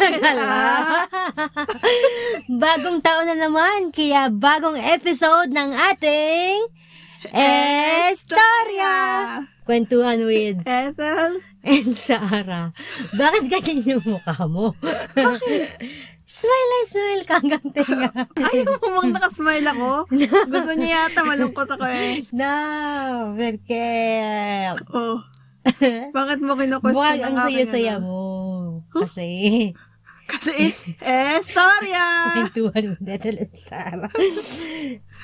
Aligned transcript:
Gala. 0.00 0.56
bagong 2.62 2.98
taon 3.04 3.26
na 3.28 3.36
naman, 3.36 3.92
kaya 3.92 4.32
bagong 4.32 4.80
episode 4.80 5.52
ng 5.52 5.70
ating 5.92 6.56
Estorya! 7.36 8.96
Kwentuhan 9.68 10.24
with 10.24 10.64
Ethel? 10.64 11.44
and 11.60 11.92
Sarah. 11.92 12.72
Bakit 13.12 13.52
ganyan 13.52 13.80
yung 13.84 14.04
mukha 14.16 14.48
mo? 14.48 14.72
smile 16.24 16.68
lang, 16.72 16.86
smile 16.88 17.24
ka 17.28 17.34
hanggang 17.42 17.66
tinga. 17.74 18.08
Ayaw 18.48 18.80
mo 18.80 18.88
bang 19.02 19.12
nakasmile 19.12 19.68
ako? 19.68 19.90
Gusto 20.48 20.72
niya 20.78 20.90
yata 21.04 21.20
malungkot 21.26 21.68
ako 21.68 21.84
eh. 21.84 22.24
no, 22.32 22.54
porque 23.36 23.84
Oh. 24.96 25.20
Bakit 26.16 26.38
mo 26.40 26.56
kinukwestiyon 26.56 26.96
Mukhang 26.96 27.20
ang 27.20 27.36
saya-saya 27.44 28.00
ano? 28.00 28.08
mo. 28.08 28.20
Kasi, 28.88 29.28
Kasi 30.30 30.70
it's 30.70 30.86
Estorya! 31.02 32.06
kwentuhan 32.38 32.84
mo 32.94 32.96
na 33.02 33.16
talaga, 33.18 33.56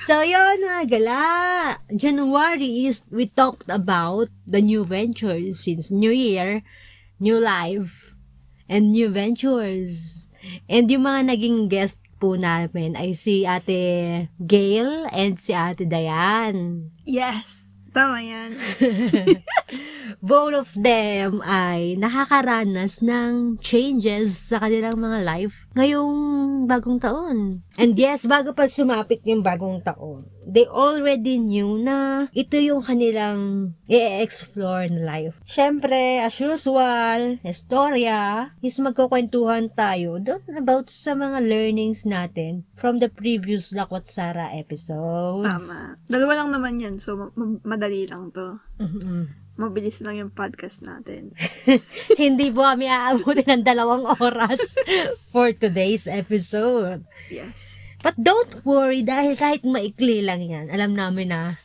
so, 0.06 0.26
yun, 0.26 0.66
mga 0.66 0.84
gala. 0.90 1.22
January 1.94 2.90
is, 2.90 3.06
we 3.14 3.30
talked 3.30 3.70
about 3.70 4.28
the 4.46 4.58
new 4.58 4.82
ventures 4.82 5.62
since 5.62 5.90
New 5.94 6.12
Year, 6.12 6.66
new 7.22 7.38
life, 7.38 8.18
and 8.66 8.90
new 8.90 9.08
ventures. 9.08 10.26
And 10.66 10.90
yung 10.90 11.06
mga 11.06 11.34
naging 11.34 11.70
guest 11.70 11.98
po 12.16 12.34
namin 12.38 12.96
ay 12.96 13.12
si 13.12 13.44
Ate 13.44 14.26
Gail 14.40 15.06
and 15.12 15.36
si 15.36 15.52
Ate 15.52 15.84
Diane. 15.84 16.90
Yes. 17.04 17.65
Tama 17.96 18.20
yan. 18.20 18.52
both 20.20 20.52
of 20.52 20.68
them 20.76 21.40
ay 21.44 21.96
nakakaranas 21.96 23.00
ng 23.00 23.56
changes 23.60 24.52
sa 24.52 24.60
kanilang 24.60 25.00
mga 25.00 25.24
life 25.24 25.64
ngayong 25.72 26.14
bagong 26.68 27.00
taon. 27.00 27.64
And 27.80 27.96
yes, 27.96 28.28
bago 28.28 28.52
pa 28.52 28.68
sumapit 28.68 29.24
yung 29.24 29.40
bagong 29.40 29.80
taon, 29.80 30.28
they 30.46 30.62
already 30.70 31.42
knew 31.42 31.74
na 31.76 32.30
ito 32.30 32.54
yung 32.54 32.86
kanilang 32.86 33.74
i-explore 33.90 34.86
na 34.86 35.02
life. 35.02 35.42
Siyempre, 35.42 36.22
as 36.22 36.38
usual, 36.38 37.42
istorya, 37.42 38.54
is 38.62 38.78
magkukwentuhan 38.78 39.74
tayo 39.74 40.22
doon 40.22 40.42
about 40.54 40.86
sa 40.86 41.18
mga 41.18 41.42
learnings 41.42 42.06
natin 42.06 42.62
from 42.78 43.02
the 43.02 43.10
previous 43.10 43.74
Lakwat 43.74 44.06
Sara 44.06 44.54
episodes. 44.54 45.50
Tama. 45.50 45.98
Dalawa 46.06 46.32
lang 46.46 46.50
naman 46.54 46.78
yan. 46.78 47.02
So, 47.02 47.18
ma- 47.18 47.34
ma- 47.34 47.60
madali 47.66 48.06
lang 48.06 48.30
to. 48.30 48.62
Mabilis 49.56 50.04
lang 50.04 50.20
yung 50.20 50.32
podcast 50.36 50.84
natin. 50.84 51.32
Hindi 52.20 52.52
po 52.52 52.60
kami 52.60 52.92
aabutin 52.92 53.48
ng 53.48 53.64
dalawang 53.64 54.04
oras 54.20 54.76
for 55.32 55.50
today's 55.56 56.04
episode. 56.04 57.08
Yes. 57.32 57.80
But 58.06 58.22
don't 58.22 58.62
worry 58.62 59.02
dahil 59.02 59.34
kahit 59.34 59.66
maikli 59.66 60.22
lang 60.22 60.46
yan, 60.46 60.70
alam 60.70 60.94
namin 60.94 61.34
na 61.34 61.58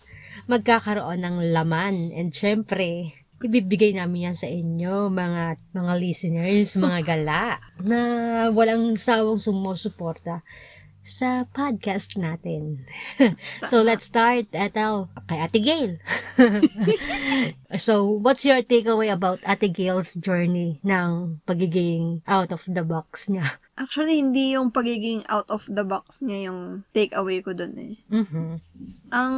magkakaroon 0.50 1.22
ng 1.22 1.53
laman. 1.53 2.09
And 2.17 2.33
syempre, 2.33 3.14
ibibigay 3.38 3.94
namin 3.94 4.33
yan 4.33 4.38
sa 4.42 4.50
inyo, 4.50 5.14
mga 5.14 5.61
mga 5.70 5.94
listeners, 6.02 6.81
mga 6.81 7.00
gala, 7.14 7.61
na 7.86 8.00
walang 8.50 8.98
sawang 8.98 9.38
sumusuporta 9.38 10.42
sa 11.06 11.45
podcast 11.50 12.17
natin. 12.17 12.89
so, 13.70 13.86
let's 13.86 14.09
start 14.09 14.50
at 14.58 14.73
kay 15.30 15.38
Ate 15.38 15.61
Gail. 15.61 16.02
so, 17.86 18.17
what's 18.17 18.50
your 18.50 18.66
takeaway 18.66 19.14
about 19.14 19.42
Ate 19.45 19.70
Gail's 19.70 20.17
journey 20.17 20.81
ng 20.81 21.42
pagiging 21.45 22.26
out 22.26 22.50
of 22.50 22.66
the 22.66 22.81
box 22.81 23.30
niya? 23.30 23.61
Actually, 23.82 24.22
hindi 24.22 24.54
yung 24.54 24.70
pagiging 24.70 25.26
out 25.26 25.50
of 25.50 25.66
the 25.66 25.82
box 25.82 26.22
niya 26.22 26.54
yung 26.54 26.86
take 26.94 27.17
away 27.17 27.42
ko 27.42 27.58
dun 27.58 27.73
eh. 27.82 27.98
Mhm. 28.14 28.61
Ang 29.10 29.36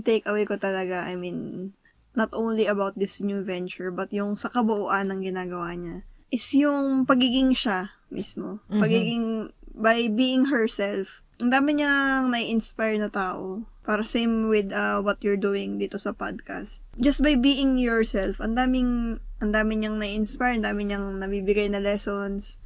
take 0.00 0.24
away 0.24 0.48
ko 0.48 0.56
talaga, 0.56 1.04
I 1.04 1.12
mean, 1.20 1.70
not 2.16 2.32
only 2.32 2.64
about 2.64 2.96
this 2.96 3.20
new 3.20 3.44
venture, 3.44 3.92
but 3.92 4.08
yung 4.16 4.40
sa 4.40 4.48
kabuuan 4.48 5.12
ng 5.12 5.20
ginagawa 5.20 5.76
niya, 5.76 6.08
is 6.32 6.48
yung 6.56 7.04
pagiging 7.04 7.52
siya 7.52 7.92
mismo. 8.08 8.64
Mhm. 8.72 8.80
Pagiging, 8.80 9.26
by 9.76 10.08
being 10.08 10.48
herself. 10.48 11.20
Ang 11.42 11.50
dami 11.50 11.76
niyang 11.76 12.30
nai-inspire 12.30 12.96
na 12.96 13.10
tao. 13.10 13.66
Para 13.84 14.00
same 14.06 14.48
with 14.48 14.72
uh, 14.72 15.04
what 15.04 15.20
you're 15.20 15.36
doing 15.36 15.76
dito 15.76 16.00
sa 16.00 16.16
podcast. 16.16 16.88
Just 16.96 17.20
by 17.20 17.36
being 17.36 17.76
yourself, 17.76 18.40
ang 18.40 18.56
daming, 18.56 19.20
ang 19.44 19.50
dami 19.52 19.76
niyang 19.76 20.00
nai-inspire, 20.00 20.56
ang 20.56 20.64
dami 20.64 20.88
niyang 20.88 21.20
nabibigay 21.20 21.68
na 21.68 21.84
lessons. 21.84 22.63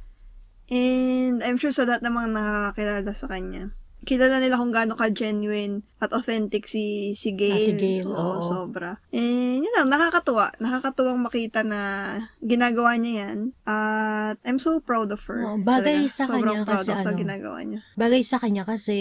And 0.69 1.41
I'm 1.41 1.57
sure 1.57 1.73
sa 1.73 1.85
lahat 1.85 2.05
ng 2.05 2.13
mga 2.13 2.29
nakakakilala 2.33 3.11
sa 3.17 3.27
kanya, 3.29 3.73
kilala 4.07 4.39
nila 4.39 4.57
kung 4.57 4.71
gaano 4.71 4.95
ka-genuine 4.95 5.83
at 5.99 6.15
authentic 6.15 6.65
si, 6.65 7.13
si 7.13 7.35
Gail. 7.35 7.51
Ate 7.51 7.73
Gail, 7.75 8.07
oo. 8.07 8.15
oo. 8.15 8.41
sobra. 8.41 8.97
And 9.11 9.59
yun 9.59 9.73
lang, 9.75 9.91
nakakatuwa. 9.91 10.55
Nakakatuwang 10.57 11.19
makita 11.19 11.67
na 11.67 12.07
ginagawa 12.39 12.95
niya 12.95 13.27
yan. 13.27 13.39
At 13.67 14.39
I'm 14.47 14.57
so 14.57 14.79
proud 14.79 15.11
of 15.11 15.19
her. 15.27 15.43
Oo, 15.43 15.59
bagay 15.59 16.07
Talaga. 16.07 16.15
sa 16.15 16.23
Sobrang 16.25 16.63
kanya 16.63 16.65
proud 16.65 16.85
kasi 16.85 16.91
ako 16.95 17.03
sa 17.03 17.11
ano, 17.11 17.19
ginagawa 17.19 17.59
niya. 17.61 17.81
Bagay 17.99 18.21
sa 18.23 18.37
kanya 18.39 18.63
kasi 18.63 18.95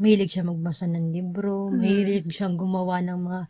mahilig 0.00 0.32
siya 0.32 0.48
magbasa 0.48 0.88
ng 0.88 1.06
libro, 1.12 1.68
mahilig 1.68 2.24
siyang 2.32 2.56
gumawa 2.56 3.04
ng 3.04 3.18
mga 3.20 3.40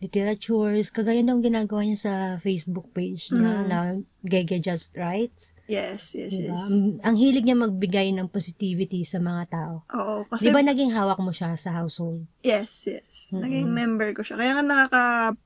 literatures, 0.00 0.94
kagaya 0.94 1.20
ng 1.26 1.42
ginagawa 1.42 1.82
niya 1.82 1.98
sa 1.98 2.14
Facebook 2.38 2.94
page 2.94 3.34
niya 3.34 3.66
na 3.66 3.78
Gege 4.24 4.56
Just 4.56 4.96
Rights. 4.96 5.52
Yes, 5.64 6.16
yes, 6.16 6.32
Diba? 6.32 6.56
yes. 6.56 6.64
Ang- 7.00 7.16
hilig 7.16 7.44
niya 7.44 7.56
magbigay 7.56 8.08
ng 8.12 8.28
positivity 8.28 9.04
sa 9.04 9.20
mga 9.20 9.44
tao. 9.48 9.74
Oo, 9.92 10.24
kasi 10.26 10.48
Di 10.48 10.52
ba 10.52 10.60
naging 10.60 10.92
hawak 10.92 11.20
mo 11.20 11.28
siya 11.28 11.52
sa 11.54 11.72
household? 11.72 12.24
Yes, 12.40 12.88
yes. 12.88 13.32
Naging 13.32 13.68
member 13.68 14.12
ko 14.12 14.20
siya. 14.20 14.36
Kaya 14.36 14.56
nga 14.56 14.64
nakaka, 14.64 15.02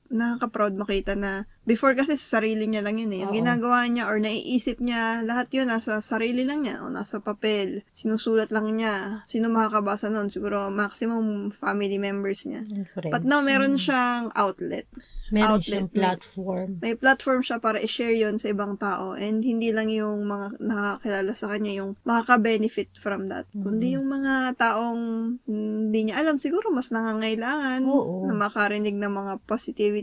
nakaka-proud 0.09 0.73
makita 0.75 1.13
na 1.13 1.45
before 1.69 1.93
kasi 1.93 2.17
sa 2.17 2.41
sarili 2.41 2.65
niya 2.65 2.81
lang 2.81 2.97
yun 2.97 3.13
eh. 3.13 3.21
Yung 3.21 3.33
Oo. 3.33 3.37
ginagawa 3.37 3.85
niya 3.85 4.09
or 4.09 4.17
naiisip 4.17 4.81
niya, 4.81 5.21
lahat 5.21 5.53
yun 5.53 5.69
nasa 5.69 6.01
sarili 6.01 6.41
lang 6.45 6.65
niya 6.65 6.81
o 6.81 6.89
nasa 6.89 7.21
papel. 7.21 7.85
Sinusulat 7.93 8.49
lang 8.49 8.73
niya. 8.73 9.21
Sino 9.29 9.53
makakabasa 9.53 10.09
nun? 10.09 10.33
Siguro 10.33 10.73
maximum 10.73 11.53
family 11.53 12.01
members 12.01 12.49
niya. 12.49 12.65
Friends. 12.97 13.13
But 13.13 13.21
now, 13.27 13.45
meron 13.45 13.77
siyang 13.77 14.33
outlet. 14.33 14.89
Meron 15.29 15.61
outlet 15.61 15.85
siyang 15.85 15.89
platform. 15.93 16.69
May 16.81 16.97
platform 16.97 17.45
siya 17.45 17.61
para 17.61 17.77
i-share 17.77 18.17
yon 18.17 18.41
sa 18.41 18.49
ibang 18.49 18.81
tao 18.81 19.13
and 19.13 19.45
hindi 19.45 19.69
lang 19.69 19.93
yung 19.93 20.25
mga 20.25 20.57
nakakilala 20.57 21.33
sa 21.37 21.53
kanya 21.53 21.85
yung 21.85 21.91
makaka-benefit 22.01 22.97
from 22.97 23.29
that. 23.29 23.45
Kundi 23.53 23.93
yung 23.93 24.09
mga 24.09 24.57
taong 24.57 25.01
hindi 25.45 25.99
niya 26.09 26.25
alam, 26.25 26.41
siguro 26.41 26.73
mas 26.73 26.89
nangangailangan 26.89 27.85
Oo. 27.85 28.25
na 28.25 28.33
makarinig 28.33 28.97
ng 28.97 29.13
mga 29.13 29.33
positivity, 29.45 29.98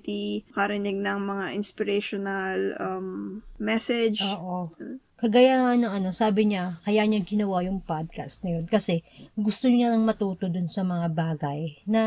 makarinig 0.53 0.99
ng 1.01 1.19
mga 1.23 1.47
inspirational 1.55 2.59
um, 2.81 3.41
message. 3.61 4.21
Oo. 4.25 4.73
Kagaya 5.17 5.65
nga 5.65 5.73
ng 5.81 5.93
ano, 5.97 6.09
sabi 6.13 6.45
niya, 6.45 6.77
kaya 6.85 7.09
niya 7.09 7.25
ginawa 7.25 7.65
yung 7.65 7.81
podcast 7.81 8.45
na 8.45 8.61
yun. 8.61 8.69
Kasi 8.69 9.01
gusto 9.33 9.65
niya 9.73 9.89
lang 9.89 10.05
matuto 10.05 10.45
dun 10.53 10.69
sa 10.69 10.85
mga 10.85 11.09
bagay 11.17 11.81
na 11.89 12.03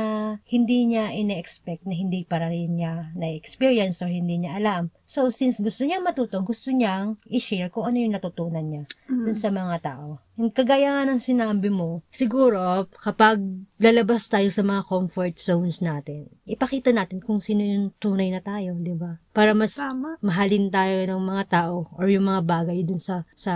hindi 0.45 0.85
niya 0.85 1.09
ina-expect 1.09 1.89
na 1.89 1.97
hindi 1.97 2.21
para 2.21 2.53
rin 2.53 2.77
niya 2.77 3.09
na-experience 3.17 4.05
or 4.05 4.13
hindi 4.13 4.45
niya 4.45 4.61
alam. 4.61 4.93
So, 5.09 5.33
since 5.33 5.57
gusto 5.57 5.89
niya 5.89 5.97
matuto, 6.05 6.37
gusto 6.45 6.69
niyang 6.69 7.17
i-share 7.25 7.73
kung 7.73 7.89
ano 7.89 7.97
yung 7.97 8.13
natutunan 8.13 8.61
niya 8.61 8.85
dun 9.09 9.33
sa 9.33 9.49
mga 9.49 9.81
tao. 9.81 10.21
Yung 10.37 10.53
kagaya 10.53 10.93
nga 10.93 11.09
ng 11.09 11.17
sinabi 11.17 11.73
mo, 11.73 12.05
siguro 12.13 12.85
kapag 12.93 13.41
lalabas 13.81 14.29
tayo 14.29 14.45
sa 14.53 14.61
mga 14.61 14.85
comfort 14.85 15.41
zones 15.41 15.81
natin, 15.81 16.29
ipakita 16.45 16.93
natin 16.93 17.25
kung 17.25 17.41
sino 17.41 17.65
yung 17.65 17.89
tunay 17.97 18.29
na 18.29 18.37
tayo, 18.37 18.77
di 18.77 18.93
ba? 18.93 19.17
Para 19.33 19.57
mas 19.57 19.81
Tama. 19.81 20.21
mahalin 20.21 20.69
tayo 20.69 21.01
ng 21.09 21.21
mga 21.25 21.43
tao 21.49 21.89
or 21.97 22.05
yung 22.05 22.29
mga 22.29 22.45
bagay 22.45 22.85
dun 22.85 23.01
sa 23.01 23.25
sa 23.33 23.53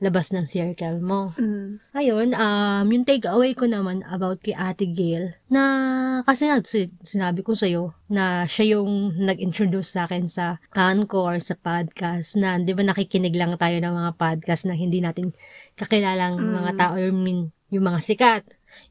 labas 0.00 0.32
ng 0.32 0.48
circle 0.48 0.98
mo. 1.04 1.36
Mm. 1.36 1.76
Ayun, 1.92 2.28
um, 2.32 2.86
yung 2.88 3.04
take 3.04 3.28
away 3.28 3.52
ko 3.52 3.68
naman 3.68 4.00
about 4.08 4.40
kay 4.40 4.56
Ate 4.56 4.88
Gail, 4.88 5.36
na 5.52 5.62
kasi 6.24 6.48
nga, 6.48 6.56
si- 6.64 6.92
sinabi 7.04 7.44
ko 7.44 7.52
sa'yo, 7.52 7.92
na 8.08 8.48
siya 8.48 8.80
yung 8.80 9.12
nag-introduce 9.20 9.92
sa 9.92 10.08
akin 10.08 10.24
sa 10.26 10.56
Anchor, 10.72 11.38
sa 11.44 11.52
podcast, 11.54 12.40
na 12.40 12.56
di 12.56 12.72
ba 12.72 12.80
nakikinig 12.80 13.36
lang 13.36 13.54
tayo 13.60 13.76
ng 13.76 13.92
mga 13.92 14.12
podcast 14.16 14.64
na 14.64 14.74
hindi 14.74 15.04
natin 15.04 15.36
kakilalang 15.76 16.40
mga 16.40 16.70
tao, 16.80 16.92
or 16.96 17.12
min- 17.12 17.52
yung 17.70 17.86
mga 17.86 18.00
sikat, 18.02 18.44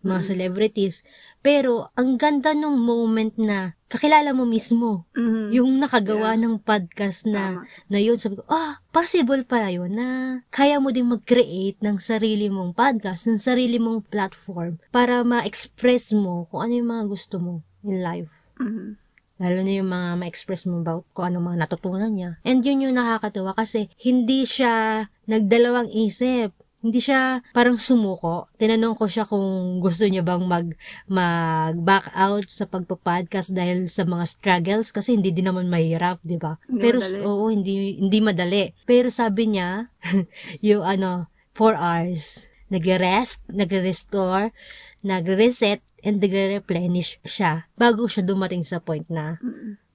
yung 0.05 0.15
mga 0.15 0.23
celebrities. 0.29 1.01
Pero, 1.41 1.89
ang 1.97 2.15
ganda 2.21 2.53
nung 2.53 2.79
moment 2.79 3.33
na 3.35 3.78
kakilala 3.89 4.31
mo 4.31 4.45
mismo 4.45 5.09
Mhm. 5.18 5.50
yung 5.51 5.81
nakagawa 5.81 6.38
ng 6.38 6.62
podcast 6.62 7.25
na, 7.25 7.59
Tama. 7.59 7.65
na 7.89 7.97
yun, 7.97 8.15
sabi 8.15 8.38
ko, 8.38 8.45
ah, 8.47 8.80
possible 8.89 9.41
pala 9.44 9.68
yun 9.68 9.91
na 9.91 10.07
kaya 10.50 10.77
mo 10.77 10.94
din 10.94 11.09
mag-create 11.09 11.81
ng 11.81 11.97
sarili 11.97 12.47
mong 12.47 12.77
podcast, 12.77 13.25
ng 13.25 13.41
sarili 13.41 13.81
mong 13.81 14.06
platform 14.06 14.77
para 14.94 15.25
ma-express 15.25 16.13
mo 16.13 16.45
kung 16.47 16.69
ano 16.69 16.74
yung 16.77 16.89
mga 16.89 17.06
gusto 17.09 17.36
mo 17.41 17.53
in 17.81 18.00
life. 18.00 18.31
Mhm. 18.62 18.95
Lalo 19.39 19.59
na 19.63 19.71
yung 19.71 19.88
mga 19.88 20.09
ma-express 20.19 20.68
mo 20.68 20.83
about 20.83 21.07
kung 21.15 21.31
ano 21.31 21.39
mga 21.41 21.63
natutunan 21.63 22.12
niya. 22.12 22.38
And 22.44 22.59
yun 22.59 22.83
yung 22.83 23.00
nakakatuwa 23.00 23.56
kasi 23.56 23.88
hindi 23.97 24.44
siya 24.44 25.07
nagdalawang 25.25 25.88
isip. 25.89 26.51
Hindi 26.79 27.03
siya 27.03 27.43
parang 27.51 27.75
sumuko. 27.75 28.47
Tinanong 28.55 28.95
ko 28.95 29.05
siya 29.11 29.27
kung 29.27 29.79
gusto 29.83 30.07
niya 30.07 30.23
bang 30.23 30.43
mag, 30.47 30.67
mag 31.11 31.75
back 31.75 32.07
out 32.15 32.47
sa 32.47 32.63
pagpa-podcast 32.63 33.51
dahil 33.51 33.91
sa 33.91 34.07
mga 34.07 34.23
struggles 34.23 34.95
kasi 34.95 35.19
hindi 35.19 35.35
din 35.35 35.51
naman 35.51 35.67
mahirap, 35.67 36.23
di 36.23 36.39
ba? 36.39 36.55
Pero 36.79 37.03
madali. 37.03 37.19
oo, 37.27 37.45
hindi 37.51 37.99
hindi 37.99 38.19
madali. 38.23 38.71
Pero 38.87 39.11
sabi 39.11 39.51
niya, 39.51 39.91
yung 40.67 40.87
ano, 40.87 41.27
4 41.51 41.75
hours, 41.75 42.47
nagre-rest, 42.71 43.43
nagre-restore, 43.51 44.55
nagre-reset, 45.03 45.83
and 45.99 46.23
nagre-replenish 46.23 47.19
siya 47.27 47.67
bago 47.75 48.07
siya 48.07 48.23
dumating 48.23 48.63
sa 48.63 48.79
point 48.79 49.03
na 49.11 49.35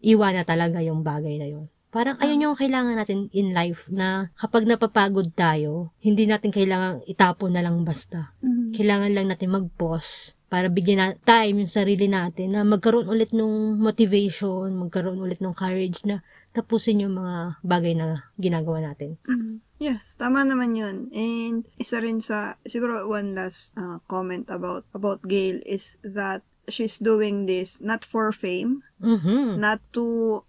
iwan 0.05 0.37
na 0.37 0.45
talaga 0.45 0.85
yung 0.85 1.01
bagay 1.01 1.41
na 1.41 1.49
yun. 1.49 1.67
Parang 1.95 2.19
ayun 2.19 2.43
yung 2.43 2.59
kailangan 2.59 2.99
natin 2.99 3.31
in 3.31 3.55
life 3.55 3.87
na 3.87 4.35
kapag 4.35 4.67
napapagod 4.67 5.31
tayo, 5.39 5.95
hindi 6.03 6.27
natin 6.27 6.51
kailangan 6.51 7.07
itapon 7.07 7.55
na 7.55 7.63
lang 7.63 7.87
basta. 7.87 8.35
Mhm. 8.43 8.75
Kailangan 8.75 9.15
lang 9.15 9.31
natin 9.31 9.55
mag-pause 9.55 10.35
para 10.51 10.67
bigyan 10.67 10.99
na 10.99 11.09
time 11.23 11.63
yung 11.63 11.71
sarili 11.71 12.11
natin 12.11 12.59
na 12.59 12.67
magkaroon 12.67 13.07
ulit 13.07 13.31
ng 13.31 13.79
motivation, 13.79 14.75
magkaroon 14.75 15.23
ulit 15.23 15.39
ng 15.39 15.55
courage 15.55 16.03
na 16.03 16.27
tapusin 16.51 17.07
yung 17.07 17.15
mga 17.15 17.63
bagay 17.63 17.95
na 17.95 18.27
ginagawa 18.43 18.83
natin. 18.83 19.15
Mhm. 19.31 19.63
Yes, 19.79 20.19
tama 20.19 20.43
naman 20.43 20.75
yun. 20.75 21.15
And 21.15 21.63
isa 21.79 22.03
rin 22.03 22.19
sa, 22.19 22.59
siguro 22.67 23.07
one 23.07 23.39
last 23.39 23.71
uh, 23.79 24.03
comment 24.11 24.51
about 24.51 24.83
about 24.91 25.23
Gail 25.27 25.63
is 25.63 25.99
that 26.03 26.43
she's 26.69 26.97
doing 26.99 27.45
this 27.45 27.81
not 27.81 28.05
for 28.05 28.33
fame, 28.33 28.83
Mhm. 29.05 29.61
not 29.61 29.85
to 29.93 30.05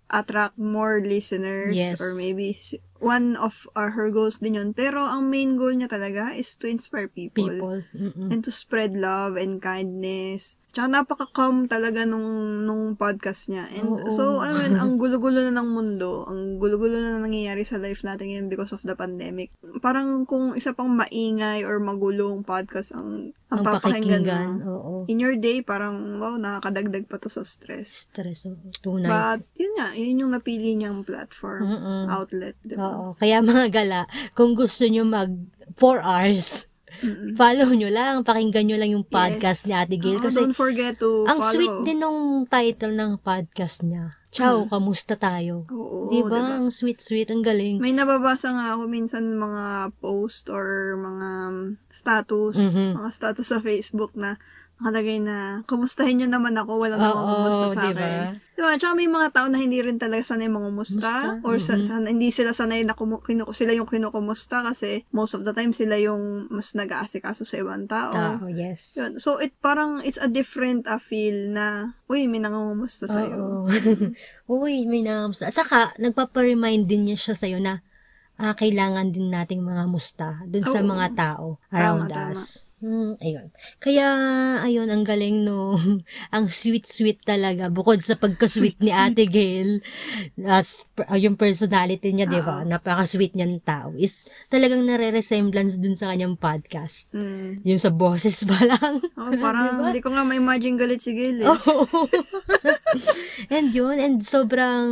attract 0.07 0.56
more 0.56 1.04
listeners 1.04 1.75
Yes. 1.75 2.00
or 2.00 2.16
maybe 2.16 2.56
one 2.98 3.36
of 3.36 3.68
uh, 3.75 3.92
her 3.92 4.07
goals 4.10 4.40
din 4.40 4.56
yun. 4.56 4.69
Pero 4.72 5.04
ang 5.04 5.28
main 5.28 5.60
goal 5.60 5.75
niya 5.75 5.92
talaga 5.92 6.31
is 6.34 6.56
to 6.56 6.66
inspire 6.66 7.12
people. 7.12 7.52
People. 7.52 7.84
Mm-mm. 7.92 8.31
And 8.31 8.40
to 8.42 8.50
spread 8.50 8.96
love 8.96 9.36
and 9.36 9.60
kindness. 9.60 10.56
Tsaka 10.72 10.92
napaka-calm 10.92 11.68
talaga 11.68 12.04
nung, 12.04 12.25
nung 12.63 13.00
podcast 13.00 13.48
niya. 13.48 13.68
And 13.72 13.96
Oo. 13.96 14.12
so, 14.12 14.24
I 14.44 14.52
mean, 14.52 14.75
ang 14.75 15.00
gulo-gulo 15.00 15.40
na 15.40 15.56
ng 15.56 15.69
mundo, 15.72 16.28
ang 16.28 16.60
gulo-gulo 16.60 17.00
na 17.00 17.16
nangyayari 17.16 17.63
sa 17.63 17.80
life 17.80 18.04
natin 18.04 18.28
ngayon 18.28 18.48
because 18.52 18.75
of 18.75 18.84
the 18.84 18.92
pandemic. 18.92 19.56
Parang 19.80 20.28
kung 20.28 20.52
isa 20.52 20.75
pang 20.75 20.92
maingay 20.92 21.63
or 21.63 21.80
magulong 21.80 22.44
podcast 22.44 22.92
ang, 22.92 23.31
ang, 23.48 23.63
Ang 23.63 23.68
papakinggan 23.72 24.24
mo. 24.28 24.36
Oo. 24.68 24.94
In 25.07 25.24
your 25.24 25.40
day, 25.40 25.63
parang, 25.63 26.19
wow, 26.19 26.36
nakakadagdag 26.36 27.07
pa 27.07 27.24
to 27.24 27.31
sa 27.31 27.48
stress. 27.48 28.12
Stress. 28.12 28.44
Oo. 28.45 28.69
Tunay. 28.77 29.06
But, 29.06 29.42
yun 29.56 29.74
nga, 29.75 29.89
yun 29.94 30.19
yung 30.19 30.31
napili 30.31 30.74
niyang 30.74 31.01
platform, 31.01 31.65
Mm-mm. 31.65 32.03
outlet, 32.07 32.56
di 32.62 32.74
ba? 32.74 32.86
Oo. 32.86 33.06
Kaya 33.15 33.42
mga 33.42 33.74
gala, 33.74 34.01
kung 34.31 34.53
gusto 34.53 34.86
nyo 34.86 35.03
mag 35.03 35.33
4 35.75 36.00
hours, 36.00 36.69
follow 37.33 37.68
nyo 37.69 37.89
lang, 37.89 38.24
pakinggan 38.24 38.65
nyo 38.65 38.77
lang 38.77 38.92
yung 38.92 39.03
podcast 39.03 39.65
Yes. 39.65 39.68
ni 39.68 39.74
Ate 39.74 39.97
Gail. 39.97 40.18
Oo, 40.18 40.24
Kasi 40.24 40.38
don't 40.39 40.56
forget 40.56 40.95
to 40.95 41.25
ang 41.25 41.39
follow. 41.39 41.51
sweet 41.51 41.75
din 41.83 42.00
nung 42.00 42.21
title 42.45 42.94
ng 42.94 43.19
podcast 43.19 43.83
niya. 43.83 44.15
Ciao, 44.30 44.63
kamusta 44.65 45.15
tayo? 45.15 45.63
Oo, 45.69 46.07
Di 46.07 46.19
ba? 46.19 46.27
diba? 46.30 46.59
Ang 46.59 46.68
sweet-sweet, 46.68 47.31
ang 47.31 47.39
galing. 47.39 47.80
May 47.80 47.92
nababasa 47.92 48.51
nga 48.51 48.75
ako 48.75 48.83
minsan 48.86 49.31
mga 49.31 49.95
post 49.97 50.51
or 50.51 50.65
mga 50.94 51.30
status, 51.88 52.75
Mhm. 52.75 53.00
mga 53.00 53.09
status 53.12 53.47
sa 53.47 53.59
Facebook 53.59 54.12
na 54.12 54.36
nakalagay 54.75 55.24
na, 55.24 55.63
kumustahin 55.66 56.19
nyo 56.19 56.27
naman 56.27 56.51
ako, 56.54 56.77
walang 56.77 57.00
Oo, 57.00 57.07
namang 57.07 57.27
kumusta 57.31 57.66
sa 57.72 57.83
diba? 57.88 57.95
akin. 57.95 58.19
Diba? 58.56 58.72
Tsaka 58.75 58.94
may 58.94 59.07
mga 59.07 59.27
tao 59.31 59.48
na 59.48 59.60
hindi 59.60 59.80
rin 59.80 59.95
talaga 59.95 60.24
sanay 60.25 60.48
mangumusta 60.48 61.39
or 61.44 61.60
sa, 61.60 61.75
Mhm. 61.75 61.83
sana- 61.83 62.12
hindi 62.12 62.27
sila 62.27 62.51
sanay 62.51 62.83
na 62.83 62.92
kumu, 62.92 63.19
kinu, 63.19 63.48
sila 63.51 63.72
yung 63.72 63.88
kinukumusta 63.88 64.62
kasi 64.62 65.07
most 65.10 65.31
of 65.31 65.44
the 65.44 65.51
time 65.51 65.72
sila 65.72 65.95
yung 65.95 66.48
mas 66.50 66.75
nag-aasikaso 66.75 67.44
sa 67.44 67.56
ibang 67.56 67.88
tao. 67.88 68.12
Tao, 68.12 68.48
yes. 68.48 69.00
Yun. 69.00 69.16
So, 69.16 69.38
it 69.38 69.56
parang, 69.60 70.00
it's 70.01 70.19
a 70.19 70.27
different 70.27 70.86
uh, 70.86 71.00
feel 71.00 71.50
na, 71.50 71.95
uy, 72.06 72.28
may 72.28 72.39
nangungumusta 72.39 73.07
sa'yo. 73.07 73.36
Oo. 73.36 73.71
Uy, 74.62 74.83
may 74.86 75.01
nakamusta. 75.01 75.48
Saka, 75.50 75.95
nagpaparemind 75.98 76.86
din 76.86 77.07
niya 77.07 77.18
siya 77.18 77.36
sa'yo 77.36 77.57
na 77.57 77.80
ah, 78.36 78.51
kailangan 78.51 79.16
din 79.16 79.31
nating 79.31 79.63
mga 79.63 79.88
musta 79.88 80.44
dun 80.44 80.68
sa 80.68 80.83
Oo. 80.83 80.92
mga 80.92 81.07
tao 81.16 81.45
around 81.71 82.12
Tama, 82.12 82.36
us. 82.36 82.64
Hmm, 82.83 83.16
ayun. 83.24 83.56
Kaya, 83.80 84.07
ayun, 84.60 84.92
ang 84.92 85.07
galing 85.07 85.48
no. 85.48 85.80
ang 86.36 86.51
sweet-sweet 86.51 87.24
talaga. 87.24 87.72
Bukod 87.72 88.04
sa 88.04 88.19
pagka-sweet 88.19 88.83
ni 88.83 88.92
Ate 88.92 89.31
Gail, 89.31 89.80
as, 90.44 90.83
uh, 91.00 91.16
yung 91.16 91.39
personality 91.39 92.12
niya, 92.12 92.27
di 92.27 92.44
ba? 92.44 92.68
Napaka-sweet 92.68 93.31
niya 93.31 93.48
ng 93.48 93.63
tao. 93.63 93.95
Is 93.95 94.27
talagang 94.51 94.83
nare-resemblance 94.83 95.80
dun 95.80 95.95
sa 95.95 96.12
kanyang 96.12 96.36
podcast. 96.36 97.07
Mm. 97.16 97.63
Yung 97.63 97.80
sa 97.80 97.95
boses 97.95 98.44
pa 98.44 98.60
lang. 98.68 99.00
Oh, 99.25 99.33
parang, 99.42 99.89
hindi 99.89 100.06
ko 100.06 100.13
nga 100.13 100.21
ma-imagine 100.21 100.78
galit 100.78 101.01
si 101.01 101.16
Gail 101.16 101.42
eh. 101.42 101.50
and 103.56 103.74
yun, 103.74 103.98
and 103.98 104.21
sobrang 104.21 104.86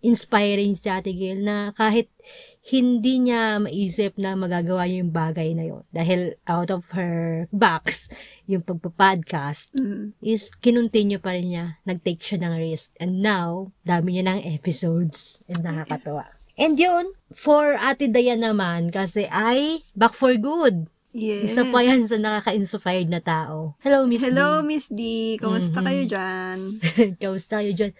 inspiring 0.00 0.72
si 0.72 0.88
Ate 0.88 1.12
Gail 1.12 1.44
na 1.44 1.76
kahit 1.76 2.08
hindi 2.66 3.22
niya 3.22 3.62
maisip 3.62 4.18
na 4.18 4.34
magagawa 4.34 4.90
niya 4.90 5.06
yung 5.06 5.14
bagay 5.14 5.54
na 5.54 5.64
yun. 5.70 5.86
Dahil 5.94 6.34
out 6.50 6.74
of 6.74 6.90
her 6.98 7.46
box, 7.54 8.10
yung 8.50 8.66
pagpa-podcast, 8.66 9.70
Mm. 9.78 10.18
is 10.18 10.50
kinuntinue 10.58 11.22
pa 11.22 11.38
rin 11.38 11.54
niya. 11.54 11.78
Nag-take 11.86 12.18
siya 12.18 12.42
ng 12.42 12.58
risk. 12.58 12.90
And 12.98 13.22
now, 13.22 13.70
dami 13.86 14.18
niya 14.18 14.34
ng 14.34 14.42
episodes. 14.50 15.38
And 15.46 15.62
nakakatawa. 15.62 16.26
And 16.58 16.74
yun, 16.74 17.14
for 17.30 17.78
Ate 17.78 18.10
Dayan 18.10 18.42
naman, 18.42 18.90
kasi 18.90 19.30
ay 19.30 19.86
back 19.94 20.16
for 20.18 20.34
good. 20.34 20.90
Yes. 21.14 21.54
Isa 21.54 21.64
pa 21.70 21.80
yan 21.80 22.04
sa 22.04 22.18
nakaka-inspired 22.18 23.08
na 23.08 23.22
tao. 23.22 23.78
Hello, 23.80 24.04
Miss 24.04 24.26
Hello, 24.26 24.60
D. 24.60 24.66
Miss 24.66 24.86
D. 24.90 25.00
Kamusta 25.38 25.80
Mhm. 25.80 25.86
kayo 25.86 26.02
dyan? 26.04 26.56
Kamusta 27.22 27.62
kayo 27.62 27.72
dyan? 27.72 27.92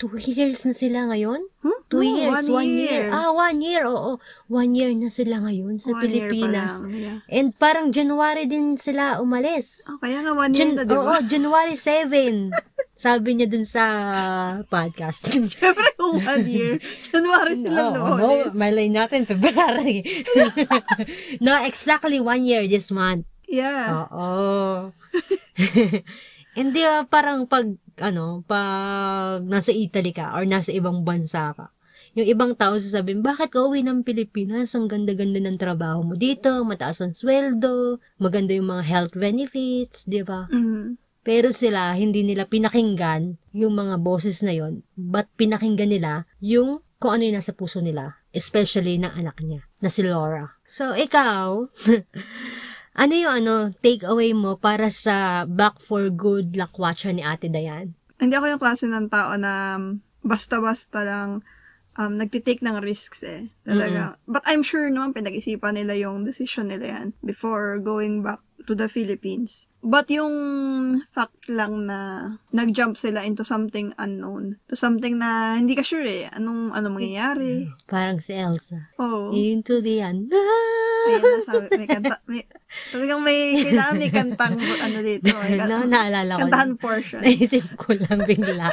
Two 0.00 0.16
years 0.16 0.64
na 0.64 0.72
sila 0.72 1.12
ngayon? 1.12 1.44
Hmm? 1.60 1.80
Two 1.86 2.00
Oh, 2.00 2.08
years, 2.08 2.48
one 2.48 2.64
one, 2.64 2.72
year. 2.72 3.04
year. 3.04 3.06
Ah, 3.12 3.28
one 3.28 3.60
year, 3.60 3.84
oo. 3.84 4.16
One 4.48 4.72
year 4.72 4.88
na 4.96 5.12
sila 5.12 5.44
ngayon 5.44 5.76
sa 5.76 5.92
One 5.92 6.08
year 6.08 6.24
pa 6.24 6.32
Pilipinas. 6.32 6.72
lang, 6.80 6.88
yeah. 6.96 7.18
And 7.28 7.52
parang 7.52 7.92
January 7.92 8.48
din 8.48 8.80
sila 8.80 9.20
umalis. 9.20 9.84
Oh, 9.84 10.00
kaya 10.00 10.24
nga 10.24 10.32
one 10.32 10.50
year 10.50 10.72
Jan- 10.72 10.72
na, 10.74 10.82
di 10.82 10.96
ba? 10.96 11.04
Oo, 11.04 11.20
January 11.22 11.76
7. 11.76 12.48
Sabi 12.96 13.28
niya 13.32 13.46
dun 13.46 13.64
sa 13.64 13.84
podcast. 14.66 15.20
Siyempre, 15.28 15.68
one 16.00 16.48
year. 16.48 16.80
January 17.02 17.60
silang 17.60 17.92
Oo, 17.92 18.00
no, 18.16 18.24
lumalis. 18.24 18.56
malay 18.56 18.88
natin, 18.88 19.28
February. 19.28 20.00
no, 21.44 21.60
exactly 21.60 22.16
one 22.18 22.40
year 22.42 22.64
this 22.64 22.88
month. 22.88 23.28
Yeah. 23.44 24.08
Oo. 24.08 24.96
Hindi 26.54 26.82
ah, 26.82 27.06
parang 27.06 27.46
pag, 27.46 27.78
ano, 28.02 28.42
pag 28.46 29.46
nasa 29.46 29.70
Italy 29.70 30.10
ka 30.10 30.34
or 30.34 30.46
nasa 30.46 30.74
ibang 30.74 31.06
bansa 31.06 31.54
ka, 31.54 31.70
yung 32.18 32.26
ibang 32.26 32.52
tao 32.58 32.74
sasabihin, 32.74 33.22
bakit 33.22 33.54
ka 33.54 33.62
uwi 33.62 33.86
ng 33.86 34.02
Pilipinas? 34.02 34.74
Ang 34.74 34.90
ganda-ganda 34.90 35.38
ng 35.38 35.54
trabaho 35.54 36.02
mo 36.02 36.18
dito, 36.18 36.66
mataas 36.66 36.98
ang 37.06 37.14
sweldo, 37.14 38.02
maganda 38.18 38.50
yung 38.50 38.66
mga 38.66 38.82
health 38.82 39.14
benefits, 39.14 40.10
di 40.10 40.26
ba? 40.26 40.50
Mhm. 40.50 40.98
Pero 41.22 41.54
sila, 41.54 41.94
hindi 41.94 42.26
nila 42.26 42.48
pinakinggan 42.48 43.38
yung 43.54 43.76
mga 43.76 44.00
boses 44.00 44.40
na 44.40 44.56
yon 44.56 44.82
but 44.96 45.28
pinakinggan 45.36 45.92
nila 45.92 46.24
yung 46.40 46.80
kung 47.00 47.16
ano 47.16 47.28
yung 47.28 47.38
nasa 47.40 47.56
puso 47.56 47.80
nila, 47.80 48.20
especially 48.34 49.00
ng 49.00 49.08
anak 49.16 49.40
niya, 49.40 49.64
na 49.80 49.88
si 49.88 50.04
Laura. 50.04 50.60
So, 50.68 50.92
ikaw, 50.92 51.72
ano 52.94 53.12
yung 53.14 53.34
ano, 53.44 53.54
take 53.82 54.02
away 54.02 54.34
mo 54.34 54.58
para 54.58 54.90
sa 54.90 55.46
Back 55.46 55.78
for 55.78 56.10
Good 56.10 56.58
lakwatsa 56.58 57.14
ni 57.14 57.22
Ate 57.22 57.46
Dayan? 57.46 57.94
Hindi 58.20 58.34
ako 58.36 58.46
yung 58.56 58.62
klase 58.62 58.84
ng 58.90 59.08
tao 59.08 59.32
na 59.40 59.78
um, 59.78 60.04
basta-basta 60.20 61.00
lang 61.06 61.40
um, 61.96 62.12
nagtitake 62.18 62.60
ng 62.60 62.82
risks 62.82 63.24
eh. 63.24 63.48
Talaga. 63.64 64.20
But 64.28 64.44
I'm 64.44 64.60
sure 64.60 64.90
naman 64.90 65.16
pinag-isipan 65.16 65.78
nila 65.80 65.96
yung 65.96 66.28
decision 66.28 66.68
nila 66.68 67.00
yan 67.00 67.06
before 67.24 67.80
going 67.80 68.20
back 68.20 68.44
to 68.66 68.76
the 68.76 68.88
Philippines. 68.88 69.68
But 69.80 70.12
yung 70.12 70.34
fact 71.08 71.48
lang 71.48 71.88
na 71.88 72.28
nag-jump 72.52 73.00
sila 73.00 73.24
into 73.24 73.44
something 73.48 73.96
unknown, 73.96 74.60
to 74.68 74.76
something 74.76 75.16
na 75.16 75.56
hindi 75.56 75.72
ka 75.72 75.80
sure 75.80 76.04
eh, 76.04 76.28
anong, 76.36 76.76
anong 76.76 77.00
mangyayari. 77.00 77.72
Parang 77.88 78.20
si 78.20 78.36
Elsa. 78.36 78.92
Oh. 79.00 79.32
Into 79.32 79.80
the 79.80 80.04
unknown. 80.04 80.36
Ayan 81.08 81.22
na, 81.24 81.38
sabi, 81.48 81.66
may 81.80 81.88
kanta, 81.88 82.16
may, 82.28 82.42
talagang 82.92 83.20
may, 83.24 83.38
kailangan 83.56 83.96
may 83.96 84.12
kantang, 84.12 84.54
ano 84.60 84.98
dito, 85.00 85.32
may 85.32 85.56
no, 85.56 85.64
kantang, 85.64 85.88
naalala 85.88 86.32
ko. 86.36 86.40
kantahan 86.44 86.72
portion. 86.76 87.20
Naisip 87.24 87.64
ko 87.80 87.96
lang 87.96 88.20
bigla. 88.28 88.68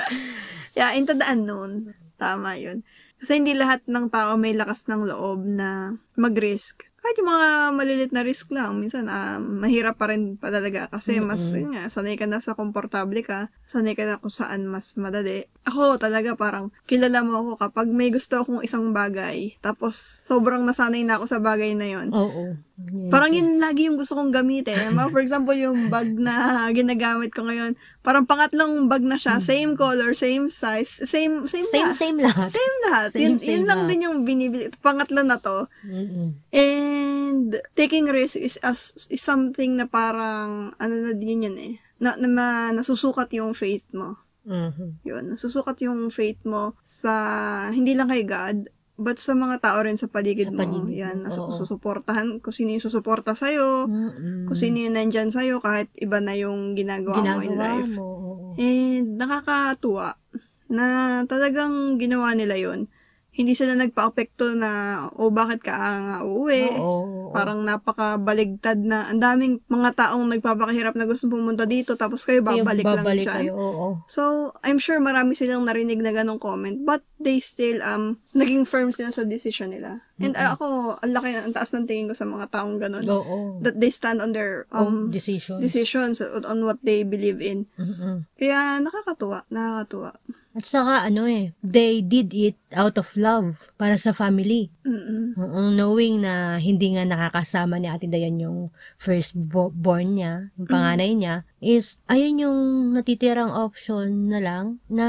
Yeah, 0.75 0.91
into 0.93 1.15
the 1.15 1.23
unknown. 1.23 1.95
Tama 2.19 2.59
yun. 2.59 2.83
Kasi 3.17 3.41
hindi 3.41 3.57
lahat 3.57 3.81
ng 3.89 4.13
tao 4.13 4.37
may 4.37 4.53
lakas 4.53 4.85
ng 4.85 5.09
loob 5.09 5.41
na 5.41 5.97
mag-risk. 6.13 6.85
Kahit 7.07 7.23
yung 7.23 7.31
mga 7.31 7.49
malilit 7.71 8.11
na 8.11 8.19
risk 8.19 8.51
lang, 8.51 8.83
minsan 8.83 9.07
ah, 9.07 9.39
mahirap 9.39 9.95
pa 9.95 10.11
rin 10.11 10.35
pa 10.35 10.51
talaga 10.51 10.91
kasi 10.91 11.23
mas, 11.23 11.55
yun 11.55 11.71
nga, 11.71 11.87
sanay 11.87 12.19
ka 12.19 12.27
na 12.27 12.43
sa 12.43 12.51
komportable 12.51 13.23
ka, 13.23 13.47
sanay 13.63 13.95
ka 13.95 14.03
na 14.03 14.19
kung 14.19 14.27
saan 14.27 14.67
mas 14.67 14.99
madali. 14.99 15.47
Ako 15.63 15.95
talaga 16.03 16.35
parang 16.35 16.67
kilala 16.83 17.23
mo 17.23 17.55
ako 17.55 17.63
kapag 17.63 17.87
may 17.87 18.11
gusto 18.11 18.43
akong 18.43 18.59
isang 18.59 18.91
bagay, 18.91 19.55
tapos 19.63 20.19
sobrang 20.27 20.67
nasanay 20.67 21.07
na 21.07 21.15
ako 21.15 21.31
sa 21.31 21.39
bagay 21.39 21.79
na 21.79 21.87
yon 21.87 22.11
Oo. 22.11 22.59
Yeah. 22.77 23.09
Parang 23.09 23.33
yun 23.33 23.57
lagi 23.57 23.89
yung 23.89 23.97
gusto 23.97 24.13
kong 24.13 24.29
gamitin. 24.29 24.93
Ma, 24.93 25.09
For 25.09 25.17
example, 25.17 25.57
yung 25.57 25.89
bag 25.89 26.13
na 26.13 26.33
ginagamit 26.77 27.33
ko 27.33 27.41
ngayon, 27.41 27.73
parang 28.05 28.29
pangatlong 28.29 28.85
bag 28.85 29.01
na 29.01 29.17
siya, 29.17 29.41
same 29.41 29.73
color, 29.73 30.13
same 30.13 30.45
size, 30.47 31.01
same, 31.03 31.49
same, 31.49 31.65
Same, 31.65 31.89
lahat. 31.89 31.97
same 31.97 32.17
lahat. 32.21 32.49
Same 32.53 32.75
lahat. 32.85 33.07
Same, 33.09 33.21
yun, 33.25 33.33
same 33.41 33.49
yun 33.49 33.63
lang 33.65 33.79
lahat. 33.81 33.89
din 33.89 34.05
yung 34.05 34.17
binibili. 34.21 34.69
Pangatlo 34.77 35.25
na 35.25 35.41
to. 35.41 35.65
Mm-mm. 35.83 36.37
And 36.53 37.49
taking 37.73 38.05
risk 38.07 38.37
is, 38.37 38.61
as, 38.61 39.09
is 39.09 39.25
something 39.25 39.73
na 39.73 39.89
parang, 39.89 40.69
ano 40.77 40.93
na 41.01 41.17
din 41.17 41.49
yan 41.49 41.57
eh, 41.57 41.73
na, 41.97 42.13
na, 42.13 42.29
ma- 42.29 42.71
nasusukat 42.71 43.33
yung 43.33 43.57
faith 43.57 43.89
mo. 43.89 44.21
Mhm. 44.45 45.01
Yun, 45.03 45.23
nasusukat 45.33 45.81
yung 45.81 46.07
faith 46.07 46.39
mo 46.45 46.77
sa, 46.79 47.11
hindi 47.73 47.97
lang 47.97 48.07
kay 48.07 48.23
God, 48.23 48.69
but 48.97 49.15
sa 49.15 49.31
mga 49.31 49.61
tao 49.61 49.77
rin 49.79 49.93
sa 49.93 50.05
paligid, 50.05 50.49
Sa 50.49 50.53
mo. 50.53 50.59
paligid 50.59 50.89
Yan, 50.91 51.17
mo, 51.19 51.23
nasu- 51.23 51.45
oo. 51.45 51.53
susuportahan, 51.53 52.41
kung 52.41 52.51
sino 52.51 52.73
yung 52.73 52.81
susuporta 52.81 53.31
sa'yo, 53.31 53.85
Mm-mm. 53.85 54.45
kung 54.45 54.57
sino 54.57 54.77
yung 54.79 54.93
nandyan 54.93 55.29
sa'yo, 55.29 55.57
kahit 55.57 55.87
iba 55.95 56.17
na 56.17 56.33
yung 56.33 56.73
ginagawa, 56.73 57.21
mo 57.21 57.39
in 57.39 57.53
ginagawa 57.53 57.61
life. 57.77 57.93
mo. 57.93 58.09
And 58.57 59.15
nakakatuwa 59.15 60.17
na 60.67 60.85
talagang 61.23 61.95
ginawa 61.95 62.33
nila 62.33 62.57
yon 62.57 62.89
Hindi 63.37 63.53
sila 63.53 63.77
nagpa-apekto 63.77 64.57
na, 64.57 64.71
o 65.13 65.29
bakit 65.29 65.61
ka 65.61 65.77
nga 65.77 66.17
uuwi? 66.25 66.73
Oo. 66.73 67.29
Parang 67.29 67.61
napakabaligtad 67.61 68.81
na, 68.81 69.05
ang 69.05 69.21
daming 69.21 69.61
mga 69.67 69.93
taong 69.93 70.25
nagpapakahirap 70.25 70.97
na 70.97 71.05
gusto 71.05 71.29
pumunta 71.29 71.63
dito, 71.63 71.93
tapos 71.93 72.25
kayo 72.25 72.41
Kayo 72.41 72.65
babalik, 72.65 72.81
lang 72.81 72.97
babalik 72.97 73.25
dyan. 73.29 73.37
kayo, 73.45 73.51
oo. 73.53 73.87
So, 74.09 74.49
I'm 74.65 74.81
sure 74.81 74.97
marami 74.97 75.37
silang 75.37 75.63
narinig 75.63 76.01
na 76.01 76.09
ganong 76.09 76.41
comment, 76.41 76.81
but 76.81 77.05
they 77.17 77.37
still, 77.37 77.77
um, 77.81 78.17
naging 78.33 78.65
firm 78.65 78.89
sila 78.89 79.09
sa 79.09 79.21
decision 79.21 79.69
nila. 79.69 80.01
And 80.17 80.33
uh, 80.33 80.57
ako, 80.57 80.65
ang 80.97 81.13
laki, 81.13 81.29
ang 81.37 81.53
taas 81.53 81.69
ng 81.69 81.85
tingin 81.85 82.09
ko 82.09 82.17
sa 82.17 82.25
mga 82.25 82.49
taong 82.49 82.81
ganon. 82.81 83.05
Oo. 83.05 83.61
That 83.61 83.77
they 83.77 83.93
stand 83.93 84.17
on 84.17 84.33
their, 84.33 84.65
Um, 84.73 85.05
um, 85.05 85.13
decision. 85.13 85.61
decisions, 85.61 86.17
on 86.21 86.65
what 86.65 86.81
they 86.81 87.05
believe 87.05 87.37
in. 87.37 87.69
Mm-mm. 87.77 88.25
Kaya, 88.33 88.81
nakakatuwa, 88.81 89.45
nakakatuwa. 89.47 90.09
At 90.57 90.65
saka 90.65 91.05
ano 91.05 91.29
eh, 91.29 91.53
they 91.61 92.01
did 92.01 92.33
it 92.33 92.57
out 92.73 92.97
of 92.97 93.13
love 93.13 93.69
para 93.77 93.93
sa 93.93 94.09
family. 94.09 94.73
Mm-mm. 94.81 95.37
Oo, 95.37 95.69
knowing 95.69 96.25
na 96.25 96.57
hindi 96.57 96.97
nga 96.97 97.05
nakakasama 97.05 97.77
ni 97.77 97.85
Ate 97.85 98.09
Dayan 98.09 98.41
yung 98.41 98.73
first 98.97 99.37
bo- 99.37 99.69
born 99.69 100.17
niya, 100.17 100.49
yung 100.57 100.65
panganay 100.65 101.13
niya, 101.13 101.45
is 101.61 102.01
ayun 102.09 102.41
yung 102.41 102.59
natitirang 102.97 103.53
option 103.53 104.33
na 104.33 104.41
lang 104.41 104.81
na 104.89 105.07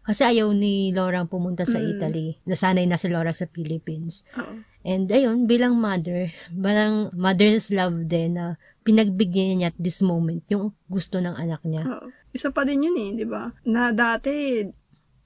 kasi 0.00 0.24
ayaw 0.24 0.48
ni 0.56 0.96
Laura 0.96 1.28
pumunta 1.28 1.68
sa 1.68 1.76
Italy. 1.76 2.40
Nasanay 2.48 2.88
na 2.88 2.96
si 2.96 3.12
Laura 3.12 3.36
sa 3.36 3.44
Philippines. 3.52 4.24
Oo. 4.40 4.64
And 4.80 5.12
ayun, 5.12 5.44
bilang 5.44 5.76
mother, 5.76 6.32
bilang 6.48 7.12
mother's 7.12 7.68
love 7.68 8.08
din 8.08 8.40
na 8.40 8.56
pinagbigyan 8.80 9.60
niya 9.60 9.68
at 9.70 9.78
this 9.78 10.00
moment 10.00 10.40
yung 10.48 10.72
gusto 10.88 11.20
ng 11.20 11.36
anak 11.36 11.60
niya. 11.68 11.84
Oo. 11.84 12.08
Isa 12.30 12.54
pa 12.54 12.62
din 12.62 12.86
yun 12.86 12.96
eh, 12.96 13.10
di 13.18 13.26
ba? 13.26 13.50
Na 13.66 13.90
dati, 13.90 14.62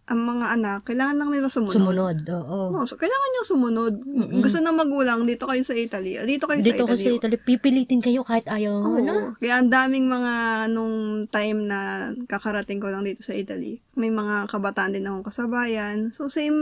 ang 0.05 0.21
mga 0.21 0.61
anak, 0.61 0.79
kailangan 0.85 1.17
lang 1.17 1.31
nila 1.33 1.49
sumunod. 1.49 1.81
Sumunod, 1.81 2.19
oo. 2.29 2.77
Oo, 2.77 2.85
so 2.85 3.01
kailangan 3.01 3.29
nyo 3.33 3.43
sumunod. 3.49 3.95
Gusto 4.37 4.61
ng 4.61 4.77
magulang, 4.77 5.25
dito 5.25 5.49
kayo 5.49 5.65
sa 5.65 5.73
Italy. 5.73 6.21
Dito 6.29 6.45
kayo 6.45 6.61
Dito 6.61 6.85
sa 6.85 6.93
Italy. 6.93 7.05
sa 7.09 7.17
Italy, 7.17 7.37
pipilitin 7.41 8.05
kayo 8.05 8.21
kahit 8.21 8.45
ayaw, 8.45 8.85
Oo. 8.85 9.01
ano? 9.01 9.33
Kaya 9.41 9.65
ang 9.65 9.73
daming 9.73 10.05
mga 10.13 10.33
nung 10.69 11.25
time 11.33 11.65
na 11.65 12.13
kakarating 12.29 12.85
ko 12.85 12.93
lang 12.93 13.09
dito 13.09 13.25
sa 13.25 13.33
Italy. 13.33 13.81
May 13.97 14.13
mga 14.13 14.45
kabataan 14.53 14.93
din 14.93 15.09
akong 15.09 15.25
kasabayan. 15.25 16.13
So 16.13 16.29
same 16.29 16.53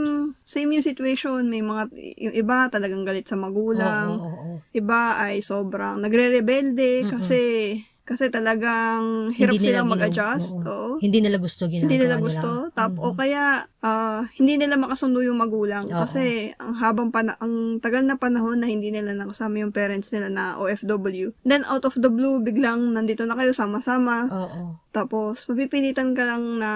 same 0.47 0.71
yung 0.71 0.85
situation. 0.85 1.43
May 1.51 1.59
mga 1.59 1.91
yung 2.23 2.35
iba 2.39 2.71
talagang 2.71 3.03
galit 3.03 3.27
sa 3.27 3.35
magulang. 3.35 4.23
Oo, 4.23 4.23
oo, 4.23 4.39
oo. 4.55 4.57
Iba 4.71 5.19
ay 5.19 5.43
sobrang 5.43 5.99
nagre-rebelde 5.99 7.11
kasi 7.11 7.75
kasi 8.03 8.27
talagang 8.27 9.31
hirap 9.31 9.55
Hindi 9.55 9.63
nila 9.63 9.79
silang 9.79 9.89
mag-adjust. 9.89 10.53
oo. 10.55 10.63
Oo. 10.63 10.91
Hindi 10.99 11.19
nila 11.19 11.37
gusto 11.37 11.65
ginagawa 11.65 11.83
Hindi 11.85 11.97
nila 11.97 12.15
nila. 12.15 12.23
gusto. 12.23 12.49
Tap, 12.69 12.91
O 12.95 13.13
kaya, 13.13 13.43
ah, 13.79 14.27
hindi 14.35 14.53
nila 14.55 14.75
makasundo 14.75 15.19
yung 15.19 15.35
magulang. 15.35 15.87
Oo. 15.87 15.97
Kasi, 15.97 16.51
ang 16.57 16.75
habang 16.75 17.09
pana- 17.09 17.39
ang 17.39 17.79
tagal 17.79 18.03
na 18.03 18.15
panahon 18.15 18.59
na 18.59 18.67
hindi 18.67 18.89
nila 18.89 19.11
nakasama 19.13 19.59
yung 19.59 19.71
parents 19.71 20.11
nila 20.11 20.27
na 20.27 20.43
OFW. 20.57 21.31
Then, 21.41 21.63
out 21.65 21.83
of 21.83 21.95
the 21.95 22.07
blue, 22.07 22.39
biglang 22.39 22.91
nandito 22.91 23.23
na 23.23 23.33
kayo 23.33 23.51
sama-sama. 23.51 24.27
Oo. 24.27 24.83
Tapos, 24.89 25.47
mapipilitan 25.47 26.11
ka 26.11 26.23
lang 26.23 26.59
na, 26.59 26.71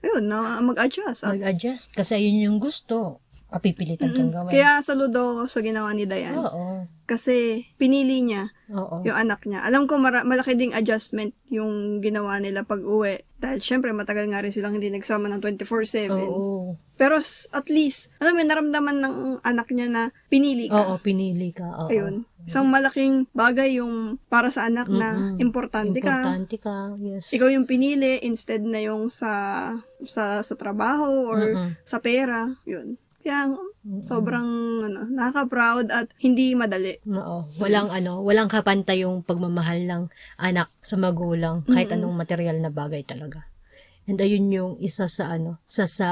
ayun, 0.00 0.24
na 0.24 0.58
mag-adjust. 0.58 1.22
Mag-adjust. 1.24 1.92
Kasi 1.92 2.16
ayun 2.16 2.40
yung 2.42 2.58
gusto. 2.58 3.20
Papipilitan 3.50 4.10
kang 4.10 4.30
gawin. 4.30 4.48
kaya 4.48 4.78
saludo 4.80 5.20
ko 5.36 5.42
sa 5.44 5.58
ginawa 5.58 5.90
ni 5.90 6.04
Dayan. 6.04 6.34
Oo. 6.34 6.86
Kasi, 7.04 7.66
pinili 7.74 8.22
niya 8.22 8.54
Oo. 8.70 9.02
yung 9.02 9.18
anak 9.18 9.42
niya. 9.42 9.60
Alam 9.60 9.84
ko 9.84 9.98
mara- 9.98 10.22
malaki 10.22 10.54
ding 10.54 10.70
adjustment 10.70 11.34
yung 11.48 11.98
ginawa 11.98 12.38
nila 12.38 12.62
pag 12.62 12.78
uwi. 12.78 13.18
Dahil 13.34 13.58
syempre 13.58 13.90
matagal 13.90 14.30
nga 14.30 14.38
rin 14.38 14.54
silang 14.54 14.72
hindi 14.72 14.86
nagsama 14.88 15.26
ng 15.26 15.42
24-7. 15.42 16.06
Oo. 16.12 16.78
Pero 16.94 17.18
s- 17.18 17.50
at 17.50 17.66
least, 17.66 18.14
alam 18.16 18.32
mo, 18.32 18.40
naramdaman 18.40 18.96
ng 18.96 19.14
anak 19.42 19.66
niya 19.68 19.88
na 19.88 20.02
pinili 20.28 20.70
ka. 20.70 20.78
Oo, 20.78 20.94
pinili 20.96 21.50
ka. 21.50 21.66
Oo. 21.66 21.90
Ayun. 21.90 22.22
Isang 22.40 22.66
malaking 22.66 23.26
bagay 23.32 23.76
yung 23.76 24.16
para 24.24 24.48
sa 24.48 24.64
anak 24.64 24.86
na 24.86 25.12
Mm-mm. 25.12 25.42
importante 25.42 25.98
ka. 25.98 26.14
Importante 26.24 26.56
ka. 26.56 26.94
Yes. 26.96 27.28
Ikaw 27.30 27.48
yung 27.50 27.66
pinili 27.66 28.22
instead 28.22 28.62
na 28.62 28.78
yung 28.78 29.10
sa 29.10 29.28
sa 30.00 30.40
sa 30.40 30.54
trabaho 30.54 31.26
or 31.26 31.40
Mm-mm. 31.42 31.70
sa 31.82 31.98
pera. 31.98 32.54
Yun. 32.64 32.96
Kaya 33.20 33.52
sobrang 34.00 34.48
ano, 34.84 35.08
nakaka-proud 35.12 35.92
at 35.92 36.08
hindi 36.20 36.56
madali. 36.56 36.96
Oo. 37.04 37.44
Walang 37.60 37.92
ano, 37.92 38.24
walang 38.24 38.48
kapantay 38.48 39.04
yung 39.04 39.20
pagmamahal 39.24 39.84
ng 39.84 40.02
anak 40.40 40.72
sa 40.80 40.96
magulang 40.96 41.64
kahit 41.68 41.92
anong 41.92 42.16
material 42.16 42.56
na 42.60 42.72
bagay 42.72 43.04
talaga. 43.04 43.44
And 44.08 44.16
ayun 44.20 44.48
yung 44.52 44.72
isa 44.80 45.06
sa 45.06 45.36
ano, 45.36 45.60
sa 45.68 45.84
sa 45.84 46.08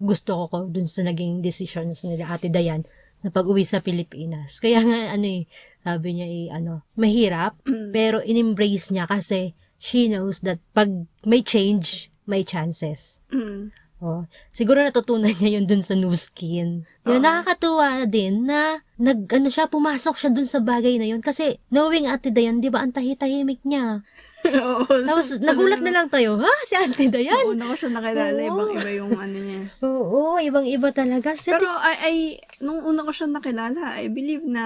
gusto 0.00 0.32
ko 0.32 0.44
ko 0.48 0.58
dun 0.68 0.88
sa 0.88 1.04
naging 1.04 1.44
decisions 1.44 2.04
nila 2.04 2.32
Ate 2.32 2.48
Dayan 2.48 2.84
na 3.20 3.28
pag-uwi 3.28 3.68
sa 3.68 3.84
Pilipinas. 3.84 4.60
Kaya 4.60 4.80
nga 4.80 5.12
ano 5.12 5.26
eh, 5.28 5.44
sabi 5.84 6.08
niya 6.16 6.28
eh, 6.28 6.46
ano, 6.48 6.88
mahirap, 6.96 7.60
pero 7.96 8.20
in-embrace 8.24 8.92
niya 8.92 9.04
kasi 9.04 9.52
she 9.76 10.08
knows 10.08 10.40
that 10.44 10.60
pag 10.72 10.88
may 11.24 11.44
change, 11.44 12.08
may 12.24 12.44
chances. 12.44 13.20
Mm. 13.32 13.72
Oh, 14.00 14.24
siguro 14.48 14.80
natutunan 14.80 15.28
niya 15.36 15.60
yun 15.60 15.68
dun 15.68 15.84
sa 15.84 15.92
new 15.92 16.12
skin. 16.16 16.88
Yun, 17.08 17.24
nakakatuwa 17.24 18.04
din 18.04 18.44
na 18.44 18.84
nag, 19.00 19.24
ano 19.32 19.48
siya, 19.48 19.72
pumasok 19.72 20.20
siya 20.20 20.28
dun 20.28 20.44
sa 20.44 20.60
bagay 20.60 21.00
na 21.00 21.08
yun. 21.08 21.24
Kasi, 21.24 21.56
knowing 21.72 22.04
Ate 22.04 22.28
Dayan, 22.28 22.60
di 22.60 22.68
ba, 22.68 22.84
ang 22.84 22.92
tahi-tahimik 22.92 23.64
niya. 23.64 24.04
Oo. 24.60 24.84
Tapos, 24.84 25.40
nagulat 25.40 25.80
na 25.80 25.96
lang 25.96 26.12
tayo, 26.12 26.36
ha? 26.36 26.52
Si 26.68 26.76
Ate 26.76 27.08
Dayan? 27.08 27.48
Una 27.48 27.72
ko 27.72 27.74
siya 27.80 27.88
nakilala, 27.96 28.36
Oo. 28.36 28.48
ibang-iba 28.52 28.90
yung 29.00 29.16
ano 29.16 29.38
niya. 29.40 29.62
Oo, 29.88 30.36
ibang-iba 30.44 30.92
talaga. 30.92 31.32
Si 31.32 31.48
Pero 31.48 31.64
I, 31.64 31.94
I, 32.04 32.14
nung 32.60 32.84
una 32.84 33.00
ko 33.00 33.16
siya 33.16 33.32
nakilala, 33.32 33.96
I 33.96 34.12
believe 34.12 34.44
na 34.44 34.64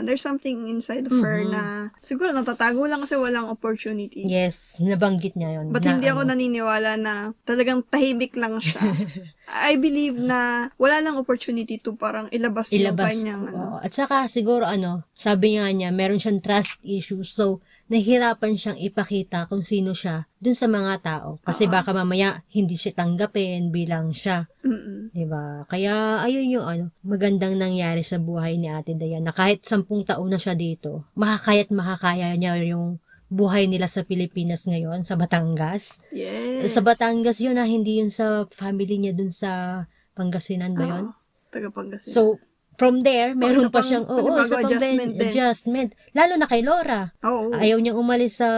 there's 0.00 0.24
something 0.24 0.64
inside 0.72 1.04
of 1.04 1.12
her 1.20 1.44
na 1.44 1.92
siguro 2.00 2.32
natatago 2.32 2.88
lang 2.88 3.04
kasi 3.04 3.20
walang 3.20 3.52
opportunity. 3.52 4.24
Yes, 4.24 4.80
nabanggit 4.80 5.36
niya 5.36 5.60
yun. 5.60 5.76
But 5.76 5.84
na 5.84 6.00
hindi 6.00 6.08
ako 6.08 6.24
ano. 6.24 6.32
naniniwala 6.32 6.96
na 6.96 7.36
talagang 7.44 7.84
tahimik 7.84 8.32
lang 8.40 8.56
siya. 8.64 8.80
I 9.48 9.76
believe 9.76 10.16
na 10.16 10.72
wala 10.80 11.04
lang 11.04 11.20
opportunity 11.20 11.76
to 11.80 11.94
parang 11.94 12.28
ilabas, 12.32 12.72
yung 12.72 12.92
ilabas. 12.92 13.12
kanyang 13.12 13.42
ano. 13.52 13.78
At 13.80 13.92
saka, 13.92 14.24
siguro, 14.26 14.64
ano, 14.64 15.04
sabi 15.12 15.60
nga 15.60 15.68
niya, 15.68 15.92
meron 15.92 16.20
siyang 16.20 16.40
trust 16.40 16.80
issues. 16.80 17.36
So, 17.36 17.60
nahihirapan 17.92 18.56
siyang 18.56 18.80
ipakita 18.80 19.44
kung 19.44 19.60
sino 19.60 19.92
siya 19.92 20.24
dun 20.40 20.56
sa 20.56 20.64
mga 20.68 21.04
tao. 21.04 21.36
Kasi 21.44 21.68
baka 21.68 21.92
mamaya, 21.92 22.40
hindi 22.52 22.80
siya 22.80 22.96
tanggapin 22.96 23.68
bilang 23.68 24.16
siya. 24.16 24.48
Mm-mm. 24.64 25.12
'di 25.12 25.24
ba? 25.28 25.68
Kaya 25.68 26.24
ayun 26.24 26.48
yung 26.48 26.66
ano, 26.66 26.84
magandang 27.04 27.60
nangyari 27.60 28.00
sa 28.00 28.16
buhay 28.16 28.56
ni 28.56 28.72
Ate 28.72 28.96
Dayan 28.96 29.28
na 29.28 29.36
kahit 29.36 29.68
sampung 29.68 30.04
taon 30.04 30.32
na 30.32 30.40
siya 30.40 30.56
dito, 30.56 31.04
makakaya't 31.12 31.70
makakaya 31.76 32.32
niya 32.40 32.56
yung 32.64 33.03
buhay 33.32 33.66
nila 33.66 33.88
sa 33.88 34.04
Pilipinas 34.04 34.68
ngayon, 34.68 35.02
sa 35.02 35.16
Batangas. 35.16 36.00
Yes. 36.12 36.72
Sa 36.72 36.80
Batangas 36.84 37.40
yun 37.40 37.56
na 37.56 37.66
hindi 37.66 37.98
yun 38.00 38.12
sa 38.12 38.46
family 38.52 39.00
niya 39.00 39.12
dun 39.16 39.32
sa 39.32 39.84
Pangasinan 40.14 40.78
ba 40.78 40.84
yun? 40.86 41.04
Oo. 41.10 41.12
Taga 41.50 41.68
Pangasinan. 41.74 42.14
So, 42.14 42.38
from 42.78 43.02
there, 43.02 43.34
meron 43.34 43.66
isa 43.66 43.70
pa 43.70 43.82
pang 43.82 43.86
siyang, 43.86 44.06
oo, 44.06 44.18
panibago 44.18 44.42
isa 44.42 44.54
pang 44.54 44.66
adjustment 44.66 45.12
adjustment. 45.18 45.88
Lalo 46.14 46.34
na 46.38 46.46
kay 46.46 46.62
Laura. 46.62 47.14
Oo. 47.26 47.54
Ayaw 47.54 47.78
niyang 47.82 47.98
umalis 47.98 48.38
sa 48.42 48.50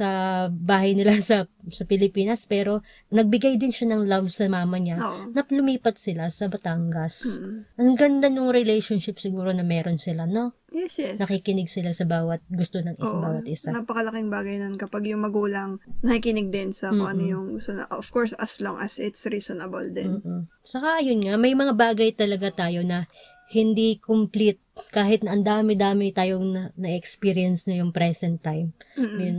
sa 0.00 0.48
bahay 0.48 0.96
nila 0.96 1.12
sa 1.20 1.44
sa 1.68 1.84
Pilipinas 1.84 2.48
pero 2.48 2.80
nagbigay 3.12 3.60
din 3.60 3.68
siya 3.68 3.92
ng 3.92 4.08
love 4.08 4.32
sa 4.32 4.48
mama 4.48 4.80
niya 4.80 4.96
Oo. 4.96 5.36
na 5.36 5.44
lumipat 5.44 6.00
sila 6.00 6.32
sa 6.32 6.48
Batangas. 6.48 7.28
Mm. 7.28 7.58
Ang 7.76 7.92
ganda 8.00 8.26
ng 8.32 8.48
relationship 8.48 9.20
siguro 9.20 9.52
na 9.52 9.60
meron 9.60 10.00
sila, 10.00 10.24
no? 10.24 10.56
Yes, 10.72 10.96
yes. 11.02 11.20
Nakikinig 11.20 11.68
sila 11.68 11.92
sa 11.92 12.08
bawat 12.08 12.40
gusto 12.48 12.80
ng 12.80 12.96
isa 12.96 13.12
Oo. 13.12 13.20
bawat 13.20 13.44
isa. 13.44 13.68
Napakalaking 13.76 14.32
bagay 14.32 14.56
nun 14.56 14.80
kapag 14.80 15.04
yung 15.12 15.20
magulang 15.20 15.76
nakikinig 16.00 16.48
din 16.48 16.72
sa 16.72 16.94
kung 16.96 17.10
ano 17.10 17.20
yung 17.20 17.46
gusto 17.60 17.76
na. 17.76 17.84
Of 17.92 18.08
course, 18.08 18.32
as 18.40 18.56
long 18.64 18.80
as 18.80 18.96
it's 18.96 19.28
reasonable 19.28 19.84
din. 19.92 20.24
Mm-mm. 20.24 20.48
Saka 20.64 21.04
yun 21.04 21.20
nga, 21.26 21.36
may 21.36 21.52
mga 21.52 21.76
bagay 21.76 22.16
talaga 22.16 22.48
tayo 22.54 22.80
na 22.86 23.04
hindi 23.50 23.98
complete 23.98 24.62
kahit 24.88 25.20
na 25.20 25.36
ang 25.36 25.44
dami-dami 25.44 26.10
tayong 26.10 26.46
na- 26.48 26.72
na-experience 26.74 27.68
na 27.68 27.78
yung 27.78 27.92
present 27.92 28.40
time. 28.40 28.72
Mm-mm. 28.96 29.18
Yun, 29.20 29.38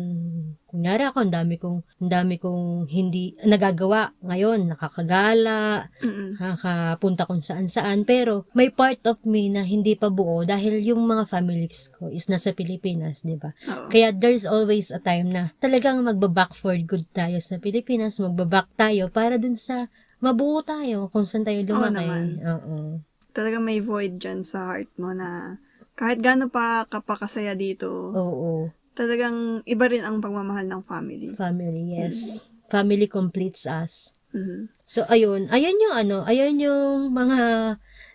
kunyari 0.66 1.04
ako, 1.04 1.18
ang 1.22 1.34
dami 1.34 1.56
kong, 1.58 1.84
ang 2.00 2.10
dami 2.10 2.38
kong 2.38 2.88
hindi 2.88 3.36
nagagawa 3.44 4.16
ngayon, 4.24 4.72
nakakagala, 4.72 5.92
Mm-mm. 6.00 6.40
nakakapunta 6.40 7.28
kung 7.28 7.44
saan-saan, 7.44 8.08
pero 8.08 8.48
may 8.54 8.72
part 8.72 9.04
of 9.04 9.20
me 9.26 9.52
na 9.52 9.62
hindi 9.62 10.00
pa 10.00 10.08
buo 10.08 10.48
dahil 10.48 10.80
yung 10.80 11.04
mga 11.04 11.28
families 11.28 11.92
ko 11.92 12.08
is 12.08 12.32
nasa 12.32 12.56
Pilipinas, 12.56 13.22
di 13.22 13.36
ba? 13.36 13.52
Oo. 13.68 13.92
Kaya 13.92 14.16
there's 14.16 14.48
always 14.48 14.90
a 14.90 15.02
time 15.02 15.30
na 15.30 15.52
talagang 15.60 16.00
magbaback 16.00 16.56
for 16.56 16.72
good 16.80 17.04
tayo 17.12 17.42
sa 17.44 17.60
Pilipinas, 17.60 18.16
magbaback 18.18 18.72
tayo 18.80 19.12
para 19.12 19.36
dun 19.36 19.60
sa 19.60 19.92
mabuo 20.22 20.62
tayo 20.64 21.10
kung 21.10 21.26
saan 21.26 21.44
tayo 21.44 21.60
lumaki. 21.66 21.98
naman. 22.00 22.26
Oo. 22.46 22.78
Talaga 23.32 23.64
may 23.64 23.80
void 23.80 24.20
dyan 24.20 24.44
sa 24.44 24.76
heart 24.76 24.92
mo 25.00 25.16
na 25.16 25.60
kahit 25.96 26.20
gaano 26.20 26.52
pa 26.52 26.84
kapakasaya 26.88 27.56
dito, 27.56 28.12
Oo. 28.12 28.72
talagang 28.96 29.64
iba 29.64 29.86
rin 29.88 30.04
ang 30.04 30.20
pagmamahal 30.20 30.68
ng 30.68 30.82
family. 30.84 31.32
Family, 31.36 31.96
yes. 31.96 32.44
Family 32.72 33.08
completes 33.08 33.68
us. 33.68 34.16
Mhm. 34.32 34.72
So, 34.84 35.08
ayun. 35.08 35.48
Ayun 35.52 35.78
yung 35.80 35.96
ano, 35.96 36.18
ayun 36.28 36.60
yung 36.60 37.16
mga 37.16 37.40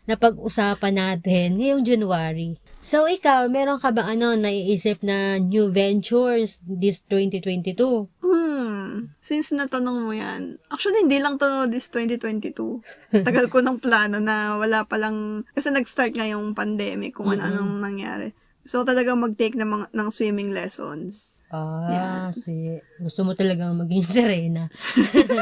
napag-usapan 0.09 0.95
natin 0.97 1.57
ngayong 1.61 1.85
January. 1.85 2.61
So, 2.87 3.11
ikaw, 3.11 3.51
meron 3.51 3.83
ka 3.83 3.91
ba 3.91 4.07
ano, 4.07 4.39
naiisip 4.39 5.03
na 5.03 5.43
new 5.43 5.75
ventures 5.75 6.63
this 6.63 7.03
2022? 7.11 7.75
Hmm, 8.23 9.11
since 9.19 9.51
natanong 9.51 10.07
mo 10.07 10.15
yan, 10.15 10.63
actually 10.71 11.03
hindi 11.03 11.19
lang 11.19 11.35
to 11.35 11.67
this 11.67 11.91
2022. 11.91 12.55
Tagal 13.27 13.51
ko 13.51 13.59
ng 13.59 13.83
plano 13.83 14.23
na 14.23 14.55
wala 14.63 14.87
pa 14.87 15.03
lang, 15.03 15.43
kasi 15.51 15.75
nag-start 15.75 16.15
nga 16.15 16.31
yung 16.31 16.55
pandemic 16.55 17.19
kung 17.19 17.27
ano-anong 17.35 17.83
nangyari. 17.83 18.31
So 18.63 18.87
talaga 18.87 19.19
mag-take 19.19 19.59
ng, 19.59 19.67
mga, 19.67 19.87
ng 19.91 20.09
swimming 20.15 20.55
lessons. 20.55 21.37
Ah, 21.47 22.35
si 22.35 22.83
gusto 22.99 23.23
mo 23.23 23.39
talagang 23.39 23.79
maging 23.79 24.03
Serena. 24.19 24.67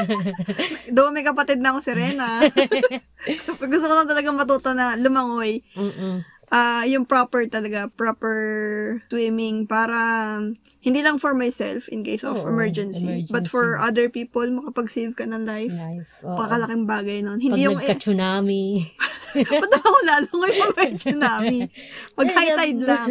Though 0.93 1.09
may 1.09 1.25
kapatid 1.25 1.57
na 1.57 1.73
ako 1.73 1.79
si 1.81 1.91
Rena. 1.97 2.45
Pag 3.57 3.69
gusto 3.73 3.89
ko 3.89 3.93
na 3.97 4.05
talaga 4.05 4.29
matuto 4.29 4.69
na 4.77 4.93
lumangoy, 4.93 5.65
Mm-mm. 5.73 6.21
Ah 6.55 6.87
yung 6.87 7.03
proper 7.03 7.51
talaga, 7.51 7.91
proper 7.91 8.39
swimming 9.11 9.67
para 9.67 10.39
hindi 10.79 11.01
lang 11.03 11.19
for 11.19 11.35
myself 11.35 11.91
in 11.91 12.07
case 12.07 12.23
of 12.23 12.39
Oo, 12.39 12.47
emergency, 12.47 13.27
but 13.27 13.49
for 13.49 13.75
other 13.81 14.07
people, 14.07 14.45
makapag-save 14.47 15.17
ka 15.19 15.27
ng 15.27 15.43
life. 15.43 15.75
Life. 15.75 16.07
Oo. 16.23 16.37
Pakalaking 16.39 16.85
bagay 16.87 17.19
nun. 17.25 17.41
Pag 17.41 17.43
Hindi 17.43 17.65
yung, 17.65 17.75
eh, 17.75 17.83
nagka-tsunami. 17.83 18.63
ba't 19.65 19.73
ako 19.75 19.97
lalo 20.07 20.29
ngayon 20.31 20.71
may 20.79 20.91
tsunami? 20.95 21.57
Pag 22.17 22.27
high 22.31 22.53
tide 22.55 22.83
lang. 22.87 23.09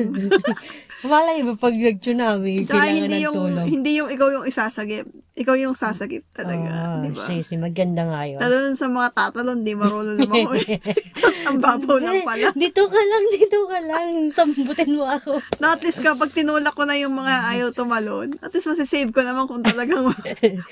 Malay 1.04 1.44
ba 1.44 1.52
pag 1.52 1.76
nag-tsunami, 1.76 2.64
kailangan 2.64 2.96
hindi 2.96 3.16
ng 3.20 3.24
yung, 3.28 3.36
tulong. 3.36 3.66
hindi 3.68 3.90
yung 4.00 4.08
ikaw 4.08 4.28
yung 4.32 4.46
isasagip. 4.48 5.04
Ikaw 5.34 5.54
yung 5.58 5.74
sasagip 5.74 6.22
talaga. 6.30 6.70
Ah, 6.70 7.02
di 7.02 7.10
ba? 7.10 7.26
sisi, 7.26 7.58
maganda 7.58 8.06
nga 8.06 8.22
yun. 8.22 8.38
Lalo 8.38 8.70
sa 8.78 8.86
mga 8.86 9.08
tatalon, 9.18 9.66
di 9.66 9.74
marunong 9.74 10.14
naman 10.14 10.46
ko. 10.46 10.54
Ang 11.50 11.58
babaw 11.60 11.98
lang 12.00 12.22
pala. 12.24 12.54
Dito 12.54 12.86
ka 12.86 13.02
lang, 13.02 13.24
dito 13.34 13.58
ka 13.68 13.78
lang. 13.82 14.30
Sambutin 14.32 14.96
mo 14.96 15.04
ako. 15.04 15.42
Na 15.60 15.76
at 15.76 15.82
least 15.84 16.00
kapag 16.00 16.32
tinulak 16.32 16.72
ko 16.72 16.88
na 16.88 16.96
yung 16.96 17.12
mga 17.12 17.50
ayaw 17.52 17.68
tumalon, 17.74 18.32
at 18.40 18.54
least 18.54 18.70
masisave 18.70 19.12
ko 19.12 19.20
naman 19.20 19.44
kung 19.50 19.60
talagang 19.60 20.08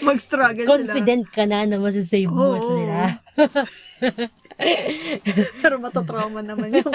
mag-struggle 0.06 0.64
sila. 0.64 0.78
Confident 0.78 1.24
ka 1.28 1.44
na 1.44 1.66
na 1.68 1.76
masasave 1.82 2.30
mo 2.30 2.56
Oo. 2.56 2.62
sila. 2.62 3.20
Pero 5.60 5.82
matotrauma 5.82 6.40
naman 6.40 6.70
yung... 6.70 6.94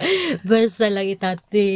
Basta 0.48 0.88
lang 0.88 1.06
itati 1.06 1.68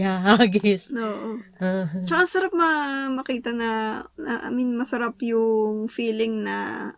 hahagis. 0.00 0.90
No. 0.92 1.38
Ah, 1.60 1.88
Tsaka 2.04 2.24
sarap 2.24 2.52
ma- 2.52 3.12
makita 3.12 3.52
na, 3.52 4.02
na, 4.16 4.48
I 4.48 4.50
mean, 4.52 4.76
masarap 4.76 5.20
yung 5.20 5.86
feeling 5.86 6.42
na 6.42 6.90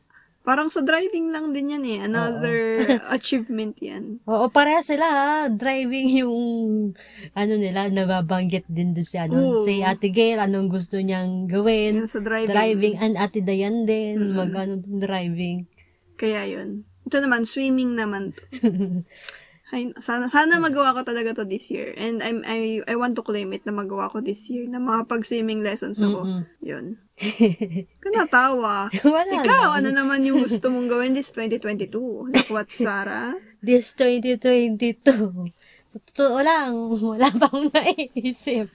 parang 0.49 0.73
sa 0.73 0.81
driving 0.81 1.29
lang 1.29 1.53
din 1.53 1.77
yan 1.77 1.85
eh. 1.85 1.99
Another 2.09 2.57
achievement 3.17 3.77
yan. 3.85 4.25
Oo, 4.25 4.49
pareha 4.49 4.81
sila 4.81 5.05
ha. 5.05 5.33
Driving 5.53 6.25
yung, 6.25 6.41
ano 7.37 7.53
nila, 7.61 7.93
nababanggit 7.93 8.65
din 8.65 8.97
doon 8.97 9.05
si, 9.05 9.21
ano, 9.21 9.37
Oo. 9.37 9.69
si 9.69 9.85
Ate 9.85 10.09
Gail, 10.09 10.41
anong 10.41 10.73
gusto 10.73 10.97
niyang 10.97 11.45
gawin. 11.45 12.01
Yan 12.01 12.09
sa 12.09 12.25
driving. 12.25 12.49
Driving, 12.49 12.95
and 12.97 13.15
Ate 13.21 13.45
Dayan 13.45 13.85
din, 13.85 14.33
mag, 14.33 14.57
ano, 14.57 14.81
driving. 14.81 15.69
Kaya 16.17 16.49
yun. 16.49 16.89
Ito 17.05 17.21
naman, 17.21 17.45
swimming 17.45 17.93
naman 17.93 18.33
Ay, 19.69 19.93
sana, 20.01 20.33
sana 20.33 20.57
magawa 20.57 20.97
ko 20.97 21.05
talaga 21.05 21.37
to 21.37 21.45
this 21.45 21.69
year. 21.69 21.93
And 22.01 22.25
I'm, 22.25 22.41
I, 22.49 22.81
I 22.89 22.97
want 22.97 23.21
to 23.21 23.23
claim 23.23 23.53
it 23.53 23.69
na 23.69 23.73
magawa 23.77 24.09
ko 24.09 24.25
this 24.25 24.49
year 24.49 24.65
na 24.65 24.81
makapag-swimming 24.81 25.61
lessons 25.61 26.01
ako. 26.01 26.25
Mm-mm. 26.25 26.43
Yun. 26.65 26.97
Kanatawa. 28.05 28.89
Wala 28.89 29.33
Ikaw, 29.45 29.77
ano 29.77 29.93
naman 29.93 30.25
yung 30.25 30.41
gusto 30.41 30.73
mong 30.73 30.89
gawin 30.89 31.13
this 31.13 31.29
2022? 31.37 32.33
Like 32.33 32.49
what, 32.49 32.73
Sarah? 32.73 33.37
This 33.61 33.93
2022. 33.93 35.05
Sa 35.93 35.99
totoo 36.13 36.41
lang, 36.41 36.73
wala 37.05 37.29
pa 37.29 37.49
akong 37.53 37.69
naiisip. 37.69 38.73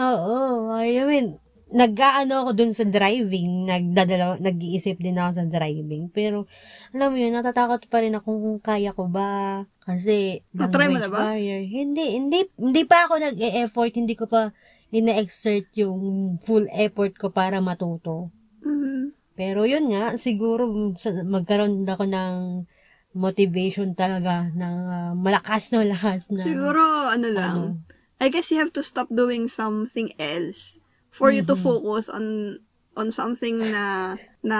Oo, 0.00 0.72
I 0.72 0.96
mean, 1.04 1.40
nag-ano 1.66 2.46
ako 2.46 2.50
dun 2.54 2.70
sa 2.70 2.86
driving, 2.86 3.66
nagdadala, 3.66 4.38
nag-iisip 4.38 5.02
din 5.02 5.18
ako 5.18 5.42
sa 5.42 5.44
driving. 5.50 6.06
Pero, 6.14 6.46
alam 6.94 7.10
mo 7.10 7.18
yun, 7.18 7.34
natatakot 7.34 7.90
pa 7.90 8.06
rin 8.06 8.14
ako 8.14 8.28
kung 8.38 8.58
kaya 8.62 8.94
ko 8.94 9.10
ba. 9.10 9.64
Kasi, 9.82 10.46
Na-try 10.54 10.86
mo 10.86 11.02
na 11.02 11.10
ba? 11.10 11.34
barrier. 11.34 11.66
Hindi, 11.66 12.14
hindi, 12.14 12.46
hindi 12.54 12.82
pa 12.86 13.10
ako 13.10 13.18
nag-e-effort, 13.18 13.92
hindi 13.98 14.14
ko 14.14 14.30
pa 14.30 14.54
ina-exert 14.94 15.74
yung 15.82 16.38
full 16.38 16.70
effort 16.70 17.18
ko 17.18 17.34
para 17.34 17.58
matuto. 17.58 18.30
Mhm. 18.62 19.10
Pero 19.34 19.66
yun 19.66 19.90
nga, 19.90 20.14
siguro 20.14 20.70
magkaroon 21.26 21.82
ako 21.82 22.04
ng 22.06 22.34
motivation 23.16 23.92
talaga 23.98 24.48
ng 24.54 24.76
ah, 24.86 25.12
malakas 25.18 25.74
na 25.74 25.82
lakas 25.82 26.30
na. 26.30 26.40
Siguro, 26.46 27.10
ano 27.10 27.28
lang, 27.34 27.56
I 28.22 28.30
guess 28.30 28.54
you 28.54 28.56
have 28.62 28.72
to 28.72 28.86
stop 28.86 29.10
doing 29.10 29.50
something 29.50 30.14
else 30.16 30.78
for 31.16 31.28
you 31.30 31.40
to 31.40 31.52
Mm-hmm. 31.52 31.64
focus 31.82 32.06
on 32.06 32.24
on 32.92 33.08
something 33.10 33.60
na 33.60 34.16
na 34.40 34.58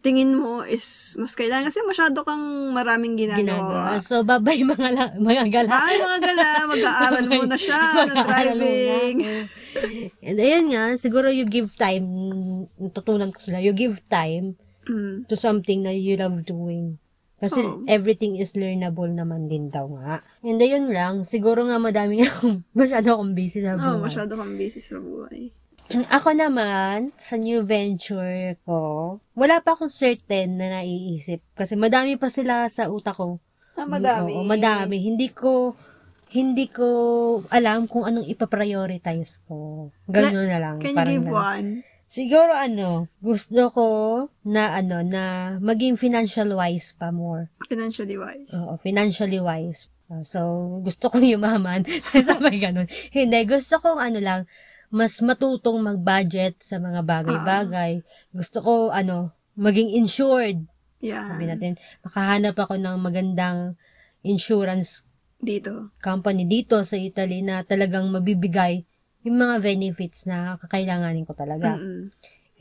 tingin 0.00 0.34
mo 0.34 0.62
is 0.64 1.14
mas 1.14 1.30
kailangan 1.32 1.68
kasi 1.68 1.78
masyado 1.84 2.22
kang 2.22 2.42
maraming 2.70 3.14
ginagawa. 3.14 3.38
ginagawa. 3.38 3.82
So, 4.00 4.22
babay 4.24 4.62
mga, 4.64 4.88
la- 4.90 5.14
mga 5.14 5.46
gala. 5.48 5.70
Ay, 5.70 5.94
mga 5.96 6.20
gala, 6.24 6.48
mag-aaral 6.72 7.26
muna 7.28 7.54
siya 7.54 7.78
ng 8.02 8.18
driving. 8.18 9.16
And 10.26 10.36
ayun 10.36 10.66
nga, 10.68 10.84
siguro 10.96 11.28
you 11.28 11.44
give 11.44 11.70
time, 11.76 12.02
tutunan 12.90 13.30
ko 13.30 13.38
sila, 13.38 13.58
you 13.58 13.70
give 13.72 14.02
time 14.08 14.58
Mm. 14.82 15.30
to 15.30 15.38
something 15.38 15.86
na 15.86 15.94
you 15.94 16.18
love 16.18 16.42
doing. 16.42 16.98
Kasi 17.38 17.62
Oo. 17.62 17.86
everything 17.86 18.34
is 18.34 18.54
learnable 18.54 19.06
naman 19.06 19.46
din 19.46 19.70
daw 19.70 19.86
nga. 19.94 20.18
And 20.42 20.58
ayun 20.58 20.90
lang, 20.90 21.22
siguro 21.22 21.62
nga 21.62 21.78
madami 21.78 22.18
akong, 22.26 22.66
masyado 22.72 23.14
akong 23.14 23.30
busy 23.32 23.62
sa 23.62 23.74
Oh, 23.74 24.02
buhay. 24.02 24.10
masyado 24.10 24.34
kang 24.34 24.58
busy 24.58 24.82
sa 24.82 24.98
buhay. 24.98 25.54
Ako 26.16 26.32
naman, 26.32 27.12
sa 27.20 27.36
new 27.36 27.60
venture 27.62 28.56
ko, 28.64 29.18
wala 29.36 29.60
pa 29.60 29.76
akong 29.76 29.92
certain 29.92 30.56
na 30.56 30.80
naiisip. 30.80 31.44
Kasi 31.52 31.76
madami 31.76 32.16
pa 32.16 32.32
sila 32.32 32.66
sa 32.72 32.88
utak 32.88 33.16
ko. 33.16 33.38
Ah, 33.76 33.88
madami. 33.88 34.32
Oo, 34.36 34.44
madami. 34.44 35.00
Hindi 35.00 35.32
ko, 35.32 35.76
hindi 36.32 36.68
ko 36.68 36.86
alam 37.48 37.88
kung 37.88 38.04
anong 38.08 38.28
ipaprioritize 38.28 39.44
ko. 39.48 39.88
Ganun 40.08 40.48
na 40.48 40.58
lang. 40.60 40.76
Can 40.80 40.92
you 40.92 40.96
parang 40.96 41.12
give 41.12 41.28
one? 41.28 41.68
Siguro 42.12 42.52
ano, 42.52 43.08
gusto 43.24 43.72
ko 43.72 43.86
na 44.44 44.76
ano, 44.76 45.00
na 45.00 45.56
maging 45.64 45.96
financial 45.96 46.52
wise 46.52 46.92
pa 46.92 47.08
more. 47.08 47.48
Financially 47.64 48.20
wise. 48.20 48.52
Oo, 48.52 48.76
financially 48.84 49.40
wise. 49.40 49.88
So, 50.20 50.68
gusto 50.84 51.08
kong 51.08 51.24
yumaman. 51.32 51.88
Sabay 52.12 52.60
ganun. 52.60 52.84
Hindi, 53.08 53.48
gusto 53.48 53.80
kong 53.80 53.96
ano 53.96 54.20
lang, 54.20 54.40
mas 54.92 55.16
matutong 55.24 55.80
mag-budget 55.80 56.60
sa 56.60 56.76
mga 56.76 57.00
bagay-bagay. 57.00 58.04
Gusto 58.28 58.60
ko, 58.60 58.74
ano, 58.92 59.32
maging 59.56 59.96
insured. 59.96 60.68
Yeah. 61.00 61.32
Sabi 61.32 61.48
natin, 61.48 61.80
makahanap 62.04 62.54
ako 62.60 62.76
ng 62.76 62.96
magandang 63.00 63.80
insurance 64.20 65.08
Dito. 65.40 65.90
company 65.98 66.46
dito 66.46 66.78
sa 66.84 66.94
Italy 66.94 67.40
na 67.42 67.64
talagang 67.64 68.06
mabibigay 68.12 68.86
yung 69.24 69.40
mga 69.40 69.64
benefits 69.64 70.28
na 70.28 70.60
kakailanganin 70.60 71.26
ko 71.26 71.32
talaga. 71.34 71.80
Mm-mm. 71.80 72.12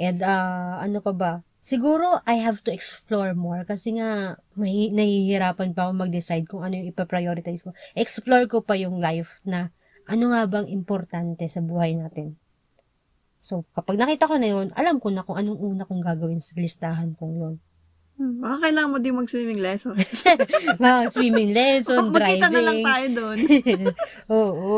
And 0.01 0.17
ah, 0.25 0.81
ano 0.81 1.03
pa 1.03 1.13
ba? 1.13 1.33
Siguro 1.61 2.25
I 2.25 2.41
have 2.41 2.65
to 2.65 2.73
explore 2.73 3.37
more 3.37 3.61
kasi 3.67 3.93
nga 4.01 4.41
mahi- 4.57 4.89
nahihirapan 4.89 5.77
pa 5.77 5.85
ako 5.89 5.91
mag-decide 5.93 6.49
kung 6.49 6.65
ano 6.65 6.79
yung 6.81 6.89
ipaprioritize 6.89 7.61
ko. 7.61 7.77
Explore 7.93 8.49
ko 8.49 8.65
pa 8.65 8.73
yung 8.73 8.97
life 8.97 9.37
na 9.45 9.69
ano 10.11 10.29
nga 10.29 10.43
bang 10.45 10.67
importante 10.67 11.47
sa 11.47 11.59
buhay 11.59 11.95
natin. 11.95 12.35
So, 13.39 13.65
kapag 13.71 13.97
nakita 13.97 14.27
ko 14.27 14.37
na 14.37 14.47
yun, 14.47 14.67
alam 14.75 14.99
ko 14.99 15.09
na 15.09 15.23
kung 15.23 15.33
anong 15.33 15.57
una 15.57 15.83
kong 15.83 16.03
gagawin 16.03 16.37
sa 16.37 16.53
listahan 16.55 17.15
kong 17.15 17.33
yun. 17.33 17.55
Hmm, 18.13 18.37
Baka 18.37 18.69
kailangan 18.69 18.91
mo 18.91 18.97
din 18.99 19.17
mag-swimming 19.17 19.57
lesson. 19.57 19.97
Mga 20.83 20.99
swimming 21.09 21.49
lesson, 21.49 22.05
Magkita 22.13 22.47
na 22.47 22.61
lang 22.61 22.77
driving. 22.77 22.85
tayo 22.85 23.07
doon. 23.17 23.37
Oo. 24.37 24.75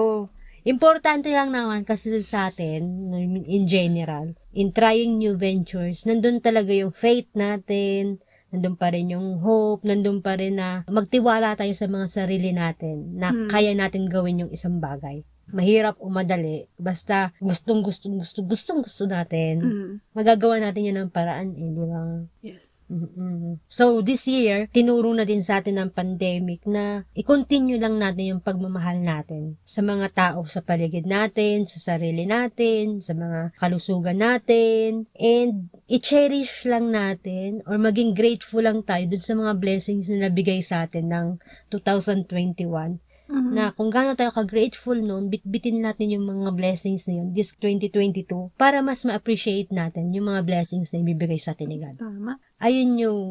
Importante 0.63 1.27
lang 1.27 1.51
naman 1.51 1.83
kasi 1.83 2.23
sa 2.23 2.47
atin, 2.47 3.11
in 3.43 3.67
general, 3.67 4.31
in 4.55 4.71
trying 4.71 5.19
new 5.19 5.35
ventures, 5.35 6.07
nandun 6.07 6.39
talaga 6.39 6.71
yung 6.71 6.95
faith 6.95 7.27
natin, 7.35 8.23
nandun 8.53 8.77
pa 8.77 8.93
rin 8.93 9.09
yung 9.09 9.41
hope, 9.41 9.81
nandun 9.81 10.21
pa 10.21 10.37
rin 10.37 10.61
na 10.61 10.85
magtiwala 10.85 11.57
tayo 11.57 11.73
sa 11.73 11.89
mga 11.89 12.05
sarili 12.07 12.53
natin 12.53 13.17
na 13.17 13.33
Hmm. 13.33 13.49
kaya 13.49 13.73
natin 13.73 14.05
gawin 14.05 14.45
yung 14.45 14.53
isang 14.53 14.77
bagay. 14.77 15.25
Mahirap 15.43 15.99
o 15.99 16.07
madali, 16.07 16.71
basta 16.79 17.35
gustong 17.37 17.83
gustong 17.83 18.15
gusto 18.15 18.39
gustong 18.41 18.79
gusto 18.79 19.03
natin, 19.03 19.59
Mm. 19.59 19.91
magagawa 20.15 20.55
natin 20.57 20.87
yan 20.87 20.97
ng 21.03 21.11
paraan 21.11 21.51
eh, 21.53 21.67
di 21.67 21.83
ba? 21.83 22.01
Yes. 22.39 22.82
Mm-mm. 22.93 23.57
So, 23.65 24.05
this 24.05 24.29
year, 24.29 24.69
tinuro 24.69 25.09
na 25.17 25.25
din 25.25 25.41
sa 25.41 25.57
atin 25.57 25.81
ng 25.81 25.89
pandemic 25.97 26.61
na 26.69 27.09
i-continue 27.17 27.81
lang 27.81 27.97
natin 27.97 28.37
yung 28.37 28.43
pagmamahal 28.45 29.01
natin 29.01 29.57
sa 29.65 29.81
mga 29.81 30.13
tao 30.13 30.45
sa 30.45 30.61
paligid 30.61 31.09
natin, 31.09 31.65
sa 31.65 31.81
sarili 31.81 32.29
natin, 32.29 33.01
sa 33.01 33.17
mga 33.17 33.57
kalusugan 33.57 34.21
natin, 34.21 35.09
and 35.17 35.73
i-cherish 35.89 36.69
lang 36.69 36.93
natin 36.93 37.65
or 37.65 37.81
maging 37.81 38.13
grateful 38.13 38.61
lang 38.61 38.85
tayo 38.85 39.09
dun 39.09 39.23
sa 39.25 39.33
mga 39.33 39.53
blessings 39.57 40.07
na 40.13 40.29
nabigay 40.29 40.61
sa 40.61 40.85
atin 40.85 41.09
ng 41.09 41.27
2021 41.73 43.02
Mhm. 43.27 43.51
na 43.55 43.71
kung 43.71 43.87
gaano 43.87 44.13
tayo 44.13 44.29
ka-grateful 44.35 44.99
noon, 44.99 45.31
bitbitin 45.31 45.79
natin 45.79 46.11
yung 46.11 46.27
mga 46.27 46.51
blessings 46.53 47.07
na 47.07 47.23
yun 47.23 47.31
this 47.31 47.55
2022 47.57 48.51
para 48.59 48.83
mas 48.83 49.03
ma-appreciate 49.07 49.71
natin 49.71 50.11
yung 50.11 50.27
mga 50.27 50.43
blessings 50.43 50.91
na 50.91 50.99
ibibigay 51.01 51.39
sa 51.39 51.55
atin 51.55 51.71
ni 51.71 51.79
God 51.79 51.95
Tama. 51.97 52.37
ayun 52.59 52.99
yung 52.99 53.23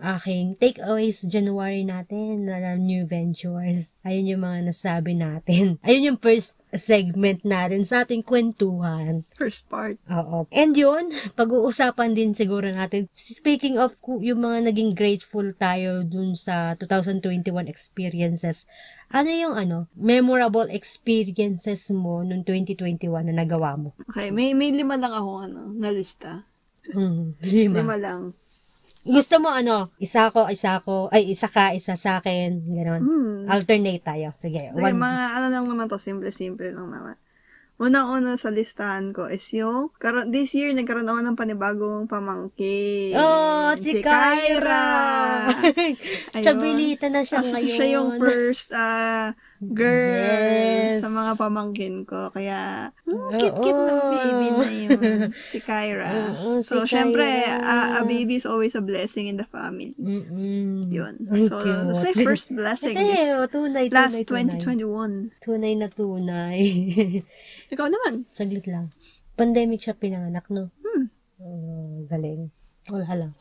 aking 0.00 0.56
takeaways 0.56 1.20
sa 1.20 1.26
January 1.28 1.84
natin 1.84 2.48
na 2.48 2.74
new 2.74 3.04
ventures. 3.04 4.00
Ayun 4.02 4.36
yung 4.36 4.42
mga 4.42 4.70
nasabi 4.70 5.12
natin. 5.14 5.76
Ayun 5.86 6.14
yung 6.14 6.20
first 6.20 6.56
segment 6.74 7.42
natin 7.46 7.86
sa 7.86 8.02
ating 8.02 8.26
kwentuhan. 8.26 9.22
First 9.38 9.70
part. 9.70 9.96
Oo. 10.10 10.46
And 10.50 10.74
yun, 10.74 11.14
pag-uusapan 11.38 12.18
din 12.18 12.34
siguro 12.34 12.68
natin. 12.70 13.06
Speaking 13.14 13.78
of 13.78 13.94
yung 14.20 14.42
mga 14.42 14.70
naging 14.70 14.92
grateful 14.92 15.54
tayo 15.56 16.02
dun 16.02 16.34
sa 16.34 16.74
2021 16.78 17.70
experiences, 17.70 18.66
ano 19.14 19.30
yung 19.30 19.54
ano, 19.54 19.86
memorable 19.94 20.68
experiences 20.70 21.90
mo 21.94 22.26
nung 22.26 22.42
2021 22.42 23.30
na 23.30 23.34
nagawa 23.34 23.78
mo? 23.78 23.94
Okay, 24.10 24.34
may 24.34 24.52
may 24.52 24.74
lima 24.74 24.98
lang 24.98 25.14
ako 25.14 25.30
ano, 25.46 25.70
na 25.72 25.90
lista. 25.94 26.46
Hmm, 26.92 27.38
lima. 27.40 27.80
Lima 27.80 27.96
lang. 27.96 28.22
Gusto 29.04 29.36
mo 29.36 29.52
ano, 29.52 29.92
isa 29.96 30.32
ko, 30.32 30.48
isa 30.48 30.80
ko, 30.80 31.12
ay 31.12 31.28
isa 31.28 31.44
ka, 31.46 31.70
isa 31.70 31.92
sa 31.94 32.18
akin, 32.18 32.64
gano'n. 32.66 33.00
Hmm. 33.00 33.40
Alternate 33.46 34.00
tayo. 34.02 34.32
Sige, 34.34 34.72
Okay, 34.72 34.80
one. 34.82 34.96
mga 34.96 35.24
ano 35.34 35.46
lang 35.48 35.64
naman 35.68 35.86
to, 35.86 36.00
simple-simple 36.00 36.72
lang 36.72 36.88
naman. 36.88 37.20
Una-una 37.74 38.38
sa 38.38 38.48
listahan 38.48 39.10
ko 39.10 39.26
is 39.26 39.44
yung, 39.50 39.90
karo- 39.98 40.24
this 40.24 40.54
year, 40.54 40.70
nagkaroon 40.70 41.04
ako 41.04 41.20
ng 41.20 41.36
panibagong 41.36 42.06
pamangkin. 42.06 43.12
Oh, 43.12 43.74
si 43.74 43.98
Kyra! 43.98 44.86
Ayun. 46.32 46.44
Sabilita 46.46 47.10
na 47.10 47.26
siya 47.26 47.42
Kasi 47.42 47.50
ngayon. 47.60 47.74
siya 47.74 47.86
yung 47.92 48.10
first 48.16 48.70
ah, 48.72 49.34
girl 49.72 50.20
Yes. 50.20 51.00
sa 51.00 51.08
mga 51.08 51.32
pamangkin 51.40 52.04
ko. 52.04 52.28
Kaya, 52.28 52.90
Oo. 53.08 53.32
cute-cute 53.32 53.82
ng 53.88 54.00
baby 54.12 54.48
na 54.52 54.68
yun. 54.68 55.20
Si 55.54 55.58
Kyra. 55.62 56.10
Oo, 56.10 56.60
si 56.60 56.68
so, 56.68 56.84
syempre, 56.84 57.24
Kyra. 57.24 57.62
ah, 57.64 57.88
a 57.98 58.00
baby 58.04 58.36
is 58.36 58.44
always 58.44 58.76
a 58.76 58.84
blessing 58.84 59.30
in 59.30 59.40
the 59.40 59.48
family. 59.48 59.96
Mm-mm. 59.96 60.90
Yun. 60.90 61.14
So, 61.48 61.62
cute. 61.64 61.88
that's 61.88 62.04
my 62.04 62.14
first 62.20 62.52
blessing 62.52 62.94
this 62.98 63.40
oh, 63.40 63.48
tunay, 63.48 63.88
last 63.88 64.14
tunay, 64.14 64.46
tunay. 64.46 64.60
2021. 64.60 65.40
Tunay 65.40 65.72
na 65.78 65.88
tunay. 65.88 66.58
Ikaw 67.72 67.86
naman. 67.88 68.28
Saglit 68.28 68.66
lang. 68.68 68.92
Pandemic 69.34 69.82
siya 69.82 69.96
pinanganak, 69.98 70.46
no? 70.52 70.70
Hmm. 70.82 71.10
Oh, 71.42 72.06
galing. 72.06 72.52
Wala 72.92 73.10
lang. 73.16 73.32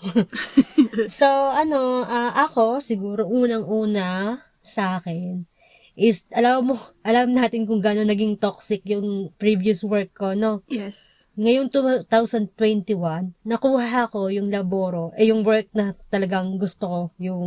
so, 1.20 1.28
ano, 1.52 2.08
ah, 2.08 2.32
ako, 2.48 2.80
siguro, 2.80 3.28
unang-una 3.28 4.40
sa 4.64 4.98
akin, 5.04 5.44
is, 5.94 6.26
alam 6.34 6.74
mo, 6.74 6.76
alam 7.06 7.34
natin 7.34 7.70
kung 7.70 7.82
gano'n 7.82 8.10
naging 8.10 8.38
toxic 8.42 8.82
yung 8.86 9.30
previous 9.38 9.86
work 9.86 10.14
ko, 10.18 10.34
no? 10.34 10.66
Yes. 10.70 11.30
Ngayong 11.34 11.74
2021, 11.74 13.34
nakuha 13.46 14.06
ko 14.10 14.30
yung 14.30 14.54
laboro, 14.54 15.10
eh 15.18 15.34
yung 15.34 15.42
work 15.42 15.70
na 15.74 15.98
talagang 16.14 16.58
gusto 16.62 16.86
ko, 16.86 17.02
yung 17.18 17.46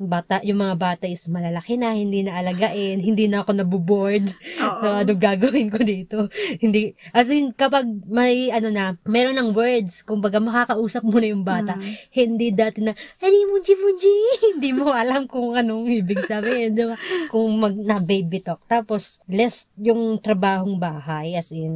bata, 0.00 0.40
yung 0.40 0.64
mga 0.64 0.76
bata 0.80 1.04
is 1.04 1.28
malalaki 1.28 1.76
na, 1.76 1.92
hindi 1.92 2.24
na 2.24 2.40
alagain, 2.40 3.04
hindi 3.04 3.28
na 3.28 3.44
ako 3.44 3.52
nabuboard 3.60 4.32
na 4.80 5.04
ano 5.04 5.12
gagawin 5.12 5.68
ko 5.68 5.76
dito. 5.84 6.32
hindi, 6.56 6.96
as 7.12 7.28
in, 7.28 7.52
kapag 7.52 7.84
may, 8.08 8.48
ano 8.48 8.72
na, 8.72 8.96
meron 9.04 9.36
ng 9.36 9.52
words, 9.52 10.00
kumbaga 10.00 10.40
makakausap 10.40 11.04
mo 11.04 11.20
na 11.20 11.28
yung 11.28 11.44
bata, 11.44 11.76
Mm. 11.76 11.92
hindi 12.16 12.48
dati 12.48 12.80
na, 12.80 12.96
Ani 13.20 13.44
munji 13.44 13.76
munji, 13.76 14.16
hindi 14.56 14.72
mo 14.72 14.88
alam 14.88 15.28
kung 15.28 15.52
anong 15.52 15.84
ibig 15.92 16.24
sabihin, 16.24 16.72
di 16.72 16.88
ba? 16.88 16.96
Kung 17.28 17.60
mag, 17.60 17.76
na 17.76 18.00
baby 18.00 18.40
talk. 18.40 18.64
Tapos, 18.64 19.20
less 19.28 19.68
yung 19.76 20.16
trabahong 20.16 20.80
bahay, 20.80 21.36
as 21.36 21.52
in, 21.52 21.72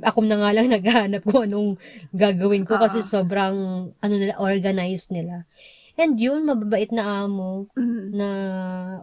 ako 0.00 0.24
na 0.24 0.40
nga 0.40 0.50
lang 0.56 0.72
naghahanap 0.72 1.20
kung 1.28 1.44
anong 1.44 1.70
gagawin 2.16 2.64
ko 2.64 2.80
kasi 2.80 3.04
Oo. 3.04 3.08
sobrang, 3.20 3.56
ano 3.92 4.14
nila, 4.16 4.40
organized 4.40 5.12
nila. 5.12 5.44
And 6.00 6.16
yun, 6.16 6.48
mababait 6.48 6.88
na 6.96 7.28
amo 7.28 7.68
Mm. 7.76 8.16
na 8.16 8.28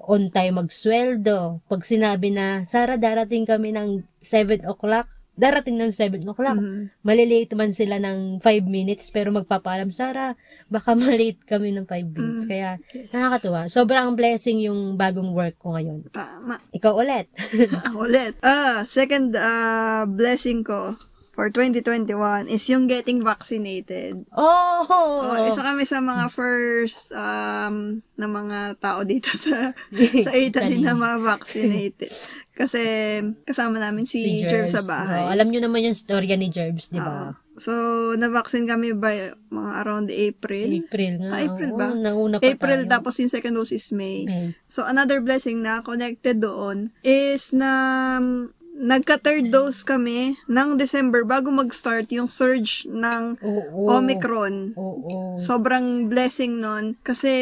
on 0.09 0.33
time 0.33 0.57
magsweldo. 0.57 1.61
Pag 1.69 1.85
sinabi 1.85 2.33
na, 2.33 2.65
Sara, 2.65 2.97
darating 2.97 3.45
kami 3.45 3.69
ng 3.69 4.01
7 4.17 4.65
o'clock, 4.65 5.05
darating 5.37 5.77
ng 5.77 5.93
7 5.93 6.25
o'clock. 6.25 6.57
Mhm. 6.57 6.89
Malilate 7.05 7.53
man 7.53 7.69
sila 7.69 8.01
ng 8.01 8.41
5 8.41 8.65
minutes, 8.65 9.13
pero 9.13 9.29
magpapaalam, 9.29 9.93
Sara, 9.93 10.33
baka 10.73 10.97
malate 10.97 11.37
kami 11.45 11.69
ng 11.69 11.85
5 11.85 12.09
minutes. 12.09 12.43
Mm. 12.45 12.49
Kaya, 12.49 12.69
Yes. 12.89 13.13
nakakatuwa. 13.13 13.61
Sobrang 13.69 14.17
blessing 14.17 14.65
yung 14.65 14.97
bagong 14.97 15.37
work 15.37 15.61
ko 15.61 15.77
ngayon. 15.77 16.09
Tama. 16.09 16.57
Ikaw 16.73 16.93
ulit. 16.97 17.29
Ulit. 17.93 18.33
Ah, 18.41 18.89
second 18.89 19.37
ah, 19.37 20.09
blessing 20.09 20.65
ko 20.65 20.97
for 21.37 21.53
2021 21.53 22.49
is 22.49 22.65
yung 22.65 22.89
getting 22.89 23.21
vaccinated. 23.21 24.25
oh! 24.33 24.81
Oh, 24.89 25.37
isa 25.45 25.61
kami 25.61 25.85
sa 25.85 26.01
mga 26.01 26.33
first 26.33 27.13
um, 27.13 28.01
na 28.17 28.25
mga 28.25 28.81
tao 28.81 29.05
dito 29.05 29.29
sa 29.37 29.69
sa 30.25 30.33
Italy 30.33 30.81
na 30.81 30.97
ma-vaccinated. 30.97 32.09
Kasi 32.57 32.81
kasama 33.45 33.77
namin 33.77 34.09
si, 34.09 34.41
Jerv 34.41 34.65
sa 34.65 34.81
bahay. 34.81 35.21
Oh, 35.21 35.29
alam 35.29 35.53
nyo 35.53 35.61
naman 35.61 35.85
yung 35.85 35.93
storya 35.93 36.33
ni 36.33 36.49
Jerbs, 36.49 36.89
di 36.89 36.97
ba? 36.97 37.37
So, 37.57 37.73
na-vaccine 38.17 38.65
kami 38.65 38.97
by 38.97 39.33
mga 39.53 39.71
around 39.85 40.09
April. 40.09 40.69
April 40.73 41.13
nga. 41.21 41.29
Ah, 41.37 41.41
April 41.45 41.69
ba? 41.77 41.93
nauna 41.93 42.41
pa 42.41 42.45
April, 42.45 42.85
tayo. 42.85 42.93
tapos 42.97 43.17
yung 43.21 43.29
second 43.29 43.53
dose 43.53 43.77
is 43.77 43.89
May. 43.93 44.25
May. 44.25 44.57
So, 44.65 44.85
another 44.85 45.21
blessing 45.21 45.61
na 45.61 45.85
connected 45.85 46.41
doon 46.41 46.93
is 47.05 47.53
na 47.53 47.69
um, 48.21 48.53
nagka-third 48.77 49.49
dose 49.49 49.81
kami 49.81 50.37
ng 50.45 50.77
December 50.77 51.25
bago 51.25 51.49
mag-start 51.49 52.05
yung 52.13 52.29
surge 52.29 52.85
ng 52.85 53.41
Oo. 53.41 53.89
Omicron. 53.97 54.77
Oo. 54.77 55.35
Sobrang 55.41 56.05
blessing 56.05 56.61
nun. 56.61 56.93
Kasi, 57.01 57.33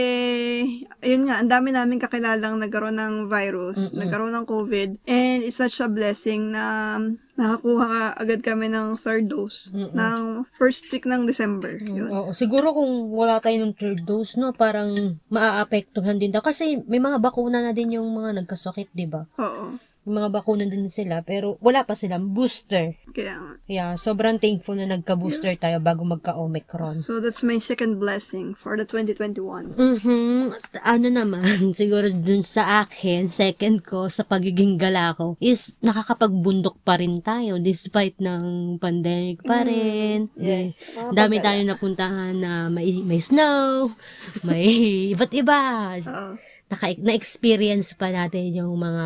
ayun 1.03 1.27
nga, 1.27 1.43
ang 1.43 1.51
dami 1.51 1.75
namin 1.75 1.99
kakilalang 1.99 2.55
nagkaroon 2.63 2.95
ng 2.95 3.15
virus, 3.27 3.91
nagkaroon 3.91 4.31
ng 4.31 4.47
COVID. 4.47 4.89
And 5.03 5.43
it's 5.43 5.59
such 5.59 5.83
a 5.83 5.91
blessing 5.91 6.55
na 6.55 6.95
nakakuha 7.35 7.83
ka 7.83 8.03
agad 8.23 8.39
kami 8.47 8.71
ng 8.71 8.95
third 8.95 9.27
dose 9.27 9.67
ng 9.75 10.47
first 10.55 10.87
week 10.87 11.03
ng 11.03 11.27
December. 11.27 11.75
Yun. 11.83 12.07
Oo, 12.07 12.31
siguro 12.31 12.71
kung 12.71 13.11
wala 13.11 13.43
tayo 13.43 13.59
ng 13.59 13.75
third 13.75 14.07
dose, 14.07 14.39
no, 14.39 14.55
parang 14.55 14.95
maaapektuhan 15.27 16.15
din 16.15 16.31
daw. 16.31 16.39
Kasi 16.39 16.79
may 16.87 17.03
mga 17.03 17.19
bakuna 17.19 17.59
na 17.59 17.75
din 17.75 17.99
yung 17.99 18.07
mga 18.15 18.39
nagkasakit, 18.39 18.87
di 18.95 19.03
ba? 19.03 19.27
Oo. 19.35 19.75
Mga 20.05 20.29
bakuna 20.29 20.63
din 20.63 20.85
sila, 20.85 21.25
pero 21.25 21.57
wala 21.59 21.81
pa 21.81 21.97
silang 21.97 22.29
booster. 22.29 22.93
Kaya 23.09 23.33
nga. 23.35 23.51
Kaya 23.65 23.85
sobrang 23.95 24.37
thankful 24.37 24.77
na 24.77 24.85
nagka-booster 24.87 25.57
tayo 25.57 25.81
bago 25.81 26.05
magka-Omicron. 26.05 27.01
So, 27.01 27.17
that's 27.17 27.41
my 27.41 27.57
second 27.57 27.97
blessing 27.97 28.53
for 28.53 28.77
the 28.77 28.85
2021. 28.85 29.73
Mhm. 29.73 30.53
Ano 30.79 31.07
naman, 31.09 31.41
siguro 31.73 32.05
dun 32.07 32.45
sa 32.45 32.81
akin, 32.81 33.27
second 33.27 33.81
ko 33.81 34.05
sa 34.05 34.21
pagiging 34.21 34.77
gala 34.77 35.11
ko 35.11 35.41
is 35.41 35.73
nakakapagbundok 35.81 36.77
pa 36.81 36.95
rin 36.95 37.19
tayo 37.19 37.57
despite 37.57 38.21
ng 38.21 38.77
pandemic 38.77 39.41
pa 39.41 39.65
rin. 39.65 40.29
Mm, 40.31 40.37
yes. 40.37 40.85
Dami 41.09 41.41
Nakakapagala. 41.41 41.41
tayo 41.41 41.59
napuntahan 41.65 42.33
na 42.35 42.51
may, 42.69 43.01
may 43.01 43.17
snow, 43.17 43.89
may 44.41 44.69
iba't 45.13 45.33
iba. 45.33 45.97
Oo. 45.97 46.37
Naka, 46.65 46.97
na-experience 46.97 47.93
pa 47.93 48.09
natin 48.09 48.49
yung 48.49 48.73
mga 48.81 49.05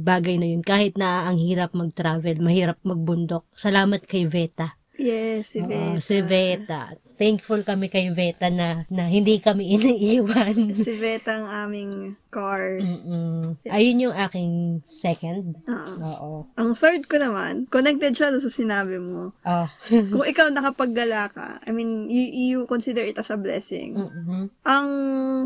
bagay 0.00 0.40
na 0.40 0.48
yun. 0.48 0.64
Kahit 0.64 0.96
na 0.96 1.28
ang 1.28 1.36
hirap 1.36 1.76
mag-travel, 1.76 2.40
mahirap 2.40 2.80
magbundok. 2.80 3.44
Salamat 3.52 4.08
kay 4.08 4.24
Veta. 4.24 4.80
Yes, 4.94 5.50
si 5.50 5.58
Oo, 5.58 5.66
Veta. 5.66 5.98
si 5.98 6.16
Veta. 6.20 6.82
Thankful 7.14 7.62
kami 7.62 7.86
kay 7.86 8.10
Veta 8.10 8.46
na, 8.46 8.86
na 8.88 9.06
hindi 9.06 9.38
kami 9.38 9.66
iniiwan. 9.74 10.70
Si 10.70 10.94
Veta 10.94 11.34
ang 11.34 11.46
aming 11.66 11.92
car. 12.28 12.78
Mm-mm. 12.78 13.58
Ayun 13.64 14.04
yung 14.04 14.16
aking 14.16 14.52
second. 14.82 15.54
Oo. 15.64 15.92
Oo. 16.00 16.30
Ang 16.54 16.74
third 16.74 17.06
ko 17.06 17.14
naman, 17.16 17.66
connected 17.68 18.10
siya 18.10 18.34
sa 18.34 18.50
sinabi 18.50 18.98
mo. 18.98 19.30
Ah. 19.40 19.70
Kung 20.12 20.22
ikaw 20.22 20.50
nakapaggala 20.50 21.26
ka, 21.28 21.62
I 21.62 21.70
mean, 21.70 22.06
you, 22.06 22.24
you 22.26 22.58
consider 22.66 23.02
it 23.02 23.18
as 23.18 23.30
a 23.30 23.38
blessing. 23.38 23.94
Mm-mm. 23.94 24.50
Ang 24.64 24.88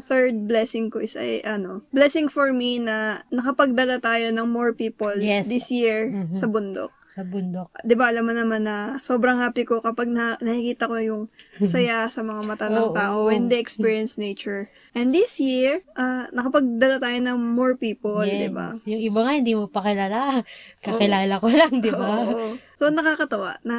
third 0.02 0.44
blessing 0.44 0.88
ko 0.88 1.00
is 1.00 1.12
ay 1.12 1.40
ano, 1.42 1.84
blessing 1.90 2.28
for 2.28 2.52
me 2.52 2.80
na 2.80 3.20
nakapagdala 3.28 3.96
tayo 3.98 4.28
ng 4.28 4.48
more 4.48 4.72
people 4.72 5.12
Yes. 5.14 5.48
this 5.48 5.68
year 5.68 6.08
Mhm. 6.08 6.32
sa 6.32 6.48
bundok. 6.48 6.92
Sa 7.18 7.26
bundok. 7.26 7.74
'Di 7.83 7.98
ba 7.98 8.14
alam 8.14 8.22
mo 8.22 8.31
naman 8.31 8.62
na 8.62 9.02
sobrang 9.02 9.42
happy 9.42 9.66
ko 9.66 9.83
kapag 9.83 10.07
na, 10.07 10.38
nakikita 10.38 10.87
ko 10.87 11.02
yung 11.02 11.22
saya 11.66 12.07
sa 12.07 12.22
mga 12.22 12.46
mata 12.46 12.70
ng 12.70 12.94
tao 12.94 13.26
when 13.26 13.50
they 13.50 13.59
experience 13.59 14.14
nature. 14.14 14.70
And 14.94 15.11
this 15.11 15.42
year, 15.42 15.83
ah, 15.98 16.31
nakapagdala 16.31 17.02
tayo 17.02 17.18
ng 17.18 17.35
more 17.59 17.74
people, 17.74 18.22
Yes. 18.22 18.38
'di 18.38 18.50
ba? 18.54 18.70
Yung 18.87 19.02
iba 19.02 19.18
nga 19.26 19.35
hindi 19.35 19.59
mo 19.59 19.66
pa 19.66 19.83
kilala. 19.83 20.46
Kakilala 20.78 21.42
ko 21.42 21.50
lang, 21.50 21.83
di 21.83 21.90
ba? 21.90 22.07
Oo. 22.22 22.54
So, 22.78 22.87
nakakatawa 22.94 23.59
na, 23.66 23.78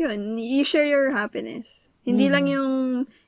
yun, 0.00 0.40
you 0.40 0.64
share 0.64 0.88
your 0.88 1.12
happiness. 1.12 1.92
Hindi 2.08 2.28
Mm. 2.28 2.32
lang 2.32 2.44
yung, 2.48 2.72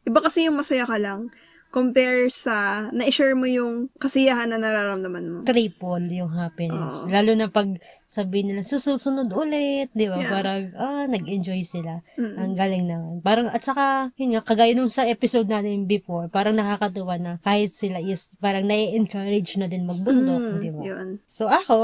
iba 0.08 0.18
kasi 0.24 0.48
yung 0.48 0.56
masaya 0.56 0.88
ka 0.88 0.96
lang, 0.96 1.28
compare 1.68 2.32
sa, 2.32 2.88
na-share 2.90 3.36
mo 3.36 3.44
yung 3.44 3.92
kasiyahan 4.00 4.48
na 4.48 4.56
nararamdaman 4.56 5.24
mo. 5.28 5.38
Triple 5.44 6.08
yung 6.10 6.32
happiness. 6.32 7.04
Oo. 7.04 7.12
Lalo 7.12 7.36
na 7.36 7.52
pag 7.52 7.68
sabihin 8.10 8.50
nila, 8.50 8.66
susunod 8.66 9.30
ulit, 9.30 9.86
di 9.92 10.04
ba? 10.04 10.18
Yeah. 10.18 10.26
Parang, 10.28 10.62
ah, 10.74 11.06
nag-enjoy 11.06 11.62
sila. 11.62 12.02
Mm. 12.18 12.34
Ang 12.34 12.52
galing 12.54 12.84
naman. 12.84 13.14
Parang, 13.20 13.46
at 13.46 13.62
saka, 13.62 14.10
yun 14.16 14.34
nga, 14.34 14.42
kagaya 14.42 14.74
nung 14.74 14.90
sa 14.90 15.06
episode 15.06 15.46
natin 15.46 15.86
before, 15.86 16.26
parang 16.26 16.52
nakakatuwa 16.52 17.14
na 17.16 17.32
kahit 17.38 17.70
sila 17.70 18.02
is, 18.02 18.34
parang 18.36 18.66
na-encourage 18.66 19.54
na 19.56 19.70
din 19.70 19.86
magbundok, 19.86 20.42
Mm, 20.42 20.58
di 20.58 20.70
ba? 20.70 20.80
yun. 20.82 21.08
So 21.22 21.46
ako, 21.46 21.76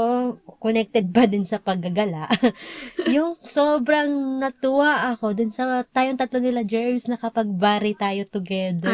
connected 0.59 1.07
pa 1.09 1.23
din 1.23 1.47
sa 1.47 1.57
paggagala. 1.57 2.27
yung 3.07 3.31
sobrang 3.37 4.09
natuwa 4.37 5.07
ako 5.07 5.31
dun 5.31 5.47
sa 5.47 5.63
tayong 5.85 6.17
tatlo 6.17 6.41
nila 6.41 6.61
Jervis 6.61 7.07
na 7.07 7.15
kapag 7.15 7.47
bari 7.47 7.93
tayo 7.93 8.27
together. 8.27 8.91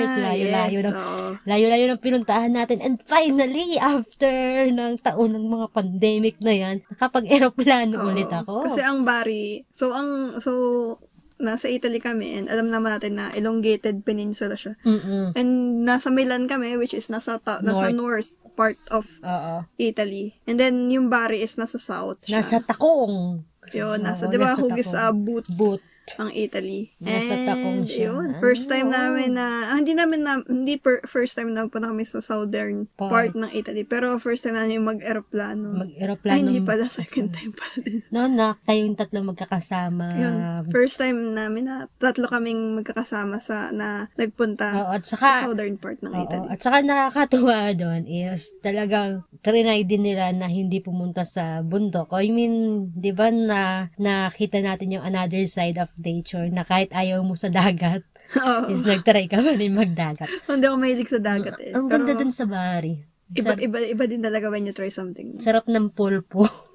layo-layo 0.00 0.48
Ah, 0.54 0.68
yes, 0.70 0.84
ng 0.86 0.96
oo. 0.96 1.26
layo-layo 1.44 1.84
ng 1.88 2.00
pinuntahan 2.00 2.52
natin. 2.52 2.78
And 2.78 2.96
finally, 3.02 3.76
after 3.76 4.30
ng 4.66 5.02
taon 5.02 5.34
ng 5.34 5.44
mga 5.44 5.66
pandemic 5.70 6.38
na 6.38 6.54
yan, 6.54 6.69
nakapag-aeroplano 6.78 7.94
Oo. 7.98 8.06
ulit 8.12 8.30
ako. 8.30 8.70
Kasi 8.70 8.80
ang 8.84 9.02
Bari, 9.02 9.66
so 9.70 9.90
ang, 9.90 10.38
so, 10.38 10.52
nasa 11.40 11.72
Italy 11.72 11.98
kami, 11.98 12.36
and 12.36 12.46
alam 12.52 12.68
naman 12.68 13.00
natin 13.00 13.16
na 13.16 13.32
elongated 13.32 14.04
peninsula 14.04 14.60
siya. 14.60 14.76
Mm-mm. 14.84 15.32
And 15.32 15.82
nasa 15.88 16.12
Milan 16.12 16.46
kami, 16.46 16.76
which 16.76 16.92
is 16.92 17.08
nasa, 17.08 17.40
ta- 17.40 17.64
nasa 17.64 17.88
north 17.90 18.30
part 18.52 18.76
of 18.92 19.08
Oo. 19.24 19.64
Italy. 19.80 20.36
And 20.44 20.60
then, 20.60 20.92
yung 20.92 21.08
Bari 21.08 21.40
is 21.40 21.56
nasa 21.56 21.80
south 21.80 22.28
siya. 22.28 22.44
Nasa 22.44 22.60
Takong. 22.60 23.40
Yun, 23.72 23.98
nasa, 24.04 24.28
Oo, 24.28 24.32
di 24.32 24.36
ba, 24.36 24.52
nasa 24.52 24.60
hugis 24.60 24.88
Takong. 24.92 25.00
sa 25.00 25.12
boot 25.16 25.46
Boot. 25.48 25.80
Ang 26.16 26.30
Italy. 26.32 26.90
Nasa 26.98 27.32
And, 27.32 27.46
Takong 27.46 27.82
siya. 27.84 28.10
yun, 28.10 28.28
first 28.38 28.66
time 28.66 28.88
Oo. 28.88 28.94
namin 28.94 29.34
na, 29.34 29.70
ah, 29.70 29.76
hindi 29.76 29.92
namin 29.92 30.20
na, 30.22 30.40
hindi 30.44 30.74
per, 30.76 31.04
first 31.04 31.34
time 31.34 31.50
na 31.50 31.66
punta 31.66 31.90
kami 31.90 32.02
sa 32.02 32.18
southern 32.18 32.88
Part. 32.94 33.10
part 33.10 33.32
ng 33.34 33.50
Italy. 33.52 33.82
Pero 33.84 34.16
first 34.16 34.42
time 34.42 34.54
namin 34.54 34.80
mag-aeroplano. 34.80 35.84
Mag-aeroplano. 35.84 36.34
Ay, 36.34 36.40
hindi 36.42 36.60
pala, 36.60 36.88
second 36.88 37.30
time 37.30 37.52
pala 37.52 37.76
din. 37.80 38.00
No, 38.14 38.26
na, 38.26 38.58
kayong 38.64 38.96
tatlo 38.96 39.22
magkakasama. 39.22 40.06
Yun, 40.16 40.34
first 40.70 40.98
time 40.98 41.32
namin 41.32 41.68
na 41.68 41.76
tatlo 41.98 42.26
kaming 42.26 42.80
magkakasama 42.80 43.38
sa, 43.38 43.70
na 43.70 44.08
nagpunta 44.16 44.72
Oo, 44.74 44.90
at 44.96 45.02
sa 45.06 45.14
saka, 45.14 45.46
southern 45.46 45.76
part 45.76 46.00
ng 46.00 46.10
Oo, 46.10 46.22
Italy. 46.24 46.46
at 46.48 46.58
saka 46.58 46.78
nakakatuwa 46.80 47.58
doon 47.80 48.02
is 48.06 48.56
talagang 48.60 49.22
trinay 49.40 49.84
din 49.84 50.04
nila 50.04 50.30
na 50.30 50.46
hindi 50.46 50.80
pumunta 50.80 51.22
sa 51.24 51.60
bundok. 51.60 52.12
I 52.12 52.28
mean, 52.28 52.54
di 52.92 53.10
ba 53.10 53.28
na 53.30 53.88
nakita 53.96 54.60
natin 54.60 54.98
yung 54.98 55.04
another 55.04 55.42
side 55.44 55.76
of 55.76 55.88
nature 56.00 56.48
na 56.48 56.62
kahit 56.62 56.90
ayaw 56.90 57.20
mo 57.20 57.34
sa 57.34 57.46
dagat, 57.46 58.02
Oo. 58.38 58.68
is 58.68 58.82
nagtry 58.82 59.26
ka 59.26 59.38
pa 59.38 59.52
rin 59.52 59.72
magdagat. 59.72 60.30
Hindi 60.48 60.64
ako 60.64 60.76
mahilig 60.76 61.08
sa 61.08 61.20
dagat 61.20 61.56
eh. 61.58 61.72
Ang 61.72 61.86
ganda 61.86 62.12
dun 62.12 62.30
sa 62.30 62.44
Bari. 62.44 62.94
iba, 63.30 63.52
Sarap, 63.52 63.60
iba, 63.60 63.78
iba 63.80 64.04
din 64.04 64.20
talaga 64.20 64.48
when 64.48 64.64
you 64.64 64.72
try 64.72 64.88
something. 64.88 65.38
sarap 65.38 65.66
ng 65.66 65.90
pulpo. 65.90 66.46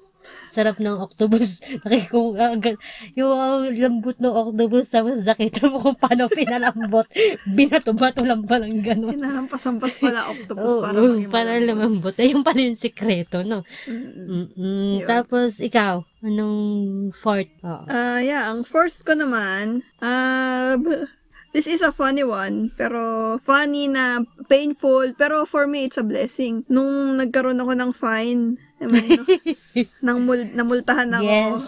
sarap 0.46 0.78
ng 0.78 0.96
octopus. 0.96 1.60
Nakikung, 1.84 2.34
agad, 2.34 2.80
yung 3.12 3.28
uh, 3.28 3.62
lambot 3.68 4.16
ng 4.16 4.32
octopus, 4.32 4.88
tapos 4.88 5.20
nakita 5.22 5.68
mo 5.68 5.78
kung 5.78 5.94
paano 5.94 6.26
pinalambot. 6.26 7.04
Binato-bato 7.46 8.24
lang 8.24 8.42
palang 8.42 8.80
gano'n. 8.80 9.14
Hinahampas-hampas 9.14 10.00
pala 10.00 10.26
octopus 10.26 10.72
Oo, 10.72 10.82
para 10.82 10.96
maging 10.96 11.30
para 11.30 11.50
lumambot. 11.60 12.14
Ayun 12.16 12.40
pala 12.40 12.58
yung 12.58 12.74
sikreto, 12.74 13.44
no? 13.44 13.62
Mm-mm. 13.84 14.26
Mm-mm. 14.56 14.94
Tapos, 15.04 15.60
ikaw, 15.60 16.02
anong 16.26 16.58
fourth? 17.14 17.48
Oo. 17.62 17.86
Ah, 17.86 18.18
yeah, 18.18 18.50
ang 18.50 18.66
fourth 18.66 19.06
ko 19.06 19.14
naman, 19.14 19.86
ah, 20.02 20.74
b- 20.74 21.06
this 21.54 21.64
is 21.64 21.80
a 21.80 21.94
funny 21.94 22.26
one, 22.26 22.74
pero 22.74 22.98
funny 23.40 23.86
na 23.86 24.20
painful, 24.50 25.14
pero 25.14 25.46
for 25.46 25.64
me, 25.64 25.86
it's 25.86 25.96
a 25.96 26.04
blessing. 26.04 26.66
Nung 26.66 27.16
nagkaroon 27.16 27.62
ako 27.62 27.72
ng 27.72 27.92
fine, 27.94 28.42
no, 28.82 28.86
nang 30.04 30.26
mul- 30.26 30.52
namultahan 30.52 31.14
ako. 31.14 31.24
yes. 31.24 31.64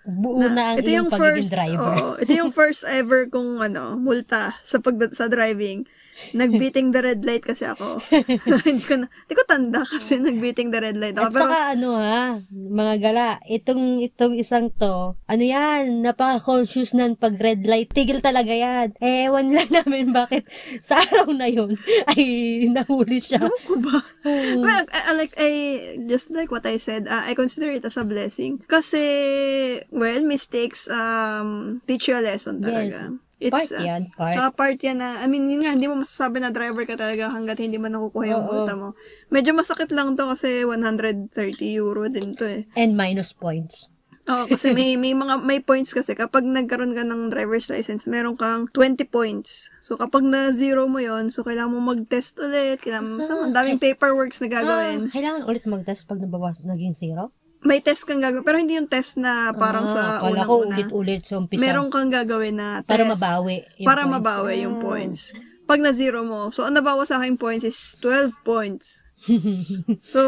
Buo 0.00 0.40
na, 0.40 0.74
ang 0.74 0.80
ito 0.80 0.88
iyong 0.88 1.06
yung 1.06 1.10
pagiging 1.12 1.44
first, 1.44 1.50
driver. 1.52 1.84
oo, 1.84 2.06
ito 2.18 2.32
yung 2.32 2.50
first 2.50 2.82
ever 2.88 3.28
kong 3.28 3.60
ano, 3.60 4.00
multa 4.00 4.56
sa 4.64 4.80
pag 4.80 4.96
sa 5.12 5.28
driving. 5.28 5.84
Nagbeating 6.36 6.92
the 6.94 7.00
red 7.02 7.20
light 7.24 7.44
kasi 7.44 7.66
ako. 7.66 7.98
hindi 8.66 8.84
ko 8.84 8.94
na, 9.00 9.06
hindi 9.08 9.34
ko 9.34 9.44
tanda 9.48 9.80
kasi 9.82 10.20
nagbeating 10.20 10.70
the 10.70 10.80
red 10.80 10.98
light 10.98 11.16
ako. 11.16 11.28
At 11.28 11.32
Pero, 11.32 11.42
saka 11.42 11.58
ano 11.74 11.88
ha, 11.98 12.24
mga 12.50 12.94
gala, 13.00 13.26
itong 13.48 14.04
itong 14.04 14.34
isang 14.36 14.70
to, 14.74 15.16
ano 15.26 15.44
yan, 15.44 16.04
napaka-conscious 16.04 16.94
nan 16.94 17.16
pag 17.16 17.38
red 17.40 17.64
light, 17.66 17.90
tigil 17.90 18.20
talaga 18.22 18.52
yan. 18.52 18.94
Eh, 19.00 19.26
ewan 19.30 19.54
lang 19.54 19.70
namin 19.82 20.12
bakit 20.12 20.46
sa 20.80 21.00
araw 21.00 21.32
na 21.32 21.48
yun 21.48 21.74
ay 22.12 22.22
nahuli 22.70 23.18
siya. 23.18 23.42
Ewan 23.42 23.62
ko 23.66 23.74
ba? 23.80 23.98
Well, 24.60 24.84
I, 24.92 25.00
I 25.08 25.12
like, 25.16 25.34
I, 25.40 25.50
just 26.06 26.30
like 26.30 26.52
what 26.52 26.66
I 26.66 26.76
said, 26.76 27.08
uh, 27.08 27.24
I 27.24 27.34
consider 27.34 27.70
it 27.72 27.84
as 27.84 27.96
a 27.96 28.04
blessing. 28.04 28.60
Kasi, 28.68 29.02
well, 29.90 30.22
mistakes, 30.24 30.86
um, 30.90 31.80
teach 31.86 32.08
you 32.08 32.16
a 32.16 32.22
lesson 32.22 32.60
talaga. 32.60 33.16
Part 33.48 33.72
uh, 33.72 33.80
yan, 33.80 34.12
part. 34.12 34.36
Tsaka 34.36 34.48
part 34.52 34.78
yan 34.84 35.00
na, 35.00 35.24
I 35.24 35.26
mean, 35.26 35.48
yun 35.48 35.64
nga, 35.64 35.72
hindi 35.72 35.88
mo 35.88 36.04
masasabi 36.04 36.44
na 36.44 36.52
driver 36.52 36.84
ka 36.84 37.00
talaga 37.00 37.32
hanggat 37.32 37.56
hindi 37.56 37.80
mo 37.80 37.88
nakukuha 37.88 38.36
yung 38.36 38.44
multa 38.44 38.76
mo. 38.76 38.92
Medyo 39.32 39.56
masakit 39.56 39.88
lang 39.96 40.12
to 40.12 40.28
kasi 40.28 40.68
130 40.68 41.32
euro 41.72 42.04
din 42.12 42.36
to 42.36 42.44
eh. 42.44 42.68
And 42.76 43.00
minus 43.00 43.32
points. 43.32 43.88
Oo, 44.28 44.44
kasi 44.44 44.76
may, 44.76 44.94
may 45.02 45.16
mga, 45.16 45.40
may 45.40 45.64
points 45.64 45.96
kasi 45.96 46.12
kapag 46.12 46.44
nagkaroon 46.44 46.92
ka 46.92 47.02
ng 47.02 47.32
driver's 47.32 47.66
license, 47.72 48.04
meron 48.04 48.36
kang 48.36 48.68
20 48.70 49.08
points. 49.08 49.72
So, 49.80 49.96
kapag 49.96 50.22
na 50.22 50.52
zero 50.52 50.84
mo 50.84 51.00
yon 51.00 51.32
so 51.32 51.40
kailangan 51.40 51.72
mo 51.72 51.80
mag-test 51.80 52.36
ulit, 52.38 52.78
kailangan 52.84 53.16
mo, 53.16 53.20
ang 53.24 53.56
daming 53.56 53.80
paperworks 53.80 54.44
na 54.44 54.48
gagawin. 54.52 55.08
Ah, 55.08 55.12
kailangan 55.16 55.42
ulit 55.48 55.64
mag-test 55.64 56.04
pag 56.04 56.20
nabawas, 56.20 56.60
naging 56.60 56.92
zero? 56.92 57.32
May 57.60 57.78
test 57.78 58.08
kang 58.08 58.18
gagawin, 58.18 58.40
pero 58.40 58.56
hindi 58.56 58.72
yung 58.74 58.88
test 58.88 59.20
na 59.20 59.52
parang 59.52 59.84
ah, 59.84 59.92
sa 59.92 60.02
akala 60.18 60.48
ko 60.48 60.64
ulit-ulit 60.64 61.22
sa 61.22 61.36
umpisa. 61.36 61.60
Meron 61.60 61.92
kang 61.92 62.08
gagawin 62.08 62.56
na 62.56 62.80
test 62.80 62.88
para 62.88 63.04
mabawi. 63.04 63.60
yung 63.76 63.84
para 63.84 64.02
points. 64.02 64.14
mabawi 64.16 64.54
yung 64.64 64.76
Ah. 64.76 64.82
points. 64.82 65.20
Pag 65.64 65.80
na 65.80 65.92
zero 65.92 66.24
mo, 66.24 66.48
so 66.48 66.64
ang 66.64 66.74
nabawa 66.74 67.04
sa 67.04 67.20
akin 67.20 67.36
points 67.36 67.62
is 67.62 67.76
12 68.00 68.32
points. 68.42 69.04
so, 70.02 70.20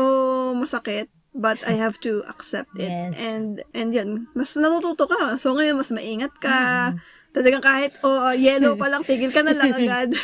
masakit. 0.54 1.08
But 1.32 1.64
I 1.64 1.80
have 1.80 1.96
to 2.04 2.20
accept 2.28 2.76
it. 2.76 2.92
Yes. 2.92 3.16
And, 3.16 3.64
and 3.72 3.88
yun, 3.90 4.28
mas 4.36 4.52
natututo 4.52 5.08
ka. 5.08 5.40
So, 5.40 5.56
ngayon, 5.56 5.80
mas 5.80 5.88
maingat 5.88 6.36
ka. 6.36 6.92
Talagang 7.32 7.60
kahit, 7.60 7.96
oh, 8.00 8.30
yellow 8.30 8.76
pa 8.80 8.86
lang, 8.86 9.02
tigil 9.02 9.28
ka 9.28 9.40
na 9.40 9.52
lang 9.52 9.72
agad. 9.72 10.12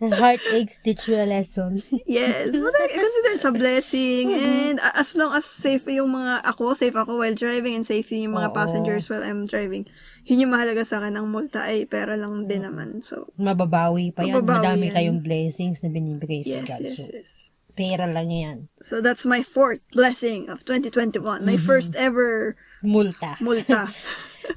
Heartaches 0.00 0.80
teach 0.80 1.06
you 1.06 1.14
a 1.14 1.28
lesson. 1.28 1.76
yes. 2.08 2.48
But 2.48 2.72
I 2.72 2.86
consider 2.88 3.30
it's 3.36 3.44
a 3.44 3.52
blessing. 3.52 4.32
And 4.32 4.80
a- 4.80 4.96
as 4.98 5.12
long 5.12 5.36
as 5.36 5.44
safe 5.44 5.84
yung 5.86 6.10
mga, 6.10 6.40
ako, 6.42 6.72
safe 6.72 6.96
ako 6.96 7.20
while 7.20 7.36
driving 7.36 7.76
and 7.76 7.84
safe 7.84 8.08
yung 8.10 8.32
mga 8.32 8.48
Oo. 8.50 8.56
passengers 8.56 9.06
while 9.06 9.20
I'm 9.20 9.44
driving, 9.44 9.84
yun 10.24 10.40
yung 10.40 10.50
mahalaga 10.50 10.82
sa 10.82 10.98
akin. 10.98 11.20
Ang 11.20 11.28
multa 11.28 11.68
ay 11.68 11.84
pera 11.84 12.16
lang 12.16 12.48
din 12.48 12.64
naman. 12.64 13.04
So, 13.04 13.28
Mababawi 13.36 14.10
pa 14.10 14.24
yan. 14.24 14.40
Mababawi 14.40 14.56
Madami 14.64 14.84
yan. 14.88 14.94
kayong 14.96 15.20
blessings 15.20 15.84
na 15.84 15.92
binibigay 15.92 16.40
sa 16.42 16.48
yes, 16.48 16.66
God. 16.66 16.80
yes, 16.80 16.96
So, 16.96 17.04
yes. 17.12 17.30
pera 17.76 18.08
lang 18.08 18.32
yan. 18.32 18.56
So, 18.80 19.04
that's 19.04 19.28
my 19.28 19.44
fourth 19.44 19.84
blessing 19.92 20.48
of 20.48 20.64
2021. 20.64 21.20
My 21.44 21.54
Mm-hmm. 21.54 21.60
first 21.60 21.92
ever 21.92 22.56
Multa. 22.80 23.36
multa. 23.36 23.92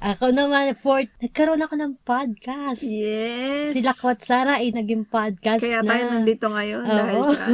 Ako 0.00 0.30
naman, 0.30 0.74
fourth, 0.74 1.12
nagkaroon 1.18 1.60
ako 1.60 1.74
ng 1.76 1.92
podcast. 2.00 2.82
yes. 2.82 3.70
Si 3.70 3.80
Lakwat 3.80 4.18
Sara 4.18 4.58
ay 4.58 4.70
naging 4.70 5.04
podcast 5.04 5.60
Kaya 5.60 5.82
na. 5.82 5.90
tayo 5.90 6.04
nandito 6.10 6.46
ngayon 6.48 6.84
dahil 6.84 7.14
Oo. 7.16 7.30
dyan. 7.30 7.50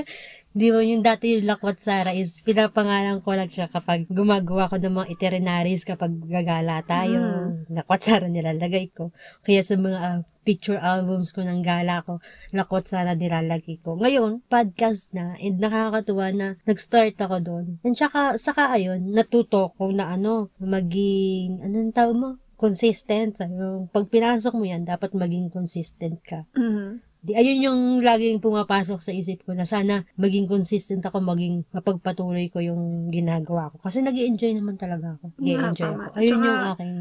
Di 0.56 0.72
ba 0.72 0.80
yung 0.80 1.04
dati 1.04 1.36
yung 1.36 1.44
Lakwat 1.44 1.76
Sara 1.76 2.16
is 2.16 2.40
pinapangalan 2.40 3.20
ko 3.20 3.36
lang 3.36 3.52
siya 3.52 3.68
kapag 3.68 4.08
gumagawa 4.08 4.72
ko 4.72 4.80
ng 4.80 5.04
mga 5.04 5.10
itineraries 5.12 5.84
kapag 5.84 6.16
gagala 6.24 6.80
tayo. 6.80 7.20
Mm. 7.20 7.76
Lakwat 7.76 8.00
Sara 8.00 8.24
nilalagay 8.24 8.88
ko. 8.88 9.12
Kaya 9.44 9.60
sa 9.60 9.76
mga 9.76 9.98
ah, 10.00 10.20
picture 10.48 10.80
albums 10.80 11.36
ko 11.36 11.44
ng 11.44 11.60
gala 11.60 12.00
ko, 12.08 12.24
Lakwat 12.56 12.88
Sara 12.88 13.12
nilalagay 13.12 13.84
ko. 13.84 14.00
Ngayon, 14.00 14.48
podcast 14.48 15.12
na 15.12 15.36
and 15.44 15.60
nakakatuwa 15.60 16.32
na 16.32 16.46
nag-start 16.64 17.20
ako 17.20 17.36
doon. 17.44 17.66
And 17.84 17.92
saka, 17.92 18.40
saka 18.40 18.72
ayun, 18.72 19.12
natuto 19.12 19.76
ko 19.76 19.92
na 19.92 20.16
ano, 20.16 20.48
maging, 20.56 21.60
anong 21.68 21.92
tawag 21.92 22.16
mo? 22.16 22.30
consistent. 22.56 23.36
Mo, 23.52 23.86
pag 23.92 24.08
pinasok 24.08 24.56
mo 24.56 24.64
yan, 24.64 24.88
dapat 24.88 25.12
maging 25.12 25.52
consistent 25.52 26.18
ka. 26.24 26.48
Mhm. 26.56 27.05
Di, 27.26 27.34
ayun 27.34 27.58
yung 27.60 27.80
laging 28.06 28.38
pumapasok 28.38 29.02
sa 29.02 29.10
isip 29.10 29.42
ko 29.42 29.50
na 29.50 29.66
sana 29.66 30.06
maging 30.14 30.46
consistent 30.46 31.02
ako, 31.02 31.18
maging 31.18 31.66
mapagpatuloy 31.74 32.46
ko 32.46 32.62
yung 32.62 33.10
ginagawa 33.10 33.74
ko. 33.74 33.82
Kasi 33.82 33.98
nag 33.98 34.14
enjoy 34.14 34.54
naman 34.54 34.78
talaga 34.78 35.18
ako. 35.18 35.34
nag 35.34 35.42
enjoy 35.42 35.90
ako. 35.90 36.02
Ayun 36.14 36.30
Tsaka- 36.30 36.46
yung 36.46 36.62
aking 36.70 36.94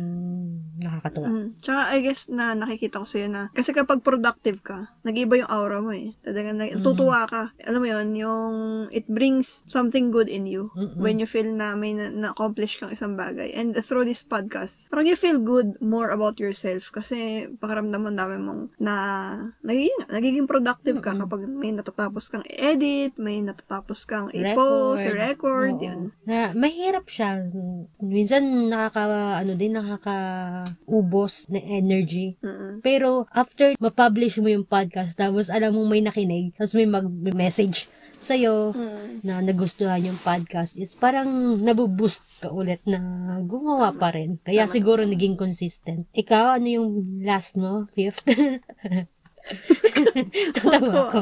nakakatuwa. 0.76 1.28
Mm. 1.30 1.48
Tsaka, 1.62 1.82
I 1.94 2.00
guess 2.02 2.22
na 2.28 2.46
nakikita 2.52 3.00
ko 3.00 3.06
sa'yo 3.08 3.28
na, 3.30 3.48
kasi 3.54 3.72
kapag 3.72 4.02
productive 4.02 4.60
ka, 4.60 4.92
nag-iba 5.06 5.40
yung 5.40 5.52
aura 5.52 5.80
mo 5.80 5.94
eh. 5.94 6.12
Talagang 6.20 6.58
nag- 6.58 6.82
tutuwa 6.82 7.24
ka. 7.30 7.54
Alam 7.64 7.80
mo 7.80 7.88
yun, 7.88 8.08
yung 8.18 8.54
it 8.90 9.06
brings 9.08 9.64
something 9.70 10.10
good 10.10 10.28
in 10.28 10.44
you 10.44 10.74
Mm-mm. 10.74 10.98
when 10.98 11.22
you 11.22 11.26
feel 11.26 11.48
na 11.48 11.78
may 11.78 11.94
na- 11.94 12.12
na-accomplish 12.12 12.82
kang 12.82 12.92
isang 12.92 13.14
bagay. 13.16 13.54
And 13.54 13.78
through 13.78 14.04
this 14.04 14.26
podcast, 14.26 14.84
parang 14.90 15.08
you 15.08 15.16
feel 15.16 15.38
good 15.38 15.78
more 15.80 16.10
about 16.10 16.42
yourself 16.42 16.90
kasi 16.90 17.48
pakaramdam 17.62 18.02
mo 18.02 18.10
dami 18.12 18.36
mong 18.36 18.74
na 18.76 18.94
nagiging, 19.62 19.96
nagiging 20.16 20.48
productive 20.48 21.04
ka 21.04 21.12
kapag 21.14 21.44
may 21.46 21.70
natatapos 21.70 22.32
kang 22.32 22.46
edit, 22.48 23.20
may 23.20 23.44
natatapos 23.44 24.08
kang 24.08 24.32
i-post, 24.32 25.04
Record. 25.04 25.20
record, 25.20 25.74
Oo. 25.76 25.84
yun. 25.84 26.00
Na, 26.24 26.56
mahirap 26.56 27.06
siya. 27.06 27.44
Minsan 28.00 28.72
nakaka, 28.72 29.04
ano 29.36 29.52
din, 29.54 29.76
nakakaubos 29.76 31.46
na 31.48 31.60
energy. 31.60 32.40
Mm-mm. 32.40 32.80
Pero 32.80 33.28
after 33.30 33.76
ma-publish 33.78 34.40
mo 34.40 34.48
yung 34.48 34.64
podcast, 34.64 35.16
tapos 35.16 35.52
alam 35.52 35.76
mo 35.76 35.84
may 35.84 36.00
nakinig, 36.00 36.56
tapos 36.56 36.74
may 36.74 36.88
mag-message 36.88 37.92
sa'yo 38.16 38.72
Mm. 38.74 39.22
na 39.22 39.44
nagustuhan 39.44 40.02
yung 40.02 40.18
podcast 40.18 40.80
is 40.80 40.96
parang 40.96 41.30
nabuboost 41.62 42.24
ka 42.42 42.50
ulit 42.50 42.80
na 42.88 42.98
gumawa 43.44 43.92
pa 43.92 44.10
rin. 44.10 44.40
Kaya 44.42 44.66
siguro 44.66 45.04
naging 45.04 45.36
consistent. 45.36 46.08
Ikaw, 46.10 46.58
ano 46.58 46.68
yung 46.68 46.88
last 47.22 47.60
mo? 47.60 47.86
Fifth? 47.94 48.24
Tatawa 50.56 51.04
ko. 51.12 51.20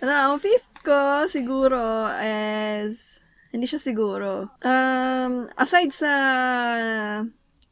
Ano, 0.00 0.12
ang 0.12 0.36
fifth 0.40 0.72
ko, 0.80 1.28
siguro, 1.28 2.08
is, 2.22 3.20
hindi 3.52 3.68
siya 3.68 3.80
siguro. 3.80 4.52
Um, 4.64 5.48
aside 5.56 5.92
sa, 5.92 6.12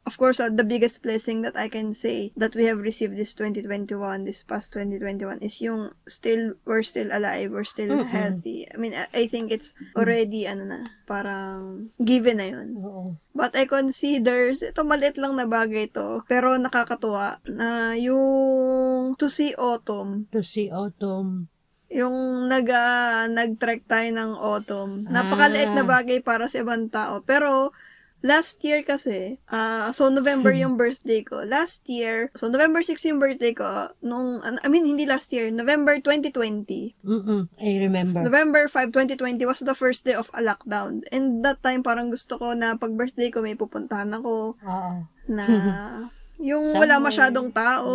of 0.07 0.15
course, 0.15 0.39
uh, 0.39 0.47
the 0.47 0.63
biggest 0.63 1.03
blessing 1.03 1.43
that 1.43 1.59
I 1.59 1.67
can 1.67 1.91
say 1.91 2.31
that 2.39 2.55
we 2.55 2.63
have 2.71 2.79
received 2.79 3.19
this 3.19 3.35
2021, 3.35 4.23
this 4.23 4.39
past 4.41 4.71
2021, 4.71 5.43
is 5.43 5.59
yung 5.59 5.91
still, 6.07 6.55
we're 6.63 6.87
still 6.87 7.11
alive, 7.11 7.51
we're 7.51 7.67
still 7.67 8.07
healthy. 8.07 8.63
I 8.71 8.79
mean, 8.79 8.95
I, 8.95 9.11
I 9.11 9.23
think 9.27 9.51
it's 9.51 9.75
already, 9.99 10.47
ano 10.47 10.63
na, 10.63 10.79
parang 11.03 11.91
given 11.99 12.39
na 12.39 12.47
yun. 12.47 12.79
Oo. 12.79 13.19
But 13.35 13.53
I 13.59 13.67
consider, 13.67 14.55
ito 14.55 14.81
maliit 14.87 15.19
lang 15.19 15.35
na 15.35 15.43
bagay 15.45 15.91
to, 15.91 16.23
pero 16.25 16.55
nakakatuwa 16.55 17.43
na 17.51 17.93
yung 17.99 19.19
to 19.19 19.27
see 19.27 19.51
autumn, 19.59 20.31
To 20.31 20.39
si 20.39 20.71
Autumn. 20.71 21.51
yung 21.87 22.47
nag, 22.51 22.67
ah, 22.71 23.27
nag-trek 23.31 23.87
tayo 23.87 24.11
ng 24.11 24.31
autumn. 24.35 25.07
Napakaliit 25.07 25.71
na 25.71 25.87
bagay 25.87 26.19
para 26.19 26.51
sa 26.51 26.59
ibang 26.59 26.91
tao. 26.91 27.23
Pero, 27.23 27.71
last 28.19 28.57
year 28.61 28.81
kasi, 28.81 29.37
ah, 29.47 29.89
so 29.91 30.09
November 30.09 30.49
yung 30.51 30.75
birthday 30.75 31.21
ko. 31.21 31.43
Last 31.43 31.85
year, 31.85 32.33
so 32.33 32.47
November 32.47 32.81
6 32.81 32.97
yung 33.05 33.21
birthday 33.21 33.53
ko, 33.53 33.93
nung, 34.01 34.41
I 34.41 34.67
mean, 34.67 34.85
hindi 34.85 35.05
last 35.05 35.29
year, 35.29 35.49
November 35.49 36.01
2020. 36.01 36.97
Mm-mm, 37.05 37.45
I 37.61 37.69
remember. 37.79 38.25
November 38.25 38.65
5, 38.67 38.89
2020 38.91 39.45
was 39.45 39.61
the 39.61 39.77
first 39.77 40.03
day 40.03 40.17
of 40.17 40.33
a 40.33 40.41
lockdown. 40.41 41.05
And 41.11 41.45
that 41.45 41.61
time, 41.61 41.83
parang 41.83 42.09
gusto 42.09 42.37
ko 42.37 42.53
na 42.53 42.73
pag 42.75 42.97
birthday 42.97 43.29
ko, 43.29 43.41
may 43.41 43.53
pupuntahan 43.53 44.09
ako 44.11 44.57
Oo. 44.57 44.91
na 45.29 45.45
yung 46.39 46.61
wala 46.73 46.97
Somewhere. 46.97 47.07
masyadong 47.09 47.49
tao, 47.49 47.89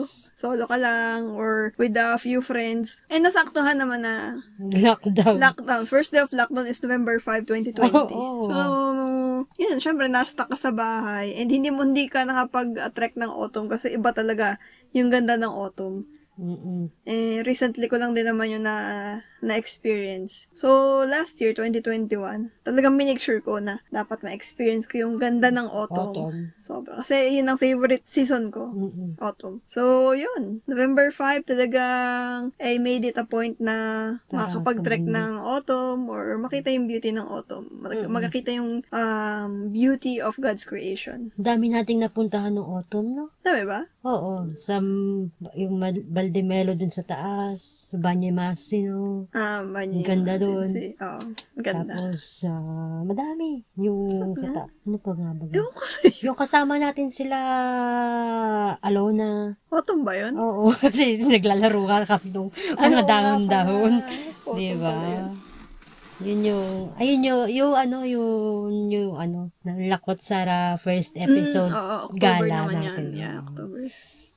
Yes. 0.00 0.32
solo 0.32 0.64
ka 0.64 0.74
lang, 0.76 1.32
or 1.36 1.76
with 1.76 1.92
a 1.94 2.16
few 2.16 2.40
friends. 2.40 3.04
And 3.08 3.22
nasaktuhan 3.22 3.76
naman 3.78 4.00
na 4.02 4.40
Lockdown. 4.58 5.36
lockdown. 5.38 5.84
First 5.84 6.10
day 6.10 6.20
of 6.20 6.32
lockdown 6.32 6.66
is 6.66 6.80
November 6.80 7.20
5, 7.20 7.44
2020. 7.44 7.72
Oo. 8.16 8.42
So, 8.42 8.54
yun, 9.72 9.80
syempre, 9.80 10.06
nasta 10.12 10.44
ka 10.44 10.54
sa 10.54 10.70
bahay. 10.70 11.32
And 11.40 11.48
hindi 11.48 11.72
mo, 11.72 11.88
hindi 11.88 12.06
ka 12.06 12.28
nakapag-attract 12.28 13.16
ng 13.16 13.32
autumn 13.32 13.72
kasi 13.72 13.96
iba 13.96 14.12
talaga 14.12 14.60
yung 14.92 15.08
ganda 15.08 15.40
ng 15.40 15.48
autumn. 15.48 16.04
Mm-mm. 16.36 16.92
Eh, 17.08 17.40
recently 17.44 17.88
ko 17.88 17.96
lang 17.96 18.12
din 18.12 18.28
naman 18.28 18.52
yun 18.52 18.64
na, 18.68 18.76
na-experience. 19.42 20.46
So, 20.54 21.02
last 21.02 21.42
year, 21.42 21.50
2021, 21.52 22.54
talagang 22.62 22.94
minake 22.94 23.18
sure 23.18 23.42
ko 23.42 23.58
na 23.58 23.82
dapat 23.90 24.22
ma-experience 24.22 24.86
ko 24.86 25.02
yung 25.02 25.18
ganda 25.18 25.50
ng 25.50 25.66
autumn. 25.66 26.14
Autumn. 26.14 26.38
Sobra. 26.56 27.02
Kasi 27.02 27.36
yun 27.36 27.50
ang 27.50 27.58
favorite 27.58 28.06
season 28.06 28.54
ko. 28.54 28.70
Mm-mm. 28.70 29.18
Autumn. 29.18 29.60
So, 29.66 30.14
yun. 30.14 30.62
November 30.70 31.10
5, 31.10 31.42
talagang 31.42 32.54
I 32.62 32.78
made 32.78 33.02
it 33.02 33.18
a 33.18 33.26
point 33.26 33.58
na 33.58 33.76
makakapag-trek 34.30 35.02
ng 35.02 35.42
autumn 35.42 36.06
or 36.06 36.38
makita 36.38 36.70
yung 36.70 36.86
beauty 36.86 37.10
ng 37.10 37.26
autumn. 37.26 37.66
Mag- 37.82 38.06
makakita 38.06 38.54
yung 38.54 38.86
um, 38.94 39.50
beauty 39.74 40.22
of 40.22 40.38
God's 40.38 40.62
creation. 40.62 41.34
Dami 41.34 41.74
nating 41.74 41.98
napuntahan 41.98 42.54
ng 42.54 42.64
autumn, 42.64 43.18
no? 43.18 43.34
Dami 43.42 43.66
ba? 43.66 43.90
Oo. 44.06 44.54
Sa, 44.54 44.78
yung 45.58 45.74
Mal- 45.82 46.06
Valdemelo 46.06 46.78
dun 46.78 46.94
sa 46.94 47.02
taas, 47.02 47.90
sa 47.90 47.96
Banyamasino, 47.98 49.26
Ah, 49.32 49.64
banyo. 49.64 50.04
Ang 50.04 50.04
ganda 50.04 50.36
dun. 50.36 50.68
Oo, 50.68 51.20
ganda. 51.56 51.96
Tapos, 51.96 52.44
ah, 52.44 53.00
madami. 53.00 53.64
Yung, 53.80 54.04
kita, 54.36 54.68
ano 54.68 54.96
pa 55.00 55.10
nga 55.16 55.32
ba? 55.32 55.44
Ewan 55.48 55.72
ko 55.72 55.84
sa'yo. 55.88 56.12
Yung 56.28 56.36
kasama 56.36 56.76
natin 56.76 57.08
sila, 57.08 57.38
Alona. 58.84 59.56
Autumn 59.72 60.04
ba 60.04 60.12
yun? 60.12 60.36
Oo, 60.36 60.68
kasi 60.84 61.16
naglalaro 61.16 61.80
ka 61.88 61.96
kami 62.12 62.28
nung 62.28 62.52
mga 62.52 62.88
nga 62.92 63.02
dahon-dahon. 63.08 63.92
Di 64.52 64.76
ba? 64.76 64.92
pala 64.92 65.08
yun. 65.08 65.28
Yun 66.22 66.40
yung, 66.46 66.68
ayun 67.00 67.20
yung, 67.24 67.42
yung 67.48 67.72
ano, 67.74 67.96
yung, 68.04 68.92
yung 68.92 69.12
ano, 69.16 69.48
ng 69.64 69.88
Lakot 69.88 70.20
Sara 70.20 70.76
first 70.76 71.16
episode 71.16 71.72
Mm, 71.72 71.80
oo, 71.80 71.96
October 72.12 72.20
gala 72.20 72.68
naman 72.68 72.84
natin. 72.84 73.04
yan. 73.10 73.16
Yeah, 73.16 73.34
October. 73.42 73.80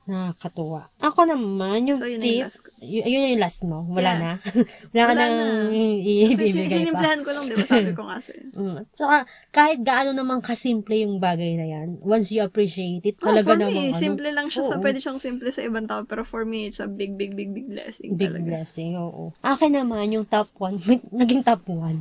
Nakakatuwa. 0.06 0.86
Ako 0.98 1.26
naman, 1.26 1.82
yung 1.84 1.98
So, 1.98 2.06
yun 2.06 2.22
fifth, 2.22 2.62
y- 2.78 3.02
yun 3.02 3.26
yung 3.28 3.42
last 3.42 3.58
mo. 3.60 3.82
Wala 3.88 4.06
Yeah. 4.08 4.18
na. 4.18 4.32
Wala 4.94 5.02
ka 5.02 5.10
Wala 5.10 5.14
nang 5.18 5.34
na. 5.34 5.46
Kasi 5.66 6.30
ibibigay 6.30 6.62
pa. 6.62 6.76
sinimplahan 6.78 7.20
ko 7.20 7.30
lang, 7.30 7.44
di 7.44 7.54
ba? 7.54 7.66
Sabi 7.66 7.90
ko 7.90 8.02
nga 8.04 8.18
sa'yo. 8.18 8.44
Mm. 8.54 8.76
So, 8.90 9.02
ah, 9.04 9.24
kahit 9.50 9.82
gaano 9.82 10.10
naman 10.12 10.38
kasimple 10.40 10.94
yung 10.96 11.18
bagay 11.18 11.54
na 11.54 11.66
yan, 11.66 11.98
once 12.00 12.30
you 12.30 12.38
appreciate 12.40 13.02
it, 13.02 13.18
Oh, 13.18 13.28
talaga 13.28 13.50
for 13.50 13.58
namang 13.58 13.74
me, 13.84 13.98
simple 13.98 14.28
lang 14.28 14.46
siya. 14.46 14.62
Sa, 14.64 14.74
Oo. 14.74 14.80
pwede 14.80 14.98
siyang 14.98 15.18
simple 15.18 15.50
sa 15.50 15.60
ibang 15.60 15.84
tao. 15.84 16.02
Pero 16.02 16.22
for 16.22 16.42
me, 16.42 16.66
it's 16.66 16.78
a 16.78 16.86
big, 16.86 17.14
big, 17.14 17.34
big, 17.34 17.50
big 17.50 17.66
blessing 17.66 18.14
Big 18.14 18.30
talaga. 18.30 18.46
blessing, 18.62 18.94
oo. 18.94 19.34
Akin 19.40 19.74
naman, 19.74 20.06
yung 20.08 20.22
top 20.24 20.46
1, 20.56 20.78
naging 21.12 21.42
top 21.42 21.66
1. 21.66 21.98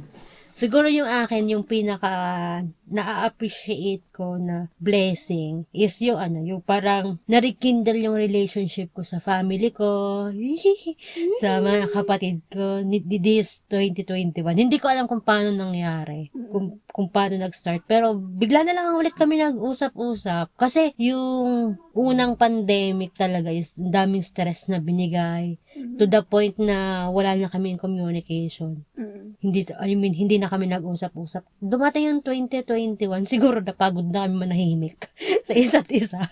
Siguro 0.56 0.88
yung 0.88 1.12
akin, 1.12 1.52
yung 1.52 1.68
pinaka 1.68 2.64
na-appreciate 2.88 4.08
ko 4.16 4.40
na 4.40 4.72
blessing 4.80 5.68
is 5.76 6.00
yung 6.00 6.16
ano, 6.16 6.40
yung 6.48 6.64
parang 6.64 7.20
narikindle 7.28 8.00
yung 8.00 8.16
relationship 8.16 8.96
ko 8.96 9.04
sa 9.04 9.20
family 9.20 9.76
ko, 9.76 10.32
sa 11.44 11.60
mga 11.60 11.92
kapatid 11.92 12.40
ko, 12.48 12.80
this 13.04 13.68
2021. 13.68 14.56
Hindi 14.56 14.80
ko 14.80 14.88
alam 14.88 15.12
kung 15.12 15.20
paano 15.20 15.52
nangyari, 15.52 16.32
kung, 16.32 16.80
kung 16.88 17.12
paano 17.12 17.36
nag-start. 17.36 17.84
Pero 17.84 18.16
bigla 18.16 18.64
na 18.64 18.72
lang 18.72 18.96
ulit 18.96 19.12
kami 19.12 19.36
nag-usap-usap. 19.36 20.56
Kasi 20.56 20.96
yung 20.96 21.76
unang 21.92 22.40
pandemic 22.40 23.12
talaga 23.20 23.52
is 23.52 23.76
daming 23.76 24.24
stress 24.24 24.72
na 24.72 24.80
binigay 24.80 25.60
to 25.76 26.08
the 26.08 26.24
point 26.24 26.56
na 26.56 27.08
wala 27.08 27.36
na 27.36 27.48
kami 27.48 27.76
communication 27.76 28.88
Mm. 28.96 29.36
hindi 29.44 29.68
I 29.76 29.92
mean 29.94 30.16
hindi 30.16 30.40
na 30.40 30.48
kami 30.48 30.66
nag-usap-usap. 30.66 31.44
Dumating 31.60 32.08
yung 32.08 32.22
2021, 32.24 33.28
siguro 33.28 33.60
napagod 33.60 34.08
na 34.08 34.24
kami 34.24 34.40
manahimik 34.40 35.12
sa 35.48 35.52
isa't 35.52 35.92
isa. 35.92 36.32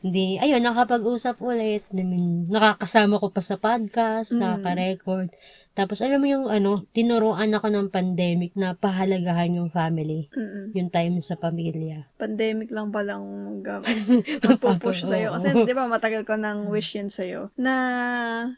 hindi, 0.00 0.36
ayun, 0.38 0.60
nakapag-usap 0.60 1.40
ulit. 1.40 1.82
I 1.90 2.04
mean, 2.04 2.46
nakakasama 2.46 3.18
ko 3.18 3.32
pa 3.32 3.40
sa 3.40 3.56
podcast, 3.56 4.30
Mm. 4.30 4.38
nakaka-record. 4.38 5.28
Tapos 5.76 6.00
alam 6.00 6.24
mo 6.24 6.26
yung 6.26 6.48
ano, 6.48 6.88
tinuruan 6.96 7.52
ako 7.52 7.68
ng 7.68 7.92
pandemic 7.92 8.56
na 8.56 8.72
pahalagahan 8.72 9.60
yung 9.60 9.68
family, 9.68 10.32
Mm-mm. 10.32 10.72
yung 10.72 10.88
time 10.88 11.20
sa 11.20 11.36
pamilya. 11.36 12.08
Pandemic 12.16 12.72
lang 12.72 12.88
palang 12.88 13.20
mag- 13.60 13.84
magpo-push 14.48 15.04
sa'yo. 15.04 15.36
Kasi, 15.36 15.52
di 15.68 15.76
ba, 15.76 15.84
matagal 15.84 16.24
ko 16.24 16.40
nang 16.40 16.72
wish 16.72 16.96
yan 16.96 17.12
sa'yo 17.12 17.52
na 17.60 17.74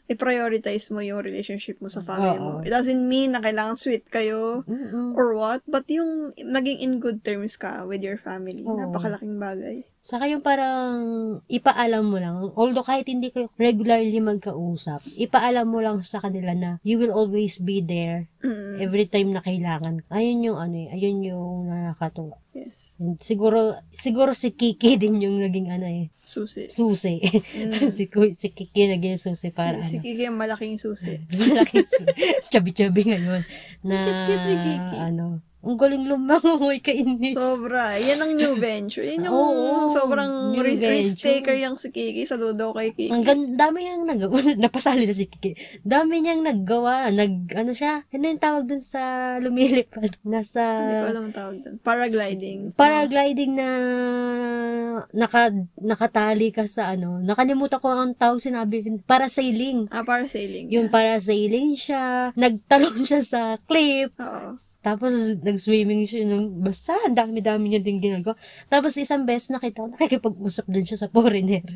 i-prioritize 0.07 0.95
mo 0.95 1.03
yung 1.03 1.19
relationship 1.19 1.75
mo 1.83 1.91
sa 1.91 1.99
family 1.99 2.39
mo. 2.39 2.63
Oo. 2.63 2.63
It 2.63 2.71
doesn't 2.71 3.03
mean 3.03 3.35
na 3.35 3.43
kailangan 3.43 3.75
sweet 3.75 4.07
kayo 4.07 4.63
Mm-mm. 4.63 5.19
or 5.19 5.35
what, 5.35 5.59
but 5.67 5.83
yung 5.91 6.31
maging 6.39 6.79
in 6.79 7.03
good 7.03 7.19
terms 7.19 7.59
ka 7.59 7.83
with 7.83 7.99
your 7.99 8.15
family, 8.15 8.63
Oo. 8.63 8.79
napakalaking 8.79 9.35
bagay. 9.35 9.83
Saka 10.09 10.25
yung 10.25 10.41
parang 10.41 10.97
ipaalam 11.45 12.01
mo 12.01 12.17
lang, 12.17 12.33
although 12.57 12.81
kahit 12.81 13.05
hindi 13.05 13.29
kayo 13.29 13.53
regularly 13.61 14.17
magkausap, 14.17 15.05
ipaalam 15.13 15.69
mo 15.69 15.85
lang 15.85 16.01
sa 16.01 16.17
kanila 16.17 16.57
na 16.57 16.81
you 16.81 16.97
will 16.97 17.13
always 17.13 17.61
be 17.61 17.77
there 17.77 18.25
Mm, 18.39 18.79
every 18.79 19.03
time 19.03 19.35
na 19.35 19.43
kailangan. 19.43 19.99
Ayun 20.07 20.47
yung 20.47 20.55
ano 20.57 20.71
eh, 20.71 20.95
ayun 20.95 21.27
yung 21.27 21.67
nakakatuwa. 21.67 22.39
yes. 22.55 22.95
And 23.03 23.19
siguro, 23.19 23.75
siguro 23.91 24.31
si 24.31 24.55
Kiki 24.55 24.95
din 25.01 25.19
yung 25.19 25.43
naging 25.43 25.67
ano 25.67 25.83
eh, 25.83 26.07
Susi. 26.23 26.71
susi. 26.71 27.19
Mm. 27.19 27.75
si, 27.99 28.07
si 28.07 28.47
Kiki 28.49 28.83
naging 28.87 29.19
susi 29.19 29.51
para 29.51 29.83
si, 29.83 29.83
si 29.83 29.95
ano. 29.99 30.03
Kiki 30.07 30.23
ang 30.23 30.39
malaking 30.39 30.79
susi. 30.79 31.19
Malaking 31.35 31.83
susi. 31.83 32.07
Chubby-chubby 32.47 33.11
ngayon. 33.11 33.43
Na, 33.83 34.07
Cute-cute 34.07 34.45
ni 34.47 34.55
Kiki. 34.63 34.95
ano, 34.97 35.43
ang 35.59 35.75
galing 35.75 36.07
lumangoy 36.07 36.79
kainis. 36.79 37.35
Sobra. 37.35 37.99
Yan 37.99 38.15
ang 38.17 38.31
new 38.31 38.55
venture. 38.55 39.03
Yan 39.03 39.27
yung 39.27 39.35
Oo, 39.35 39.91
sobrang 39.91 40.55
new 40.55 40.63
risk, 40.63 40.79
risk 40.81 41.19
venture. 41.19 41.27
taker 41.43 41.57
yung 41.59 41.75
si 41.75 41.91
Kiki. 41.91 42.23
Saludo 42.23 42.71
kay 42.71 42.89
Kiki. 42.89 43.11
Ang 43.11 43.21
gan- 43.21 43.53
dami 43.53 43.83
niyang 43.83 44.07
nagawa. 44.07 44.39
Napasali 44.57 45.03
na 45.03 45.11
si 45.11 45.27
Kiki. 45.27 45.59
Dami 45.83 46.23
niyang 46.23 46.41
naggawa. 46.41 47.11
Nag, 47.11 47.51
ano 47.53 47.75
siya? 47.75 48.07
Ano 48.07 48.23
yung 48.23 48.39
tawag 48.39 48.63
dun 48.65 48.79
sa 48.79 49.01
lumilipad? 49.37 50.15
Nasa 50.23 50.63
Hindi 50.63 50.95
ko 50.95 51.09
alam 51.11 51.23
ang 51.25 51.35
tawag 51.35 51.55
doon. 51.59 51.75
Paragliding. 51.83 52.59
paragliding 52.73 53.51
na 53.53 53.69
naka, 55.11 55.51
nakatali 55.75 56.49
ka 56.49 56.65
sa 56.65 56.95
ano. 56.95 57.19
Nakalimutan 57.19 57.79
ko 57.79 57.87
ang 57.89 58.15
tawag 58.15 58.39
sinabi. 58.39 58.79
Parasailing. 59.03 59.91
Ah, 59.91 60.07
parasailing. 60.07 60.71
Yung 60.71 60.87
parasailing 60.87 61.75
siya. 61.75 62.31
Nagtalon 62.33 63.03
siya 63.03 63.19
sa 63.19 63.41
cliff. 63.59 64.15
Oo. 64.15 64.55
Tapos, 64.79 65.11
nag-swimming 65.43 66.07
siya 66.07 66.23
ng, 66.23 66.63
basta, 66.63 66.95
ang 67.03 67.11
dami-dami 67.11 67.75
niya 67.75 67.83
din 67.83 67.99
ginagawa. 67.99 68.39
Tapos, 68.71 68.95
isang 68.95 69.27
beses 69.27 69.51
nakita 69.51 69.83
ko, 69.83 69.91
nakikipag-usap 69.91 70.65
din 70.71 70.87
siya 70.87 71.03
sa 71.03 71.07
foreigner. 71.11 71.67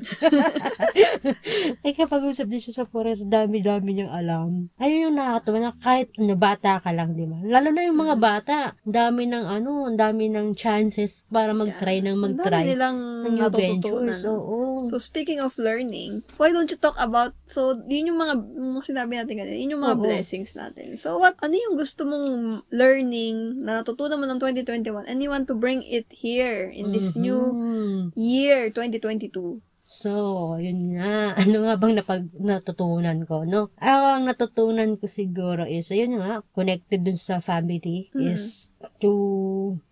nakikipag-usap 1.83 2.47
din 2.47 2.61
siya 2.63 2.83
sa 2.83 2.85
foreigner, 2.87 3.27
dami-dami 3.27 3.89
niyang 3.99 4.13
alam. 4.13 4.49
Ayun 4.79 5.11
yung 5.11 5.15
nakakatawa 5.19 5.57
na 5.59 5.71
kahit 5.75 6.09
ano, 6.15 6.33
bata 6.39 6.79
ka 6.79 6.91
lang, 6.95 7.15
di 7.15 7.27
ba? 7.27 7.43
Lalo 7.43 7.75
na 7.75 7.81
yung 7.83 7.99
mga 7.99 8.15
bata, 8.15 8.55
ang 8.79 8.93
dami 8.93 9.27
ng 9.27 9.45
ano, 9.51 9.91
ang 9.91 9.97
dami 9.99 10.31
ng 10.31 10.55
chances 10.55 11.27
para 11.27 11.51
mag-try 11.51 11.99
ng 11.99 12.15
Ang 12.15 12.39
dami 12.39 12.39
mag-try. 12.39 12.63
nilang 12.71 12.97
ng 13.27 13.35
natututunan. 13.35 14.19
Oo. 14.31 14.83
So, 14.87 14.95
speaking 14.99 15.43
of 15.43 15.55
learning, 15.59 16.23
why 16.39 16.51
don't 16.51 16.71
you 16.71 16.79
talk 16.79 16.95
about, 16.99 17.35
so, 17.47 17.75
yun 17.87 18.15
yung 18.15 18.19
mga, 18.19 18.33
mga 18.47 18.83
sinabi 18.83 19.11
natin 19.19 19.35
kanina, 19.39 19.55
yun 19.59 19.75
yung 19.75 19.83
mga 19.83 19.97
Oo. 19.99 20.03
blessings 20.03 20.55
natin. 20.55 20.95
So, 20.95 21.19
what, 21.19 21.35
ano 21.39 21.55
yung 21.55 21.75
gusto 21.75 22.03
mong 22.07 22.63
learning 22.93 23.65
na 23.65 23.81
natutunan 23.81 24.21
mo 24.21 24.29
ng 24.29 24.37
2021 24.37 25.09
and 25.09 25.17
you 25.17 25.33
want 25.33 25.49
to 25.49 25.57
bring 25.57 25.81
it 25.81 26.05
here 26.13 26.69
in 26.69 26.93
this 26.93 27.17
new 27.17 27.57
Mhm. 27.57 28.13
year, 28.13 28.69
2022? 28.69 29.65
So, 29.83 30.55
yun 30.61 30.95
nga. 30.95 31.33
Ano 31.43 31.65
nga 31.65 31.75
bang 31.75 31.97
napag, 31.97 32.29
natutunan 32.37 33.25
ko, 33.27 33.43
no? 33.43 33.73
Ang 33.81 34.29
natutunan 34.29 34.95
ko 34.95 35.09
siguro 35.09 35.65
is, 35.67 35.89
ayun 35.91 36.21
nga, 36.21 36.45
connected 36.55 37.03
dun 37.03 37.19
sa 37.19 37.43
family, 37.43 38.07
is 38.15 38.69
to 39.03 39.11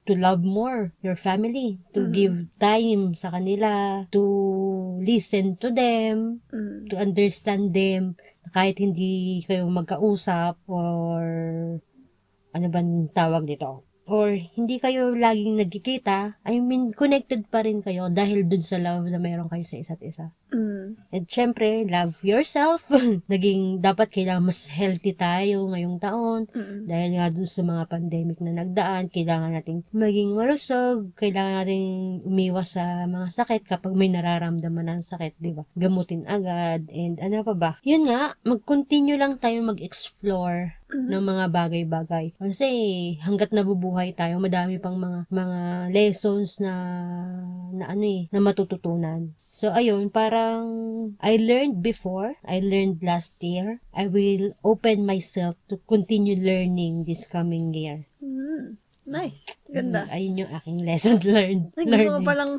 to 0.08 0.14
love 0.16 0.42
more 0.42 0.96
your 1.04 1.18
family, 1.20 1.82
to 1.94 2.08
give 2.10 2.48
time 2.58 3.14
sa 3.18 3.34
kanila, 3.36 4.06
to 4.16 4.24
listen 5.04 5.60
to 5.60 5.70
them, 5.74 6.40
Mm. 6.50 6.88
to 6.88 6.96
understand 6.98 7.76
them, 7.76 8.16
kahit 8.56 8.80
hindi 8.80 9.44
kayo 9.44 9.68
magkausap 9.70 10.56
or 10.72 11.20
ano 12.52 12.68
bang 12.68 13.10
tawag 13.12 13.48
dito? 13.48 13.88
Or 14.12 14.34
hindi 14.34 14.82
kayo 14.82 15.14
laging 15.14 15.62
nagkikita, 15.62 16.42
I 16.44 16.58
mean, 16.58 16.92
connected 16.92 17.46
pa 17.48 17.62
rin 17.62 17.86
kayo 17.86 18.10
dahil 18.10 18.50
dun 18.50 18.66
sa 18.66 18.82
love 18.82 19.08
na 19.08 19.22
meron 19.22 19.48
kayo 19.48 19.62
sa 19.62 19.78
isa't 19.78 20.02
isa. 20.02 20.34
Mm. 20.52 21.00
At 21.16 21.24
syempre, 21.32 21.88
love 21.88 22.20
yourself. 22.26 22.84
Naging, 23.32 23.80
dapat 23.80 24.12
kailangan 24.12 24.52
mas 24.52 24.68
healthy 24.68 25.16
tayo 25.16 25.70
ngayong 25.72 25.98
taon. 26.02 26.50
Mm. 26.52 26.92
Dahil 26.92 27.10
nga 27.16 27.32
dun 27.32 27.48
sa 27.48 27.62
mga 27.64 27.84
pandemic 27.88 28.38
na 28.44 28.52
nagdaan, 28.66 29.08
kailangan 29.08 29.56
nating 29.56 29.88
maging 29.96 30.36
malusog, 30.36 31.16
kailangan 31.16 31.64
nating 31.64 31.88
umiwas 32.28 32.76
sa 32.76 33.08
mga 33.08 33.32
sakit 33.32 33.64
kapag 33.64 33.96
may 33.96 34.12
nararamdaman 34.12 34.98
ng 34.98 35.02
sakit, 35.08 35.40
di 35.40 35.56
ba? 35.56 35.64
Gamutin 35.78 36.28
agad, 36.28 36.90
and 36.92 37.22
ano 37.24 37.48
pa 37.48 37.56
ba? 37.56 37.72
Yun 37.88 38.12
nga, 38.12 38.36
mag-continue 38.44 39.16
lang 39.16 39.40
tayo 39.40 39.64
mag-explore 39.64 40.81
ng 40.94 41.24
mga 41.24 41.46
bagay-bagay. 41.52 42.36
Kasi 42.36 42.68
hanggat 43.24 43.56
nabubuhay 43.56 44.12
tayo, 44.16 44.38
madami 44.38 44.78
pang 44.78 44.96
mga 45.00 45.28
mga 45.32 45.60
lessons 45.92 46.60
na 46.60 46.74
na 47.72 47.86
ano 47.92 48.04
eh, 48.06 48.28
na 48.30 48.40
matututunan. 48.44 49.32
So 49.52 49.72
ayun, 49.72 50.12
parang 50.12 50.64
I 51.20 51.36
learned 51.40 51.84
before, 51.84 52.40
I 52.44 52.64
learned 52.64 53.04
last 53.04 53.40
year. 53.44 53.84
I 53.92 54.08
will 54.08 54.56
open 54.64 55.04
myself 55.04 55.60
to 55.68 55.80
continue 55.88 56.40
learning 56.40 57.04
this 57.08 57.28
coming 57.28 57.76
year. 57.76 58.08
Mm. 58.24 58.82
Nice. 59.12 59.50
Ganda. 59.66 60.06
Ayun 60.14 60.46
yung 60.46 60.52
aking 60.54 60.86
lesson 60.86 61.18
learned. 61.28 61.74
Ay, 61.76 61.90
gusto 61.90 62.10
ko 62.16 62.20
palang, 62.22 62.52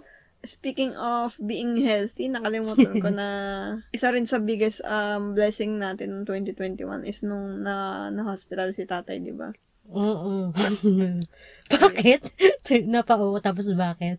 speaking 0.42 0.92
of 0.98 1.38
being 1.38 1.78
healthy, 1.78 2.26
nakalimutan 2.26 2.98
ko 2.98 3.08
na 3.14 3.28
isa 3.94 4.10
rin 4.10 4.26
sa 4.26 4.42
biggest 4.42 4.82
um, 4.82 5.38
blessing 5.38 5.78
natin 5.78 6.22
ng 6.22 6.24
2021 6.26 7.06
is 7.06 7.22
nung 7.22 7.62
na, 7.62 8.10
na-hospital 8.10 8.74
si 8.74 8.82
tatay, 8.82 9.22
di 9.22 9.34
ba? 9.34 9.54
Oo. 9.94 10.50
bakit? 11.72 12.26
Napao, 12.92 13.38
tapos 13.38 13.70
bakit? 13.74 14.18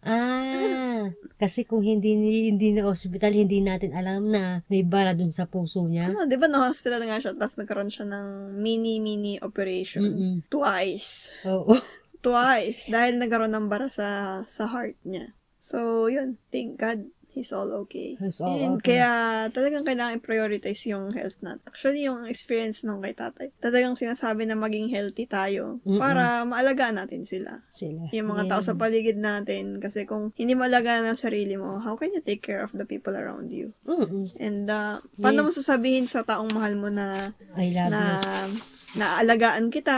Ah, 0.00 1.12
kasi 1.36 1.68
kung 1.68 1.84
hindi 1.84 2.16
hindi 2.48 2.72
na 2.72 2.88
hospital, 2.88 3.36
hindi 3.36 3.60
natin 3.60 3.92
alam 3.92 4.32
na 4.32 4.64
may 4.72 4.80
bara 4.80 5.12
dun 5.12 5.28
sa 5.28 5.44
puso 5.44 5.84
niya. 5.84 6.08
Ano, 6.08 6.24
di 6.24 6.40
ba 6.40 6.48
na-hospital 6.48 7.04
nga 7.04 7.20
siya, 7.20 7.36
tapos 7.36 7.60
nagkaroon 7.60 7.92
siya 7.92 8.08
ng 8.08 8.56
mini-mini 8.56 9.36
operation. 9.44 10.02
Mm-mm. 10.08 10.34
Twice. 10.48 11.28
Oo. 11.44 11.76
Twice. 12.24 12.88
Dahil 12.88 13.20
nagkaroon 13.20 13.52
ng 13.52 13.68
bara 13.68 13.92
sa, 13.92 14.40
sa 14.48 14.64
heart 14.72 14.96
niya. 15.04 15.36
So, 15.60 16.08
yun. 16.08 16.40
Thank 16.48 16.80
God. 16.80 17.06
He's 17.30 17.54
all 17.54 17.70
okay. 17.86 18.18
He's 18.18 18.42
all 18.42 18.50
And 18.58 18.82
okay. 18.82 18.98
kaya 18.98 19.10
talagang 19.54 19.86
kailangan 19.86 20.18
i-prioritize 20.18 20.82
yung 20.90 21.14
health 21.14 21.38
natin. 21.46 21.62
Actually, 21.62 22.02
yung 22.02 22.26
experience 22.26 22.82
nung 22.82 22.98
kay 22.98 23.14
tatay, 23.14 23.54
talagang 23.62 23.94
sinasabi 23.94 24.50
na 24.50 24.58
maging 24.58 24.90
healthy 24.90 25.30
tayo 25.30 25.78
Mm-mm. 25.86 26.02
para 26.02 26.42
maalagaan 26.42 26.98
natin 26.98 27.22
sila. 27.22 27.62
Sila. 27.70 28.10
Yung 28.10 28.34
mga 28.34 28.50
tao 28.50 28.66
sa 28.66 28.74
paligid 28.74 29.14
natin. 29.14 29.78
Kasi 29.78 30.10
kung 30.10 30.34
hindi 30.34 30.58
mo 30.58 30.66
alagaan 30.66 31.06
ang 31.06 31.14
sarili 31.14 31.54
mo, 31.54 31.78
how 31.78 31.94
can 31.94 32.10
you 32.10 32.18
take 32.18 32.42
care 32.42 32.66
of 32.66 32.74
the 32.74 32.82
people 32.82 33.14
around 33.14 33.54
you? 33.54 33.78
Mm-mm. 33.86 34.26
And 34.42 34.66
uh, 34.66 34.98
paano 35.22 35.46
mo 35.46 35.54
sasabihin 35.54 36.10
sa 36.10 36.26
taong 36.26 36.50
mahal 36.50 36.74
mo 36.74 36.90
na 36.90 37.30
I 37.54 37.70
love 37.70 37.94
na 37.94 38.02
you. 38.50 38.58
naalagaan 38.98 39.70
kita, 39.70 39.94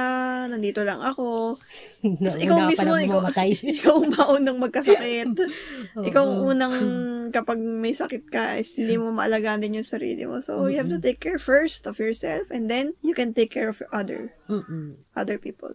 nandito 0.52 0.84
lang 0.84 1.00
ako, 1.00 1.56
Tapos 2.02 2.38
ikaw 2.42 2.58
mismo, 2.66 2.92
ikaw, 2.98 3.22
ikaw 3.78 3.94
ang 4.02 4.10
maunang 4.10 4.58
magkasakit. 4.58 5.30
Oo. 5.94 6.02
ikaw 6.10 6.24
ang 6.26 6.40
unang 6.42 6.74
kapag 7.30 7.62
may 7.62 7.94
sakit 7.94 8.26
ka 8.26 8.58
is 8.58 8.74
hindi 8.74 8.98
mo 8.98 9.14
maalagaan 9.14 9.62
din 9.62 9.78
yung 9.78 9.86
sarili 9.86 10.26
mo. 10.26 10.42
So, 10.42 10.66
you 10.66 10.82
have 10.82 10.90
to 10.90 10.98
take 10.98 11.22
care 11.22 11.38
first 11.38 11.86
of 11.86 12.02
yourself 12.02 12.50
and 12.50 12.66
then 12.66 12.98
you 13.06 13.14
can 13.14 13.30
take 13.30 13.54
care 13.54 13.70
of 13.70 13.78
other 13.94 14.34
Mm-mm. 14.50 14.98
other 15.14 15.38
people. 15.38 15.72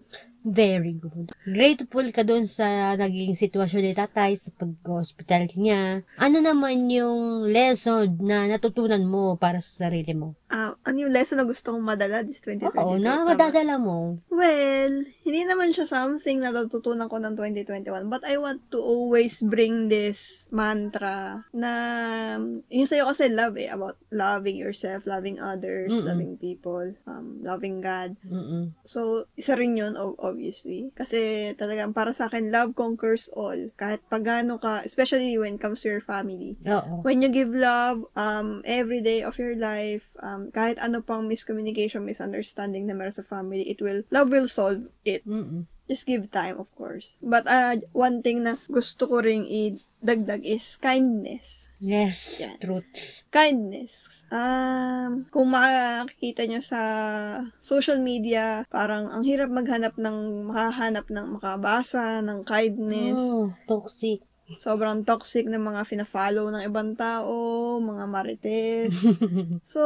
Very 0.48 0.96
good. 0.96 1.36
Grateful 1.44 2.08
ka 2.16 2.24
doon 2.24 2.48
sa 2.48 2.96
naging 2.96 3.36
sitwasyon 3.36 3.84
ni 3.84 3.92
tatay 3.92 4.40
sa 4.40 4.48
pag-hospital 4.56 5.44
niya. 5.60 6.08
Ano 6.16 6.40
naman 6.40 6.88
yung 6.88 7.52
lesson 7.52 8.16
na 8.24 8.48
natutunan 8.48 9.04
mo 9.04 9.36
para 9.36 9.60
sa 9.60 9.88
sarili 9.88 10.16
mo? 10.16 10.40
Ah, 10.48 10.80
ano 10.88 11.04
yung 11.04 11.12
lesson 11.12 11.44
na 11.44 11.44
gusto 11.44 11.76
kong 11.76 11.84
madala 11.84 12.24
this 12.24 12.40
2022? 12.40 12.80
Oo, 12.80 12.96
na 12.96 13.28
madadala 13.28 13.76
mo. 13.76 14.24
Well, 14.32 15.04
hindi 15.28 15.42
naman 15.44 15.76
siya 15.76 15.90
something 16.18 16.42
na 16.42 16.50
natutunan 16.50 17.06
ko 17.06 17.22
ng 17.22 17.38
2021. 17.38 18.10
But 18.10 18.26
I 18.26 18.42
want 18.42 18.74
to 18.74 18.82
always 18.82 19.38
bring 19.38 19.86
this 19.86 20.50
mantra 20.50 21.46
na 21.54 21.72
yung 22.74 22.90
sa'yo 22.90 23.06
kasi 23.14 23.30
love 23.30 23.54
eh. 23.62 23.70
About 23.70 24.02
loving 24.10 24.58
yourself, 24.58 25.06
loving 25.06 25.38
others, 25.38 25.94
Mm-mm. 25.94 26.10
loving 26.10 26.34
people, 26.42 26.98
um, 27.06 27.38
loving 27.46 27.86
God. 27.86 28.18
Mm-mm. 28.26 28.74
So, 28.82 29.30
isa 29.38 29.54
rin 29.54 29.78
yun, 29.78 29.94
obviously. 29.94 30.90
Kasi 30.98 31.54
talagang 31.54 31.94
para 31.94 32.10
sa 32.18 32.34
akin, 32.34 32.50
love 32.50 32.74
conquers 32.74 33.30
all. 33.38 33.70
Kahit 33.78 34.02
pagano 34.10 34.58
ka, 34.58 34.82
especially 34.82 35.38
when 35.38 35.62
it 35.62 35.62
comes 35.62 35.86
to 35.86 35.94
your 35.94 36.02
family. 36.02 36.58
Oo. 36.66 37.06
When 37.06 37.22
you 37.22 37.30
give 37.30 37.54
love 37.54 38.10
um, 38.18 38.66
every 38.66 39.06
day 39.06 39.22
of 39.22 39.38
your 39.38 39.54
life, 39.54 40.10
um, 40.26 40.50
kahit 40.50 40.82
ano 40.82 41.06
pang 41.06 41.30
miscommunication, 41.30 42.02
misunderstanding 42.02 42.90
na 42.90 42.98
meron 42.98 43.14
sa 43.14 43.22
family, 43.22 43.70
it 43.70 43.78
will, 43.86 44.02
love 44.10 44.34
will 44.34 44.50
solve 44.50 44.90
it. 45.06 45.22
Mm-mm. 45.22 45.70
Just 45.88 46.04
give 46.04 46.28
time, 46.28 46.60
of 46.60 46.68
course. 46.76 47.16
But 47.24 47.48
uh, 47.48 47.80
one 47.96 48.20
thing 48.20 48.44
na 48.44 48.60
gusto 48.68 49.08
ko 49.08 49.24
ring 49.24 49.48
idagdag 49.48 50.44
is 50.44 50.76
kindness. 50.84 51.72
Yes, 51.80 52.44
Yan. 52.44 52.60
truth. 52.60 53.24
Kindness. 53.32 54.28
Um, 54.28 55.32
kung 55.32 55.56
makikita 55.56 56.44
nyo 56.44 56.60
sa 56.60 56.82
social 57.56 58.04
media, 58.04 58.68
parang 58.68 59.08
ang 59.08 59.24
hirap 59.24 59.48
maghanap 59.48 59.96
ng, 59.96 60.52
makahanap 60.52 61.08
ng 61.08 61.40
makabasa, 61.40 62.20
ng 62.20 62.44
kindness. 62.44 63.20
Oh, 63.20 63.56
toxic. 63.64 64.28
Sobrang 64.56 65.04
toxic 65.04 65.44
ng 65.44 65.60
mga 65.60 65.84
fina-follow 65.84 66.48
ng 66.52 66.64
ibang 66.68 66.96
tao, 66.96 67.36
mga 67.84 68.06
marites. 68.08 69.04
so, 69.76 69.84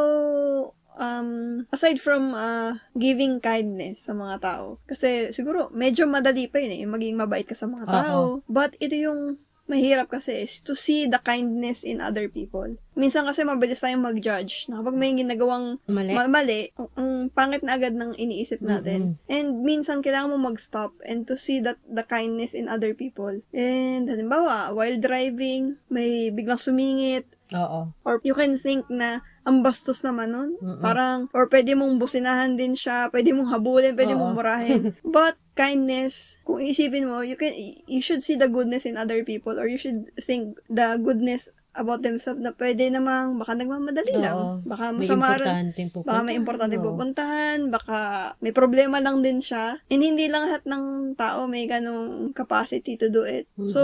um, 1.01 1.65
aside 1.73 1.97
from 1.97 2.37
uh, 2.37 2.77
giving 2.93 3.41
kindness 3.41 4.05
sa 4.05 4.13
mga 4.13 4.37
tao, 4.37 4.77
kasi 4.85 5.33
siguro 5.33 5.73
medyo 5.73 6.05
madali 6.05 6.45
pa 6.45 6.61
yun 6.61 6.77
eh, 6.77 6.85
maging 6.85 7.17
mabait 7.17 7.43
ka 7.43 7.57
sa 7.57 7.65
mga 7.65 7.89
tao. 7.89 8.45
But 8.45 8.77
ito 8.77 8.93
yung 8.93 9.41
mahirap 9.71 10.11
kasi 10.11 10.43
is 10.43 10.59
to 10.59 10.75
see 10.75 11.07
the 11.07 11.15
kindness 11.23 11.87
in 11.87 12.03
other 12.03 12.27
people. 12.27 12.75
Minsan 12.91 13.23
kasi 13.23 13.47
mabilis 13.47 13.79
tayong 13.79 14.03
mag-judge 14.03 14.67
na 14.67 14.83
kapag 14.83 14.99
may 14.99 15.15
ginagawang 15.15 15.79
Mali. 15.87 16.11
ma- 16.11 16.27
mali, 16.27 16.75
ang, 16.75 16.91
ang 16.99 17.11
pangit 17.31 17.63
na 17.63 17.79
agad 17.79 17.95
ng 17.95 18.11
iniisip 18.19 18.59
natin. 18.59 19.15
And 19.31 19.63
minsan 19.63 20.03
kailangan 20.03 20.35
mo 20.35 20.51
mag-stop 20.51 20.91
and 21.07 21.23
to 21.23 21.39
see 21.39 21.63
that 21.63 21.79
the 21.87 22.03
kindness 22.03 22.51
in 22.51 22.67
other 22.67 22.91
people. 22.91 23.31
And 23.55 24.11
halimbawa, 24.11 24.75
while 24.75 24.99
driving, 24.99 25.79
may 25.87 26.35
biglang 26.35 26.59
sumingit, 26.59 27.31
Oo. 27.51 27.91
or 28.07 28.23
you 28.23 28.31
can 28.31 28.55
think 28.55 28.87
na 28.87 29.19
ang 29.43 29.65
bastos 29.65 30.05
naman 30.05 30.31
nun. 30.31 30.51
Mm-mm. 30.61 30.85
Parang, 30.85 31.25
or 31.33 31.49
pwede 31.49 31.73
mong 31.73 31.97
businahan 31.97 32.55
din 32.55 32.77
siya, 32.77 33.09
pwede 33.09 33.33
mong 33.33 33.49
habulin, 33.49 33.97
pwede 33.97 34.13
Oo. 34.13 34.21
mong 34.21 34.33
murahin. 34.37 34.93
But, 35.03 35.35
kindness, 35.57 36.39
kung 36.45 36.61
isipin 36.61 37.09
mo, 37.09 37.25
you 37.25 37.35
can, 37.35 37.51
you 37.89 37.99
should 37.99 38.21
see 38.21 38.37
the 38.37 38.47
goodness 38.47 38.85
in 38.85 38.95
other 38.95 39.25
people, 39.25 39.57
or 39.57 39.65
you 39.67 39.81
should 39.81 40.13
think 40.15 40.61
the 40.69 40.95
goodness 41.01 41.49
about 41.76 42.03
themselves 42.03 42.43
na 42.43 42.51
pwede 42.55 42.91
namang, 42.91 43.39
baka 43.39 43.55
nagmamadali 43.55 44.13
lang. 44.19 44.36
Oo. 44.36 44.53
Baka 44.67 44.91
May 44.91 45.07
masama 45.07 45.39
rin. 45.39 45.47
importanteng 45.47 45.89
pupuntahan. 45.91 46.11
Baka 46.11 46.28
may 46.28 46.36
importante 46.36 46.76
Oo. 46.78 46.86
pupuntahan, 46.86 47.57
baka 47.72 47.99
may 48.43 48.53
problema 48.53 48.97
lang 48.99 49.24
din 49.24 49.39
siya. 49.39 49.80
And 49.88 50.03
hindi 50.03 50.28
lang 50.28 50.51
lahat 50.51 50.63
ng 50.67 51.15
tao 51.15 51.47
may 51.47 51.63
ganong 51.69 52.36
capacity 52.36 52.99
to 52.99 53.07
do 53.07 53.24
it. 53.24 53.47
So, 53.63 53.82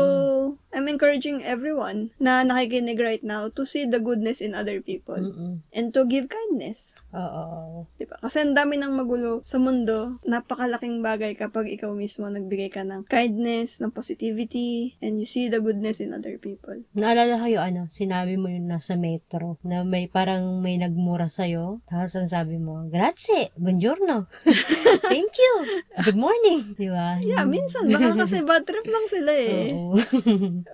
I'm 0.76 0.90
encouraging 0.92 1.42
everyone 1.48 2.12
na 2.20 2.44
nakikinig 2.44 3.00
right 3.00 3.24
now 3.24 3.48
to 3.54 3.64
see 3.64 3.88
the 3.88 4.04
goodness 4.04 4.44
in 4.44 4.52
other 4.54 4.84
people 4.84 5.18
Mm-mm. 5.18 5.64
and 5.72 5.96
to 5.96 6.04
give 6.04 6.28
kindness. 6.28 6.98
Oo. 7.16 7.88
Diba? 7.96 8.20
Kasi 8.20 8.44
ang 8.44 8.54
dami 8.54 8.76
ng 8.76 8.94
magulo 8.94 9.42
sa 9.48 9.62
mundo, 9.62 10.20
napakalaking 10.28 11.00
bagay 11.00 11.34
kapag 11.34 11.72
ikaw 11.72 11.96
mismo 11.96 12.28
nagbigay 12.28 12.68
ka 12.70 12.84
ng 12.84 13.08
kindness, 13.08 13.80
ng 13.80 13.94
positivity, 13.94 14.98
and 15.00 15.22
you 15.22 15.28
see 15.30 15.48
the 15.48 15.62
goodness 15.62 16.02
in 16.04 16.12
other 16.12 16.36
people. 16.38 16.78
Naalala 16.98 17.38
kayo 17.42 17.62
ano, 17.62 17.77
sinabi 17.94 18.34
mo 18.42 18.50
yun 18.50 18.66
nasa 18.66 18.98
metro 18.98 19.62
na 19.62 19.86
may 19.86 20.10
parang 20.10 20.58
may 20.66 20.82
nagmura 20.82 21.30
sa'yo. 21.30 21.86
Tapos 21.86 22.18
ang 22.18 22.26
sabi 22.26 22.58
mo, 22.58 22.90
grazie, 22.90 23.54
buongiorno. 23.54 24.26
Thank 25.14 25.38
you. 25.38 25.54
Good 26.02 26.18
morning. 26.18 26.74
Di 26.74 26.90
ba? 26.90 27.22
Yeah, 27.22 27.46
minsan, 27.46 27.94
baka 27.94 28.18
kasi 28.26 28.42
bad 28.42 28.66
trip 28.66 28.90
lang 28.90 29.06
sila 29.06 29.32
eh. 29.38 29.78
Oo. 29.78 29.94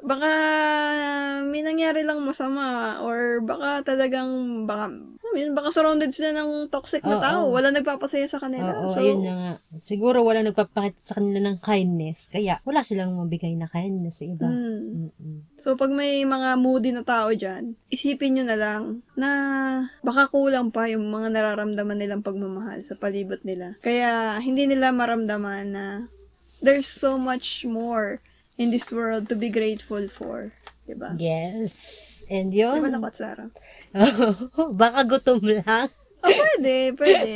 baka 0.10 0.32
may 1.43 1.62
nangyari 1.68 2.08
lang 2.08 2.24
masama 2.24 2.97
or 3.04 3.43
baka 3.43 3.84
talagang 3.84 4.64
baka 4.64 5.12
Mean, 5.34 5.57
baka 5.57 5.73
surrounded 5.73 6.13
sila 6.13 6.29
ng 6.38 6.69
toxic 6.69 7.01
na 7.01 7.17
Oo. 7.17 7.23
tao. 7.23 7.41
Wala 7.49 7.73
nagpapasaya 7.73 8.29
sa 8.29 8.38
kanila. 8.38 8.86
Oo, 8.86 8.93
so, 8.93 9.01
ayun 9.01 9.25
na 9.25 9.34
nga. 9.34 9.53
Siguro 9.81 10.21
wala 10.21 10.45
nagpapakita 10.45 11.01
sa 11.01 11.17
kanila 11.17 11.41
ng 11.41 11.57
kindness. 11.57 12.29
Kaya 12.29 12.61
wala 12.63 12.86
silang 12.86 13.17
mabigay 13.17 13.57
na 13.57 13.65
kindness 13.65 14.21
sa 14.21 14.25
iba. 14.29 14.45
mm. 14.45 14.81
Mm-mm. 14.93 15.38
so 15.57 15.73
pag 15.73 15.89
may 15.89 16.21
mga 16.21 16.59
moody 16.61 16.93
na 16.93 17.01
tao 17.01 17.34
dyan, 17.34 17.73
isipin 17.89 18.38
nyo 18.38 18.45
na 18.45 18.57
lang 18.59 18.84
na 19.17 19.29
baka 20.05 20.29
kulang 20.29 20.69
pa 20.69 20.86
yung 20.86 21.09
mga 21.09 21.34
nararamdaman 21.34 21.97
nilang 21.97 22.21
pagmamahal 22.21 22.86
sa 22.86 22.93
palibot 22.93 23.41
nila. 23.41 23.73
Kaya 23.81 24.38
hindi 24.38 24.69
nila 24.69 24.93
maramdaman 24.93 25.65
na 25.73 25.86
there's 26.61 26.88
so 26.88 27.17
much 27.17 27.65
more 27.65 28.21
in 28.55 28.69
this 28.69 28.93
world 28.93 29.27
to 29.27 29.36
be 29.36 29.49
grateful 29.49 30.05
for. 30.07 30.53
Diba? 30.84 31.15
Yes. 31.17 32.12
And 32.34 32.49
yun. 32.49 32.81
lakot, 32.81 33.13
Sarah? 33.13 33.53
Baka 34.81 35.05
gutom 35.05 35.38
lang. 35.45 35.61
Oh, 36.23 36.31
pwede, 36.31 36.95
pwede. 36.95 37.29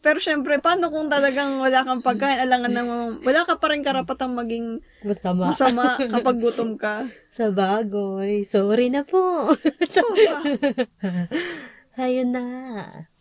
Pero 0.00 0.16
syempre, 0.16 0.56
paano 0.58 0.88
kung 0.88 1.12
talagang 1.12 1.60
wala 1.60 1.84
kang 1.84 2.00
pagkain, 2.00 2.40
alangan 2.40 2.72
ng, 2.72 2.88
wala 3.20 3.44
ka 3.44 3.60
pa 3.60 3.68
rin 3.68 3.84
karapatang 3.84 4.32
maging 4.32 4.80
Masama. 5.04 5.52
masama 5.52 6.00
kapag 6.16 6.40
gutom 6.40 6.80
ka. 6.80 7.04
Sa 7.28 7.52
bagoy. 7.52 8.42
Sorry 8.48 8.88
na 8.88 9.04
po. 9.04 9.52
So, 9.92 10.00
ah, 10.32 10.42
Ayun 12.00 12.32
na. 12.32 12.44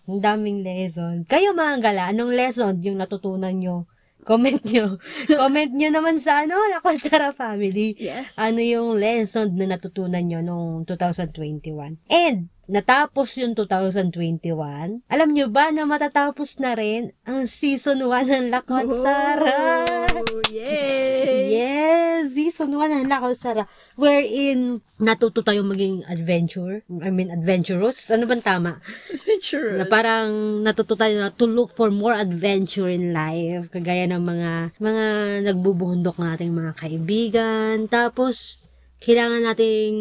Ang 0.08 0.24
daming 0.24 0.64
lesson. 0.64 1.28
Kayo 1.28 1.52
mga 1.52 1.84
gala, 1.84 2.04
anong 2.16 2.34
lesson 2.34 2.80
yung 2.80 2.98
natutunan 2.98 3.54
nyo? 3.54 3.86
Comment 4.28 4.60
nyo. 4.68 5.00
Comment 5.42 5.72
nyo 5.72 5.90
naman 5.90 6.20
sa 6.20 6.44
ano, 6.44 6.56
Lakon 6.76 7.00
Sara 7.00 7.32
Family. 7.32 7.96
yes. 7.96 8.36
Ano 8.36 8.60
yung 8.60 9.00
lesson 9.00 9.56
na 9.56 9.66
natutunan 9.76 10.24
nyo 10.24 10.40
nung 10.44 10.84
2021? 10.86 11.98
And, 12.12 12.52
natapos 12.70 13.42
yung 13.42 13.58
2021. 13.58 15.02
Alam 15.10 15.30
nyo 15.34 15.50
ba 15.50 15.74
na 15.74 15.90
matatapos 15.90 16.62
na 16.62 16.78
rin 16.78 17.10
ang 17.26 17.50
season 17.50 18.06
1 18.06 18.30
ng 18.30 18.46
Lakot 18.54 18.94
Sara? 18.94 19.90
Oh, 20.14 20.46
yay! 20.54 21.50
Yes, 21.50 22.38
season 22.38 22.78
1 22.78 23.02
ng 23.02 23.08
Lakaw 23.10 23.34
Sara. 23.34 23.66
Wherein, 23.98 24.86
natuto 25.02 25.42
tayong 25.42 25.66
maging 25.66 26.06
adventure. 26.06 26.86
I 27.02 27.10
mean, 27.10 27.34
adventurous. 27.34 28.06
Ano 28.14 28.30
bang 28.30 28.46
tama? 28.46 28.78
Adventurous. 29.10 29.82
Na 29.82 29.86
parang 29.90 30.62
natuto 30.62 30.94
tayo 30.94 31.18
na 31.18 31.34
to 31.34 31.50
look 31.50 31.74
for 31.74 31.90
more 31.90 32.14
adventure 32.14 32.92
in 32.92 33.16
life. 33.16 33.74
Kagaya 33.74 34.06
ng 34.12 34.22
mga, 34.22 34.52
mga 34.78 35.06
nagbubuhundok 35.50 36.22
nating 36.22 36.54
mga 36.54 36.72
kaibigan. 36.78 37.90
Tapos, 37.90 38.62
kailangan 39.00 39.48
nating 39.48 39.96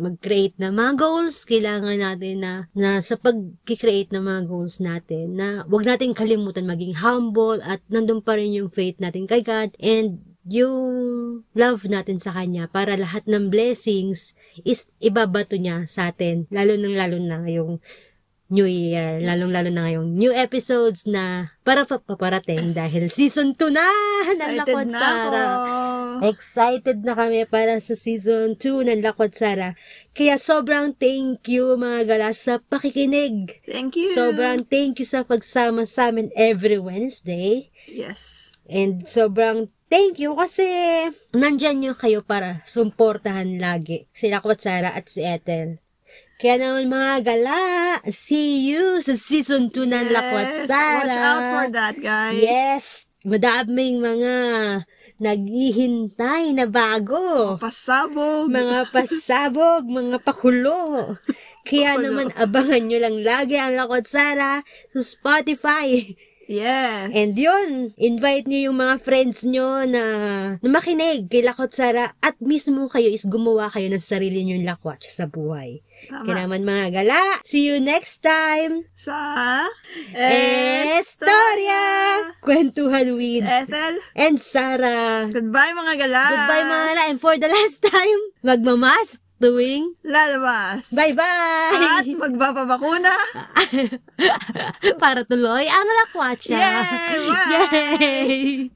mag-create 0.00 0.56
ng 0.56 0.72
mga 0.72 0.92
goals. 0.96 1.44
Kailangan 1.44 2.00
natin 2.00 2.36
na, 2.40 2.52
na 2.72 3.04
sa 3.04 3.20
pag-create 3.20 4.08
ng 4.16 4.24
mga 4.24 4.40
goals 4.48 4.80
natin, 4.80 5.36
na 5.36 5.62
wag 5.68 5.84
nating 5.84 6.16
kalimutan 6.16 6.64
maging 6.64 6.96
humble 7.04 7.60
at 7.60 7.84
nandun 7.92 8.24
pa 8.24 8.40
rin 8.40 8.56
yung 8.56 8.72
faith 8.72 8.96
natin 8.96 9.28
kay 9.28 9.44
God 9.44 9.76
and 9.76 10.24
yung 10.44 10.84
love 11.56 11.88
natin 11.88 12.20
sa 12.20 12.36
Kanya 12.36 12.68
para 12.68 13.00
lahat 13.00 13.24
ng 13.24 13.48
blessings 13.48 14.36
is 14.60 14.84
ibabato 15.00 15.56
niya 15.56 15.88
sa 15.88 16.12
atin. 16.12 16.44
Lalo 16.52 16.76
nang 16.76 16.96
lalo 16.96 17.16
na 17.16 17.40
ngayong 17.40 17.80
New 18.52 18.68
Year. 18.68 19.18
Lalong-lalo 19.18 19.72
na 19.72 19.88
ngayong 19.88 20.08
new 20.12 20.28
episodes 20.30 21.08
na 21.08 21.56
para 21.64 21.88
pa 21.88 21.96
paparating 21.96 22.60
Yes. 22.60 22.76
dahil 22.76 23.04
season 23.08 23.56
2 23.56 23.72
na 23.72 23.82
ng 23.82 24.28
Excited 24.28 24.56
Lakot 24.60 24.86
na 24.92 25.00
Sara. 25.00 25.44
ako. 25.48 25.72
Excited 26.28 26.98
na 27.02 27.12
kami 27.16 27.40
para 27.44 27.80
sa 27.80 27.96
season 27.96 28.52
2 28.54 28.84
ng 28.84 29.00
Lakot 29.00 29.32
Sara. 29.32 29.72
Kaya 30.12 30.36
sobrang 30.36 30.92
thank 30.92 31.48
you 31.48 31.74
mga 31.74 32.04
galas 32.04 32.36
sa 32.38 32.60
pakikinig. 32.60 33.64
Thank 33.64 33.96
you. 33.96 34.12
Sobrang 34.12 34.62
thank 34.62 35.00
you 35.00 35.08
sa 35.08 35.24
pagsama 35.24 35.88
sa 35.88 36.12
amin 36.12 36.28
every 36.36 36.76
Wednesday. 36.76 37.72
Yes. 37.88 38.52
And 38.68 39.04
sobrang 39.04 39.72
thank 39.88 40.20
you 40.20 40.36
kasi 40.36 40.64
nandyan 41.32 41.80
nyo 41.80 41.92
kayo 41.92 42.20
para 42.20 42.60
sumportahan 42.64 43.56
lagi 43.56 44.08
si 44.12 44.28
Lakwat 44.28 44.60
Sara 44.60 44.92
at 44.92 45.08
si 45.08 45.24
Ethel. 45.24 45.83
Kaya 46.34 46.58
naman 46.58 46.90
mga 46.90 47.14
gala, 47.22 47.62
see 48.10 48.66
you 48.66 48.98
sa 48.98 49.14
season 49.14 49.70
2 49.70 49.86
ng 49.86 50.06
Lakwat 50.10 50.66
Sara. 50.66 51.06
Watch 51.06 51.18
out 51.22 51.44
for 51.46 51.66
that, 51.70 51.94
guys. 52.02 52.42
Yes, 52.42 53.06
madaming 53.22 54.02
mga 54.02 54.34
naghihintay 55.22 56.58
na 56.58 56.66
bago. 56.66 57.54
Pasabog. 57.62 58.50
Mga 58.50 58.90
pasabog, 58.90 59.86
mga 59.86 60.18
pakulo. 60.26 61.14
Kaya 61.62 61.96
Pakulo. 61.96 62.02
naman 62.02 62.28
abangan 62.34 62.82
nyo 62.82 62.98
lang 62.98 63.16
lagi 63.22 63.54
ang 63.56 63.78
Lakot 63.78 64.04
Sara 64.04 64.60
sa 64.90 65.00
Spotify. 65.00 66.12
Yes. 66.46 67.10
And 67.16 67.32
yun, 67.34 67.96
invite 67.96 68.44
nyo 68.44 68.70
yung 68.70 68.78
mga 68.78 68.96
friends 69.00 69.42
nyo 69.48 69.88
na, 69.88 70.04
na 70.60 70.68
makinig 70.68 71.32
kay 71.32 71.40
Lakot 71.40 71.72
Sara 71.72 72.12
at 72.20 72.36
mismo 72.42 72.86
kayo 72.92 73.08
is 73.08 73.24
gumawa 73.24 73.72
kayo 73.72 73.88
ng 73.88 74.02
sarili 74.02 74.44
nyo 74.44 74.60
lakwat 74.60 75.00
sa 75.08 75.24
buhay. 75.24 75.80
Kaya 76.04 76.20
Tama. 76.20 76.44
naman 76.44 76.68
mga 76.68 77.00
gala, 77.00 77.20
see 77.40 77.64
you 77.64 77.80
next 77.80 78.20
time! 78.20 78.84
Sa 78.92 79.16
Estorya! 81.00 81.82
Kwentuhan 82.44 83.16
with 83.16 83.48
Ethel, 83.48 83.94
and 84.12 84.36
Sara. 84.36 85.32
goodbye 85.32 85.72
mga 85.72 85.94
gala. 86.04 86.24
Goodbye 86.28 86.64
mga 86.68 86.84
gala. 86.92 87.02
And 87.08 87.16
for 87.16 87.40
the 87.40 87.48
last 87.48 87.80
time, 87.88 88.20
magmamask 88.44 89.23
tuwing 89.42 89.98
Lalabas. 90.06 90.94
At 90.94 90.96
bye-bye! 90.96 92.06
magbababakuna. 92.14 93.12
Para 95.02 95.26
tuloy 95.26 95.66
ang 95.66 95.88
lakwatsa. 96.04 96.54
Yay! 96.54 97.20
Bye! 97.26 97.50
Yay! 97.50 98.74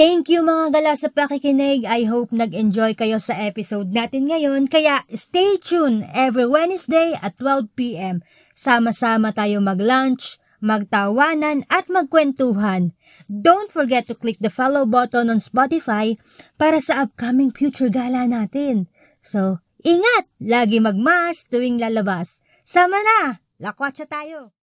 Thank 0.00 0.32
you 0.32 0.40
mga 0.40 0.80
gala 0.80 0.96
sa 0.96 1.12
pakikinig. 1.12 1.84
I 1.84 2.08
hope 2.08 2.32
nag-enjoy 2.32 2.96
kayo 2.96 3.20
sa 3.20 3.36
episode 3.36 3.92
natin 3.92 4.32
ngayon. 4.32 4.64
Kaya 4.72 5.04
stay 5.12 5.60
tuned 5.60 6.08
every 6.16 6.48
Wednesday 6.48 7.12
at 7.20 7.36
12pm. 7.36 8.24
Sama-sama 8.56 9.36
tayo 9.36 9.60
mag-lunch, 9.60 10.39
magtawanan 10.60 11.64
at 11.72 11.88
magkwentuhan. 11.88 12.92
Don't 13.26 13.72
forget 13.72 14.06
to 14.06 14.14
click 14.14 14.38
the 14.38 14.52
follow 14.52 14.86
button 14.86 15.28
on 15.32 15.40
Spotify 15.42 16.16
para 16.60 16.78
sa 16.78 17.04
upcoming 17.04 17.52
future 17.52 17.92
gala 17.92 18.28
natin. 18.28 18.88
So, 19.20 19.60
ingat! 19.84 20.28
Lagi 20.40 20.80
magmas 20.80 21.48
tuwing 21.48 21.80
lalabas. 21.80 22.40
Sama 22.64 22.96
na! 23.00 23.44
Lakwatsa 23.60 24.08
tayo! 24.08 24.56